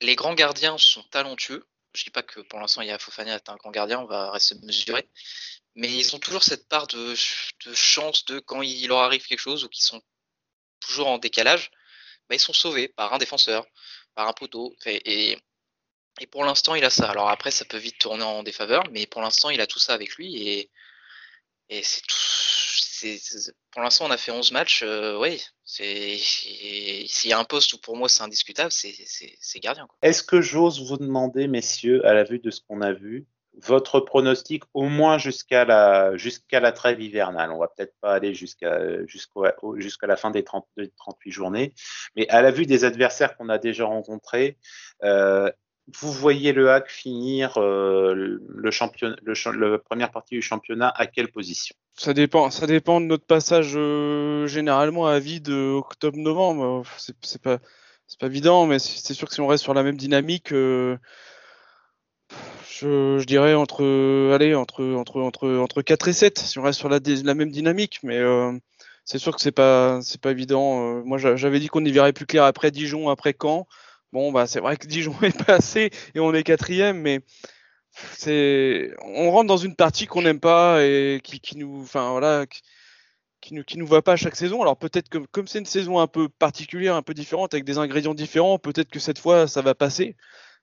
Les 0.00 0.16
grands 0.16 0.34
gardiens 0.34 0.78
sont 0.78 1.02
talentueux. 1.04 1.66
Je 1.94 2.04
dis 2.04 2.10
pas 2.10 2.22
que 2.22 2.40
pour 2.40 2.60
l'instant, 2.60 2.82
il 2.82 2.88
y 2.88 2.92
a 2.92 2.98
Fofana 2.98 3.34
est 3.34 3.48
un 3.48 3.56
grand 3.56 3.72
gardien, 3.72 3.98
on 4.00 4.06
va 4.06 4.30
rester 4.30 4.54
mesuré. 4.62 5.08
Mais 5.74 5.92
ils 5.92 6.14
ont 6.14 6.18
toujours 6.18 6.44
cette 6.44 6.68
part 6.68 6.86
de, 6.86 7.14
chance 7.74 8.24
de 8.26 8.38
quand 8.38 8.62
il 8.62 8.86
leur 8.88 9.00
arrive 9.00 9.26
quelque 9.26 9.40
chose 9.40 9.64
ou 9.64 9.68
qu'ils 9.68 9.84
sont 9.84 10.00
toujours 10.80 11.08
en 11.08 11.18
décalage, 11.18 11.70
bah, 12.28 12.36
ils 12.36 12.40
sont 12.40 12.52
sauvés 12.52 12.88
par 12.88 13.12
un 13.12 13.18
défenseur, 13.18 13.66
par 14.14 14.28
un 14.28 14.32
poteau. 14.32 14.74
Pour 16.30 16.44
l'instant, 16.44 16.74
il 16.74 16.84
a 16.84 16.90
ça. 16.90 17.08
Alors 17.10 17.30
après, 17.30 17.50
ça 17.50 17.64
peut 17.64 17.78
vite 17.78 17.98
tourner 17.98 18.24
en 18.24 18.42
défaveur, 18.42 18.84
mais 18.92 19.06
pour 19.06 19.22
l'instant, 19.22 19.50
il 19.50 19.60
a 19.60 19.66
tout 19.66 19.78
ça 19.78 19.94
avec 19.94 20.14
lui 20.16 20.36
et, 20.36 20.70
et 21.68 21.82
c'est 21.82 22.02
pour 23.70 23.82
l'instant, 23.82 24.06
on 24.06 24.10
a 24.10 24.16
fait 24.16 24.32
11 24.32 24.52
matchs. 24.52 24.82
Euh, 24.82 25.18
oui, 25.18 25.42
s'il 25.64 27.30
y 27.30 27.32
a 27.32 27.38
un 27.38 27.44
poste 27.44 27.72
où 27.72 27.78
pour 27.78 27.96
moi 27.96 28.08
c'est 28.08 28.22
indiscutable, 28.22 28.70
c'est 28.72 29.60
gardien. 29.60 29.88
Est-ce 30.02 30.22
que 30.22 30.40
j'ose 30.40 30.86
vous 30.86 30.96
demander, 30.96 31.48
messieurs, 31.48 32.04
à 32.06 32.14
la 32.14 32.24
vue 32.24 32.38
de 32.38 32.50
ce 32.50 32.60
qu'on 32.60 32.82
a 32.82 32.92
vu, 32.92 33.26
votre 33.62 34.00
pronostic 34.00 34.62
au 34.74 34.84
moins 34.84 35.18
jusqu'à 35.18 35.64
la 35.64 36.16
jusqu'à 36.16 36.60
la 36.60 36.72
trêve 36.72 37.00
hivernale. 37.00 37.50
On 37.50 37.58
va 37.58 37.68
peut-être 37.68 37.94
pas 38.00 38.14
aller 38.14 38.34
jusqu'à 38.34 39.04
jusqu'à 39.06 40.06
la 40.06 40.16
fin 40.16 40.30
des, 40.30 40.44
30, 40.44 40.66
38 40.96 41.30
journées, 41.30 41.74
mais 42.16 42.28
à 42.28 42.42
la 42.42 42.50
vue 42.50 42.66
des 42.66 42.84
adversaires 42.84 43.36
qu'on 43.36 43.48
a 43.48 43.58
déjà 43.58 43.86
rencontrés, 43.86 44.56
euh, 45.02 45.50
vous 46.00 46.12
voyez 46.12 46.52
le 46.52 46.70
hack 46.70 46.88
finir 46.88 47.56
euh, 47.56 48.38
le 48.46 48.70
champion, 48.70 49.14
le, 49.22 49.78
première 49.78 50.10
partie 50.10 50.34
du 50.34 50.42
championnat 50.42 50.92
à 50.94 51.06
quelle 51.06 51.30
position? 51.30 51.74
Ça 51.96 52.14
dépend, 52.14 52.50
ça 52.50 52.66
dépend 52.66 53.00
de 53.00 53.06
notre 53.06 53.26
passage 53.26 53.72
euh, 53.74 54.46
généralement 54.46 55.06
à 55.06 55.18
vide 55.18 55.48
octobre-novembre. 55.48 56.84
C'est 57.22 57.42
pas, 57.42 57.58
c'est 58.06 58.18
pas 58.18 58.26
évident, 58.26 58.66
mais 58.66 58.78
c'est 58.78 59.14
sûr 59.14 59.28
que 59.28 59.34
si 59.34 59.40
on 59.40 59.46
reste 59.46 59.64
sur 59.64 59.74
la 59.74 59.82
même 59.82 59.96
dynamique, 59.96 60.52
euh, 60.52 60.96
je, 62.80 63.22
dirais 63.24 63.54
entre, 63.54 64.32
allez, 64.32 64.54
entre, 64.54 64.84
entre, 64.84 65.20
entre, 65.20 65.48
entre 65.56 65.82
4 65.82 66.08
et 66.08 66.12
7, 66.12 66.38
si 66.38 66.58
on 66.58 66.62
reste 66.62 66.78
sur 66.78 66.88
la, 66.88 67.00
la 67.24 67.34
même 67.34 67.50
dynamique, 67.50 67.98
mais 68.02 68.20
c'est 69.04 69.18
sûr 69.18 69.34
que 69.34 69.42
c'est 69.42 69.52
pas, 69.52 70.00
c'est 70.02 70.20
pas 70.20 70.30
évident. 70.30 71.02
moi, 71.04 71.18
j'avais 71.18 71.60
dit 71.60 71.68
qu'on 71.68 71.84
y 71.84 71.90
verrait 71.90 72.12
plus 72.12 72.26
clair 72.26 72.44
après 72.44 72.70
Dijon, 72.70 73.08
après 73.08 73.34
Caen. 73.40 73.66
Bon, 74.12 74.32
bah, 74.32 74.46
c'est 74.46 74.60
vrai 74.60 74.76
que 74.76 74.86
Dijon 74.86 75.14
est 75.22 75.44
passé 75.44 75.90
et 76.14 76.20
on 76.20 76.34
est 76.34 76.42
quatrième, 76.42 77.00
mais 77.00 77.20
c'est, 78.12 78.90
on 79.04 79.30
rentre 79.30 79.48
dans 79.48 79.56
une 79.56 79.76
partie 79.76 80.06
qu'on 80.06 80.22
n'aime 80.22 80.40
pas 80.40 80.84
et 80.84 81.20
qui, 81.22 81.40
qui 81.40 81.56
nous, 81.56 81.82
enfin 81.82 82.10
voilà, 82.10 82.46
qui, 83.40 83.54
nous, 83.54 83.64
qui 83.64 83.78
nous 83.78 83.86
va 83.86 84.02
pas 84.02 84.16
chaque 84.16 84.36
saison. 84.36 84.62
Alors 84.62 84.76
peut-être 84.76 85.08
que 85.08 85.18
comme 85.18 85.46
c'est 85.46 85.58
une 85.60 85.66
saison 85.66 85.98
un 85.98 86.06
peu 86.06 86.28
particulière, 86.28 86.94
un 86.94 87.02
peu 87.02 87.14
différente, 87.14 87.54
avec 87.54 87.64
des 87.64 87.78
ingrédients 87.78 88.14
différents, 88.14 88.58
peut-être 88.58 88.90
que 88.90 89.00
cette 89.00 89.18
fois 89.18 89.46
ça 89.46 89.62
va 89.62 89.74
passer. 89.74 90.16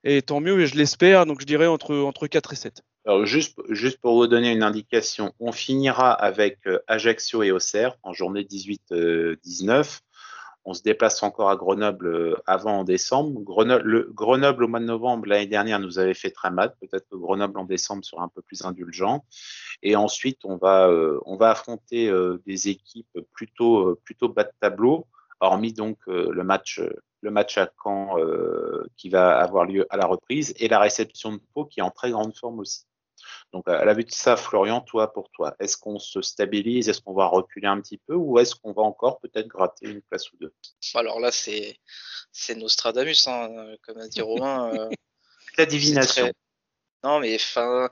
Et 0.03 0.21
tant 0.21 0.39
mieux, 0.39 0.62
et 0.62 0.67
je 0.67 0.75
l'espère. 0.75 1.25
Donc 1.25 1.41
je 1.41 1.45
dirais 1.45 1.67
entre, 1.67 1.95
entre 1.95 2.27
4 2.27 2.53
et 2.53 2.55
7. 2.55 2.81
Alors 3.05 3.25
juste, 3.25 3.57
juste 3.69 3.99
pour 3.99 4.15
vous 4.15 4.27
donner 4.27 4.51
une 4.51 4.63
indication, 4.63 5.33
on 5.39 5.51
finira 5.51 6.12
avec 6.12 6.60
euh, 6.67 6.79
Ajaccio 6.88 7.41
et 7.41 7.51
Auxerre 7.51 7.97
en 8.03 8.13
journée 8.13 8.43
18-19 8.43 10.01
on 10.67 10.73
se 10.73 10.84
déplace 10.84 11.23
encore 11.23 11.49
à 11.49 11.56
Grenoble 11.56 12.08
euh, 12.08 12.36
avant 12.45 12.80
en 12.80 12.84
décembre. 12.84 13.39
Grenoble, 13.39 14.13
Grenoble 14.13 14.65
au 14.65 14.67
mois 14.67 14.82
de 14.82 14.86
novembre 14.86 15.25
l'année 15.25 15.47
dernière 15.47 15.80
nous 15.80 15.97
avait 15.97 16.13
fait 16.13 16.30
très 16.30 16.51
mal. 16.51 16.75
Peut-être 16.82 17.08
que 17.10 17.15
Grenoble 17.15 17.58
en 17.58 17.63
décembre 17.63 18.03
sera 18.03 18.23
un 18.23 18.27
peu 18.27 18.41
plus 18.41 18.65
indulgent. 18.65 19.23
Et 19.82 19.95
ensuite, 19.95 20.39
on 20.43 20.58
va, 20.58 20.89
euh, 20.89 21.21
on 21.25 21.38
va 21.38 21.51
affronter 21.51 22.10
euh, 22.10 22.43
des 22.45 22.67
équipes 22.67 23.17
plutôt, 23.32 23.95
plutôt 24.03 24.27
bas 24.27 24.43
de 24.43 24.51
tableau, 24.60 25.08
hormis 25.39 25.71
donc 25.71 25.99
le 26.08 26.43
match, 26.43 26.82
le 27.21 27.32
match 27.32 27.58
à 27.58 27.69
Caen 27.82 28.17
qui 28.97 29.10
va 29.10 29.38
avoir 29.38 29.63
lieu 29.65 29.86
à 29.89 29.95
la 29.95 30.06
reprise 30.06 30.53
et 30.58 30.67
la 30.67 30.80
réception 30.80 31.32
de 31.32 31.39
Pau 31.53 31.63
qui 31.63 31.80
est 31.80 31.84
en 31.84 31.91
très 31.91 32.12
grande 32.12 32.36
forme 32.36 32.60
aussi. 32.60 32.87
Donc, 33.53 33.67
à 33.67 33.86
la 33.86 33.93
vue 33.93 34.03
de 34.03 34.12
ça, 34.12 34.36
Florian, 34.36 34.82
toi, 34.82 35.13
pour 35.13 35.30
toi, 35.32 35.56
est-ce 35.60 35.77
qu'on 35.77 35.99
se 35.99 36.21
stabilise? 36.21 36.89
Est-ce 36.89 37.01
qu'on 37.01 37.13
va 37.13 37.27
reculer 37.27 37.67
un 37.67 37.80
petit 37.82 37.97
peu? 37.97 38.13
Ou 38.13 38.39
est-ce 38.39 38.56
qu'on 38.56 38.73
va 38.73 38.82
encore 38.82 39.19
peut-être 39.19 39.47
gratter 39.47 39.88
une 39.88 40.01
place 40.01 40.32
ou 40.32 40.38
deux? 40.39 40.53
Alors 40.95 41.19
là, 41.19 41.32
c'est, 41.32 41.80
c'est 42.32 42.56
Nostradamus, 42.56 43.27
hein, 43.27 43.50
comme 43.83 44.00
a 44.00 44.08
dit 44.08 44.21
Romain. 44.21 44.71
Euh, 44.73 44.89
La 45.58 45.65
divination. 45.65 46.31
Non, 47.04 47.19
mais 47.19 47.35
enfin, 47.35 47.89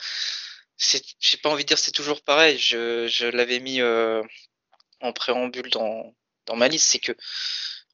j'ai 0.78 1.38
pas 1.38 1.50
envie 1.50 1.64
de 1.64 1.68
dire 1.68 1.80
c'est 1.80 1.92
toujours 1.92 2.22
pareil. 2.22 2.58
Je, 2.58 3.08
je 3.08 3.26
l'avais 3.26 3.60
mis 3.60 3.82
euh, 3.82 4.22
en 5.02 5.14
préambule 5.14 5.70
dans, 5.72 6.14
dans 6.46 6.56
ma 6.56 6.68
liste. 6.68 6.92
C'est 6.92 7.00
que 7.00 7.14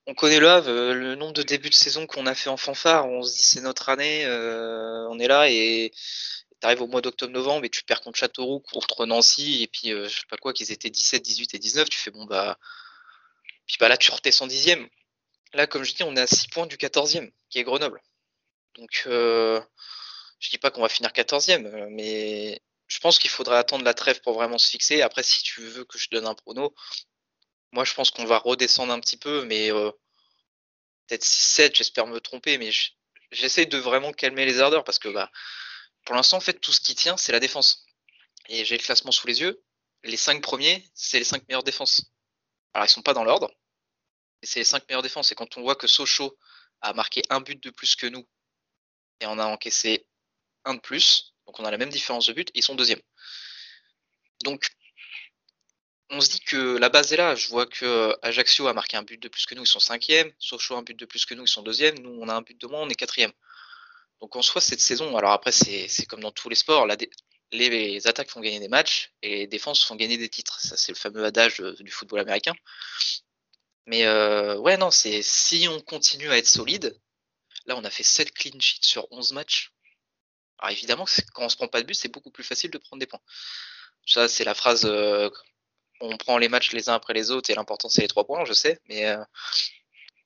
on 0.08 0.14
connaît 0.14 0.40
le 0.40 0.50
Havre, 0.50 0.68
euh, 0.70 0.94
le 0.94 1.16
nombre 1.16 1.34
de 1.34 1.44
débuts 1.44 1.70
de 1.70 1.76
saison 1.76 2.06
qu'on 2.06 2.26
a 2.26 2.36
fait 2.36 2.50
en 2.50 2.58
fanfare. 2.58 3.08
On 3.08 3.22
se 3.24 3.38
dit 3.38 3.44
c'est 3.44 3.62
notre 3.62 3.88
année, 3.88 4.26
on 4.28 5.20
est 5.20 5.28
là 5.28 5.50
et 5.50 5.94
arrives 6.66 6.82
au 6.82 6.88
mois 6.88 7.02
d'octobre-novembre 7.02 7.66
et 7.66 7.70
tu 7.70 7.84
perds 7.84 8.02
contre 8.02 8.18
Châteauroux, 8.18 8.60
contre 8.60 9.06
Nancy, 9.06 9.64
et 9.64 9.68
puis 9.68 9.92
euh, 9.92 10.08
je 10.08 10.20
sais 10.20 10.26
pas 10.30 10.38
quoi, 10.38 10.54
qu'ils 10.54 10.72
étaient 10.72 10.90
17, 10.90 11.22
18 11.22 11.56
et 11.56 11.60
19, 11.60 11.90
tu 11.90 11.98
fais 11.98 12.12
bon 12.12 12.26
bah. 12.26 12.58
Puis 13.68 13.78
bah 13.80 13.88
là, 13.90 13.98
tu 13.98 14.12
redescends 14.12 14.48
dixième. 14.48 14.88
Là, 15.54 15.68
comme 15.68 15.84
je 15.84 15.94
dis, 15.94 16.04
on 16.04 16.16
est 16.16 16.22
à 16.22 16.28
6 16.28 16.48
points 16.50 16.68
du 16.68 16.78
14e, 16.78 17.32
qui 17.50 17.60
est 17.60 17.64
Grenoble. 17.64 18.02
Donc, 18.76 19.04
euh, 19.08 19.62
je 20.40 20.50
dis 20.50 20.58
pas 20.58 20.72
qu'on 20.72 20.82
va 20.82 20.90
finir 20.90 21.12
14e, 21.12 21.66
euh, 21.66 21.88
mais 21.90 22.62
je 22.88 23.00
pense 23.00 23.20
qu'il 23.20 23.30
faudrait 23.30 23.58
attendre 23.58 23.86
la 23.86 23.94
trêve 23.94 24.22
pour 24.22 24.34
vraiment 24.34 24.58
se 24.58 24.70
fixer. 24.70 25.02
Après, 25.02 25.24
si 25.24 25.44
tu 25.44 25.62
veux 25.62 25.86
que 25.86 25.98
je 25.98 26.10
donne 26.10 26.26
un 26.26 26.36
prono, 26.36 26.74
moi 27.72 27.86
je 27.86 27.94
pense 27.94 28.12
qu'on 28.12 28.26
va 28.26 28.38
redescendre 28.38 28.92
un 28.92 29.00
petit 29.00 29.18
peu, 29.18 29.46
mais 29.46 29.72
euh, 29.72 29.92
peut-être 31.08 31.24
6-7, 31.24 31.76
j'espère 31.76 32.08
me 32.08 32.20
tromper, 32.20 32.58
mais 32.58 32.72
j'essaie 33.32 33.66
de 33.66 33.78
vraiment 33.78 34.12
calmer 34.12 34.46
les 34.46 34.60
ardeurs 34.60 34.84
parce 34.84 35.00
que 35.00 35.10
bah, 35.10 35.32
pour 36.06 36.16
l'instant, 36.16 36.38
en 36.38 36.42
fait, 36.42 36.60
tout 36.60 36.72
ce 36.74 36.80
qui 36.80 36.96
tient, 36.96 37.18
c'est 37.18 37.32
la 37.32 37.40
défense. 37.40 37.86
Et 38.50 38.66
j'ai 38.66 38.78
le 38.78 38.84
classement 38.84 39.12
sous 39.12 39.28
les 39.28 39.42
yeux. 39.42 39.64
Les 40.04 40.18
5 40.18 40.42
premiers, 40.42 40.90
c'est 40.94 41.20
les 41.20 41.26
5 41.26 41.48
meilleures 41.48 41.64
défenses. 41.64 42.12
Alors, 42.74 42.86
ils 42.86 42.90
sont 42.90 43.02
pas 43.02 43.14
dans 43.14 43.24
l'ordre, 43.24 43.52
c'est 44.44 44.60
les 44.60 44.66
5 44.66 44.88
meilleures 44.88 45.04
défenses. 45.04 45.32
Et 45.32 45.36
quand 45.36 45.58
on 45.58 45.62
voit 45.62 45.76
que 45.76 45.88
Sochaux 45.88 46.38
a 46.82 46.94
marqué 46.94 47.22
un 47.30 47.42
but 47.42 47.62
de 47.62 47.70
plus 47.70 47.96
que 47.96 48.08
nous 48.08 48.28
et 49.20 49.28
on 49.28 49.38
a 49.38 49.46
encaissé 49.46 50.08
un 50.66 50.76
de 50.76 50.80
plus, 50.80 51.36
donc 51.46 51.60
on 51.60 51.66
a 51.66 51.72
la 51.72 51.78
même 51.78 51.90
différence 51.90 52.26
de 52.28 52.34
but, 52.34 52.50
ils 52.56 52.64
sont 52.64 52.76
deuxième. 52.76 53.02
Donc 54.44 54.68
on 56.10 56.20
se 56.20 56.30
dit 56.30 56.40
que 56.42 56.78
la 56.78 56.90
base 56.90 57.14
est 57.14 57.18
là. 57.18 57.36
Je 57.36 57.48
vois 57.50 57.66
que 57.66 58.18
Ajaccio 58.22 58.68
a 58.68 58.74
marqué 58.74 58.98
un 58.98 59.04
but 59.04 59.22
de 59.22 59.30
plus 59.30 59.46
que 59.46 59.56
nous, 59.56 59.64
ils 59.64 59.68
sont 59.68 59.80
cinquième. 59.80 60.32
Sochaux 60.40 60.76
un 60.76 60.84
but 60.84 60.98
de 60.98 61.06
plus 61.06 61.26
que 61.26 61.34
nous, 61.34 61.44
ils 61.44 61.48
sont 61.48 61.62
deuxième. 61.62 61.98
Nous, 62.00 62.18
on 62.22 62.28
a 62.28 62.34
un 62.34 62.42
but 62.42 62.60
de 62.60 62.68
moins, 62.68 62.82
on 62.82 62.90
est 62.90 62.96
quatrième. 62.96 63.32
Donc 64.22 64.36
en 64.36 64.42
soi, 64.42 64.62
cette 64.62 64.82
saison, 64.82 65.18
alors 65.18 65.32
après, 65.32 65.52
c'est 65.52 66.06
comme 66.08 66.22
dans 66.22 66.32
tous 66.32 66.50
les 66.50 66.56
sports, 66.56 66.88
les, 67.52 68.08
attaques 68.08 68.30
font 68.30 68.40
gagner 68.40 68.60
des 68.60 68.68
matchs 68.68 69.14
et 69.22 69.38
les 69.38 69.48
défenses 69.48 69.84
font 69.84 69.96
gagner 69.96 70.18
des 70.18 70.30
titres. 70.30 70.60
Ça, 70.60 70.78
c'est 70.78 70.92
le 70.92 70.98
fameux 70.98 71.26
adage 71.26 71.60
du 71.80 71.92
football 71.92 72.20
américain. 72.20 72.54
Mais 73.88 74.06
euh, 74.06 74.58
ouais, 74.58 74.78
non, 74.78 74.92
c'est 74.92 75.22
si 75.24 75.68
on 75.68 75.82
continue 75.82 76.30
à 76.30 76.38
être 76.38 76.48
solide, 76.48 76.96
là, 77.66 77.76
on 77.76 77.84
a 77.84 77.90
fait 77.90 78.04
7 78.04 78.32
clean 78.32 78.60
sheets 78.60 78.86
sur 78.86 79.08
11 79.12 79.32
matchs. 79.34 79.74
Alors 80.60 80.72
évidemment, 80.72 81.06
quand 81.34 81.46
on 81.46 81.50
se 81.50 81.56
prend 81.56 81.68
pas 81.68 81.82
de 81.82 81.88
but, 81.88 81.96
c'est 81.96 82.12
beaucoup 82.12 82.30
plus 82.30 82.44
facile 82.44 82.70
de 82.70 82.78
prendre 82.78 83.00
des 83.00 83.08
points. 83.08 83.22
Ça, 84.06 84.28
c'est 84.28 84.44
la 84.44 84.54
phrase 84.54 84.86
euh, 84.86 85.30
on 86.02 86.18
prend 86.18 86.38
les 86.38 86.50
matchs 86.50 86.72
les 86.74 86.90
uns 86.90 86.94
après 86.94 87.14
les 87.14 87.32
autres 87.32 87.50
et 87.50 87.56
l'important 87.56 87.90
c'est 87.90 88.02
les 88.02 88.08
trois 88.08 88.26
points, 88.26 88.46
je 88.46 88.54
sais. 88.54 88.80
Mais 88.88 89.06
euh, 89.06 89.24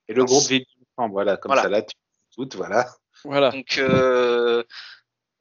et 0.08 0.14
le 0.14 0.26
groupe 0.26 0.48
vit 0.48 0.66
voilà, 0.98 1.38
comme 1.38 1.56
ça 1.56 1.70
là, 1.70 1.82
tu 1.82 1.96
tout, 2.36 2.50
voilà. 2.56 2.94
Voilà. 3.26 3.52
Donc 3.52 3.78
euh, 3.78 4.64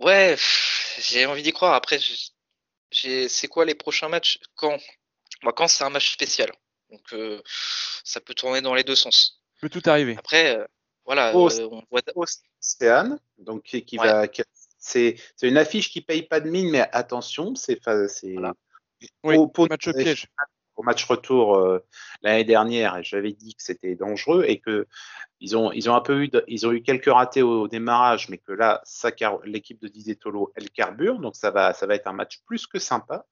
ouais, 0.01 0.37
j'ai 0.99 1.27
envie 1.27 1.43
d'y 1.43 1.53
croire. 1.53 1.75
Après, 1.75 1.99
c'est 2.91 3.49
quoi 3.49 3.65
les 3.65 3.75
prochains 3.75 4.09
matchs? 4.09 4.39
Quand? 4.55 4.79
Moi, 5.43 5.53
quand 5.53 5.69
c'est 5.69 5.85
un 5.85 5.91
match 5.91 6.13
spécial, 6.13 6.51
donc 6.91 7.15
ça 8.05 8.21
peut 8.21 8.35
tourner 8.35 8.61
dans 8.61 8.75
les 8.75 8.85
deux 8.85 8.95
sens. 8.95 9.43
Peut 9.61 9.69
tout 9.69 9.83
arriver. 9.87 10.17
Après, 10.19 10.59
voilà, 11.05 11.37
on 11.37 11.83
voit 11.91 12.01
Océane, 12.15 13.19
donc 13.39 13.63
qui, 13.63 13.97
va 13.97 14.27
c'est 14.85 15.17
une 15.43 15.57
affiche 15.57 15.91
qui 15.91 16.03
paye 16.03 16.23
pas 16.23 16.41
de 16.41 16.51
mine, 16.51 16.71
mais 16.71 16.87
attention, 16.93 17.55
c'est 17.55 17.81
voilà. 17.83 18.55
match 19.23 19.91
piège. 19.91 20.29
Au 20.77 20.83
match 20.83 21.05
retour 21.05 21.57
euh, 21.57 21.85
l'année 22.23 22.45
dernière, 22.45 23.03
j'avais 23.03 23.33
dit 23.33 23.55
que 23.55 23.63
c'était 23.63 23.95
dangereux 23.95 24.45
et 24.47 24.61
que 24.61 24.87
ils 25.41 25.57
ont 25.57 25.71
ils 25.73 25.89
ont 25.89 25.95
un 25.95 26.01
peu 26.01 26.25
eu 26.25 26.31
ils 26.49 26.67
ont 26.67 26.73
eu 26.73 26.83
quelques 26.83 27.13
ratés 27.13 27.43
au, 27.43 27.69
démarrage, 27.69 28.29
mais 28.29 28.39
que 28.39 28.53
là 28.53 28.83
l'équipe 29.45 29.81
de 29.81 29.89
Didier 29.89 30.17
Tolo 30.17 30.53
elle 30.57 30.71
carbure, 30.71 31.19
donc 31.19 31.37
ça 31.37 31.51
va 31.51 31.75
ça 31.75 31.87
va 31.87 31.95
être 31.95 32.07
un 32.07 32.13
match 32.13 32.41
plus 32.47 32.67
que 32.67 32.79
sympa. 32.79 33.27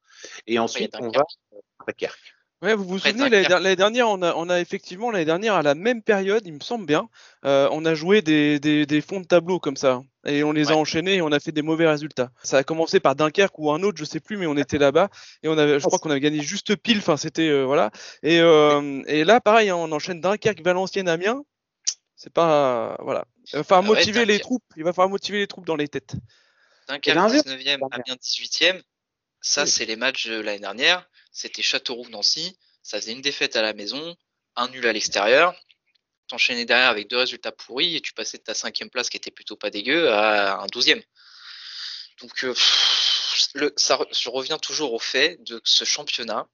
Et 0.47 0.59
ensuite 0.59 0.95
on 1.01 1.09
va 1.09 1.25
à 1.87 1.93
Kerk. 1.93 2.21
Ouais, 2.63 2.77
vous 2.77 2.85
vous 2.85 3.01
souvenez, 3.01 3.29
l'année 3.29 3.75
dernière, 3.75 4.09
on 4.09 4.23
a, 4.23 4.35
on 4.37 4.49
a 4.49 4.61
effectivement, 4.61 5.11
l'année 5.11 5.25
dernière, 5.25 5.55
à 5.55 5.63
la 5.63 5.75
même 5.75 6.01
période, 6.01 6.47
il 6.47 6.53
me 6.53 6.61
semble 6.61 6.87
bien, 6.87 7.09
euh, 7.45 7.69
on 7.73 7.85
a 7.85 7.95
joué 7.95 8.23
des, 8.23 8.61
des, 8.61 8.87
des, 8.87 9.01
fonds 9.01 9.19
de 9.19 9.27
tableau 9.27 9.59
comme 9.59 9.77
ça. 9.77 10.03
Et 10.25 10.45
on 10.45 10.53
les 10.53 10.71
a 10.71 10.77
enchaînés 10.77 11.17
et 11.17 11.23
on 11.23 11.33
a 11.33 11.41
fait 11.41 11.51
des 11.51 11.63
mauvais 11.63 11.89
résultats. 11.89 12.31
Ça 12.45 12.59
a 12.59 12.63
commencé 12.63 13.01
par 13.01 13.17
Dunkerque 13.17 13.59
ou 13.59 13.73
un 13.73 13.83
autre, 13.83 13.99
je 13.99 14.05
sais 14.05 14.21
plus, 14.21 14.37
mais 14.37 14.47
on 14.47 14.57
était 14.57 14.79
là-bas 14.79 15.09
et 15.43 15.49
on 15.49 15.59
avait, 15.59 15.81
je 15.81 15.85
crois 15.85 15.99
qu'on 15.99 16.11
avait 16.11 16.21
gagné 16.21 16.41
juste 16.41 16.77
pile. 16.77 16.99
Enfin, 16.99 17.17
c'était 17.17 17.49
euh, 17.49 17.65
voilà. 17.65 17.91
Et, 18.23 18.39
euh, 18.39 19.03
et 19.09 19.25
là, 19.25 19.41
pareil, 19.41 19.71
hein, 19.71 19.77
on 19.77 19.91
enchaîne 19.91 20.21
Dunkerque, 20.21 20.63
Valenciennes, 20.63 21.09
Amiens. 21.09 21.43
C'est 22.15 22.33
pas 22.33 22.97
voilà. 23.01 23.25
Il 23.53 23.57
va 23.57 23.65
falloir 23.65 23.83
motiver 23.83 24.25
les 24.25 24.39
troupes. 24.39 24.63
Il 24.77 24.85
va 24.85 24.93
falloir 24.93 25.11
motiver 25.11 25.39
les 25.39 25.49
troupes 25.49 25.67
dans 25.67 25.75
les 25.75 25.89
têtes. 25.89 26.15
Dunkerque 26.87 27.19
19e, 27.19 27.81
Amiens 27.91 28.15
18e. 28.15 28.81
Ça, 29.41 29.67
c'est 29.67 29.85
les 29.85 29.97
matchs 29.97 30.29
de 30.29 30.41
l'année 30.41 30.61
dernière. 30.61 31.09
C'était 31.33 31.63
Châteauroux-Nancy. 31.63 32.57
Ça 32.83 33.01
faisait 33.01 33.13
une 33.13 33.23
défaite 33.23 33.57
à 33.57 33.63
la 33.63 33.73
maison, 33.73 34.17
un 34.57 34.69
nul 34.69 34.87
à 34.87 34.93
l'extérieur. 34.93 35.55
T'enchaînais 36.29 36.65
derrière 36.65 36.89
avec 36.89 37.09
deux 37.09 37.19
résultats 37.19 37.53
pourris 37.53 37.97
et 37.97 38.01
tu 38.01 38.13
passais 38.13 38.39
de 38.39 38.43
ta 38.43 38.55
cinquième 38.55 38.91
place 38.91 39.11
qui 39.11 39.17
était 39.17 39.31
plutôt 39.31 39.57
pas 39.57 39.71
dégueu 39.71 40.11
à 40.11 40.61
un 40.61 40.67
douzième. 40.67 41.03
Donc, 42.21 42.45
euh, 42.45 42.55
ça, 43.77 43.99
je 44.13 44.29
reviens 44.29 44.59
toujours 44.59 44.93
au 44.93 44.99
fait 44.99 45.43
de 45.43 45.61
ce 45.65 45.85
championnat, 45.85 46.47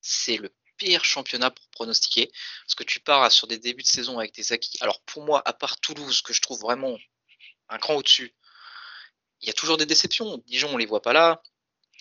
c'est 0.00 0.36
le 0.36 0.52
pire 0.76 1.04
championnat 1.04 1.50
pour 1.50 1.68
pronostiquer. 1.70 2.30
Parce 2.64 2.74
que 2.74 2.84
tu 2.84 3.00
pars 3.00 3.30
sur 3.30 3.46
des 3.46 3.58
débuts 3.58 3.82
de 3.82 3.88
saison 3.88 4.18
avec 4.18 4.34
des 4.34 4.52
acquis. 4.52 4.76
Alors, 4.80 5.00
pour 5.02 5.24
moi, 5.24 5.42
à 5.44 5.52
part 5.52 5.78
Toulouse, 5.80 6.22
que 6.22 6.32
je 6.32 6.40
trouve 6.40 6.60
vraiment 6.60 6.98
un 7.68 7.78
cran 7.78 7.94
au-dessus, 7.94 8.34
il 9.40 9.46
y 9.48 9.50
a 9.50 9.54
toujours 9.54 9.76
des 9.76 9.86
déceptions. 9.86 10.38
Dijon, 10.46 10.70
on 10.72 10.76
les 10.76 10.86
voit 10.86 11.02
pas 11.02 11.12
là. 11.12 11.42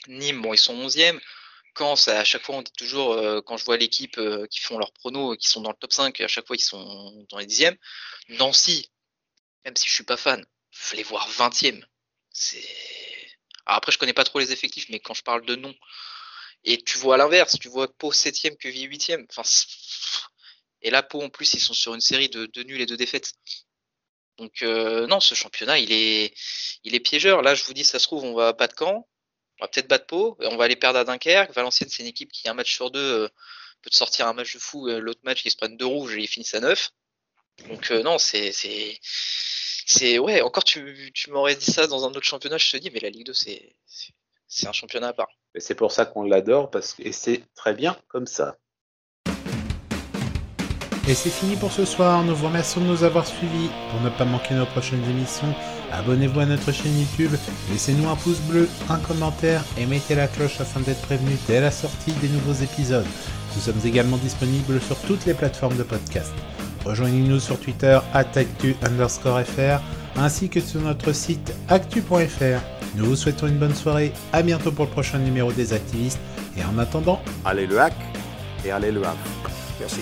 Nîmes, 0.07 0.41
bon, 0.41 0.53
ils 0.53 0.57
sont 0.57 0.75
11e. 0.75 1.19
Quand 1.73 1.95
ça, 1.95 2.19
à 2.19 2.23
chaque 2.23 2.43
fois, 2.43 2.55
on 2.55 2.61
dit 2.61 2.71
toujours, 2.77 3.13
euh, 3.13 3.41
quand 3.41 3.57
je 3.57 3.65
vois 3.65 3.77
l'équipe 3.77 4.17
euh, 4.17 4.45
qui 4.47 4.59
font 4.59 4.77
leurs 4.77 4.93
pronos, 4.93 5.37
qui 5.37 5.47
sont 5.47 5.61
dans 5.61 5.71
le 5.71 5.77
top 5.77 5.93
5, 5.93 6.19
à 6.21 6.27
chaque 6.27 6.45
fois, 6.45 6.55
ils 6.55 6.59
sont 6.59 7.25
dans 7.29 7.37
les 7.37 7.45
dixièmes. 7.45 7.77
Nancy, 8.29 8.91
même 9.65 9.75
si 9.75 9.87
je 9.87 9.93
suis 9.93 10.03
pas 10.03 10.17
fan, 10.17 10.45
je 10.71 10.95
les 10.95 11.03
voir 11.03 11.29
20e. 11.29 11.83
C'est. 12.31 12.65
après, 13.65 13.91
je 13.91 13.97
connais 13.97 14.13
pas 14.13 14.23
trop 14.23 14.39
les 14.39 14.51
effectifs, 14.51 14.87
mais 14.89 14.99
quand 14.99 15.13
je 15.13 15.23
parle 15.23 15.45
de 15.45 15.55
nom, 15.55 15.73
et 16.63 16.81
tu 16.81 16.97
vois 16.97 17.15
à 17.15 17.17
l'inverse, 17.17 17.57
tu 17.59 17.69
vois 17.69 17.87
Pau 17.97 18.11
7e 18.11 18.57
que 18.57 18.67
Vie 18.69 18.87
8e. 18.87 19.25
Enfin, 19.29 19.43
et 20.81 20.89
là, 20.89 21.03
Pau, 21.03 21.21
en 21.21 21.29
plus, 21.29 21.53
ils 21.53 21.59
sont 21.59 21.73
sur 21.73 21.93
une 21.93 22.01
série 22.01 22.29
de, 22.29 22.63
nuls 22.63 22.81
et 22.81 22.85
de 22.85 22.95
défaites. 22.95 23.33
Donc, 24.37 24.61
euh, 24.61 25.07
non, 25.07 25.19
ce 25.19 25.35
championnat, 25.35 25.79
il 25.79 25.91
est, 25.91 26.33
il 26.83 26.95
est 26.95 26.99
piégeur. 26.99 27.41
Là, 27.41 27.55
je 27.55 27.63
vous 27.63 27.73
dis, 27.73 27.83
ça 27.83 27.99
se 27.99 28.05
trouve, 28.05 28.23
on 28.23 28.33
va 28.35 28.53
pas 28.53 28.67
de 28.67 28.73
camp 28.73 29.07
on 29.61 29.65
va 29.65 29.67
peut-être 29.67 29.87
battre 29.87 30.07
Pau, 30.07 30.37
on 30.39 30.57
va 30.57 30.63
aller 30.63 30.75
perdre 30.75 30.97
à 30.97 31.03
Dunkerque. 31.03 31.53
Valenciennes, 31.53 31.89
c'est 31.89 32.01
une 32.01 32.09
équipe 32.09 32.31
qui, 32.31 32.49
un 32.49 32.55
match 32.55 32.73
sur 32.73 32.89
deux, 32.89 32.99
euh, 32.99 33.29
peut 33.83 33.91
te 33.91 33.95
sortir 33.95 34.27
un 34.27 34.33
match 34.33 34.55
de 34.55 34.59
fou, 34.59 34.87
euh, 34.87 34.99
l'autre 34.99 35.19
match, 35.23 35.45
ils 35.45 35.51
se 35.51 35.55
prennent 35.55 35.77
deux 35.77 35.85
rouges 35.85 36.15
et 36.15 36.21
ils 36.21 36.27
finissent 36.27 36.55
à 36.55 36.61
neuf. 36.61 36.89
Donc, 37.69 37.91
euh, 37.91 38.01
non, 38.01 38.17
c'est. 38.17 38.51
c'est 39.85 40.17
ouais, 40.17 40.41
encore 40.41 40.63
tu, 40.63 41.11
tu 41.13 41.29
m'aurais 41.29 41.55
dit 41.55 41.71
ça 41.71 41.85
dans 41.85 42.05
un 42.05 42.09
autre 42.09 42.23
championnat, 42.23 42.57
je 42.57 42.71
te 42.71 42.77
dis, 42.77 42.89
mais 42.89 42.99
la 43.01 43.11
Ligue 43.11 43.27
2, 43.27 43.33
c'est, 43.33 43.75
c'est 44.47 44.67
un 44.67 44.73
championnat 44.73 45.09
à 45.09 45.13
part. 45.13 45.29
Et 45.53 45.59
c'est 45.59 45.75
pour 45.75 45.91
ça 45.91 46.05
qu'on 46.05 46.23
l'adore, 46.23 46.71
parce 46.71 46.93
que 46.95 47.11
c'est 47.11 47.43
très 47.53 47.75
bien 47.75 47.95
comme 48.07 48.25
ça. 48.25 48.57
Et 51.07 51.13
c'est 51.13 51.29
fini 51.29 51.55
pour 51.55 51.71
ce 51.71 51.85
soir, 51.85 52.23
nous 52.23 52.35
vous 52.35 52.47
remercions 52.47 52.81
de 52.81 52.87
nous 52.87 53.03
avoir 53.03 53.27
suivis. 53.27 53.69
Pour 53.91 54.01
ne 54.01 54.09
pas 54.09 54.25
manquer 54.25 54.55
nos 54.55 54.65
prochaines 54.65 55.03
émissions, 55.07 55.53
abonnez-vous 55.91 56.39
à 56.39 56.45
notre 56.45 56.71
chaîne 56.71 56.97
YouTube, 56.99 57.31
laissez-nous 57.71 58.09
un 58.09 58.15
pouce 58.15 58.39
bleu, 58.41 58.67
un 58.89 58.97
commentaire 58.97 59.63
et 59.77 59.85
mettez 59.85 60.15
la 60.15 60.27
cloche 60.27 60.59
afin 60.59 60.79
d'être 60.81 61.01
prévenu 61.01 61.37
dès 61.47 61.61
la 61.61 61.71
sortie 61.71 62.13
des 62.21 62.29
nouveaux 62.29 62.53
épisodes. 62.53 63.05
Nous 63.55 63.61
sommes 63.61 63.81
également 63.85 64.17
disponibles 64.17 64.79
sur 64.81 64.97
toutes 65.01 65.25
les 65.25 65.33
plateformes 65.33 65.77
de 65.77 65.83
podcast. 65.83 66.31
Rejoignez-nous 66.85 67.39
sur 67.39 67.59
Twitter 67.59 67.99
actu 68.13 68.75
underscore 68.83 69.41
fr 69.41 69.81
ainsi 70.17 70.49
que 70.49 70.59
sur 70.59 70.81
notre 70.81 71.13
site 71.13 71.53
actu.fr. 71.69 72.61
Nous 72.95 73.05
vous 73.05 73.15
souhaitons 73.15 73.47
une 73.47 73.57
bonne 73.57 73.75
soirée, 73.75 74.11
à 74.33 74.41
bientôt 74.41 74.71
pour 74.71 74.85
le 74.85 74.91
prochain 74.91 75.19
numéro 75.19 75.51
des 75.51 75.73
activistes 75.73 76.19
et 76.57 76.63
en 76.63 76.77
attendant, 76.77 77.21
allez 77.45 77.67
le 77.67 77.79
hack 77.79 77.93
et 78.65 78.71
allez 78.71 78.91
le 78.91 79.03
hack. 79.03 79.17
Merci. 79.79 80.01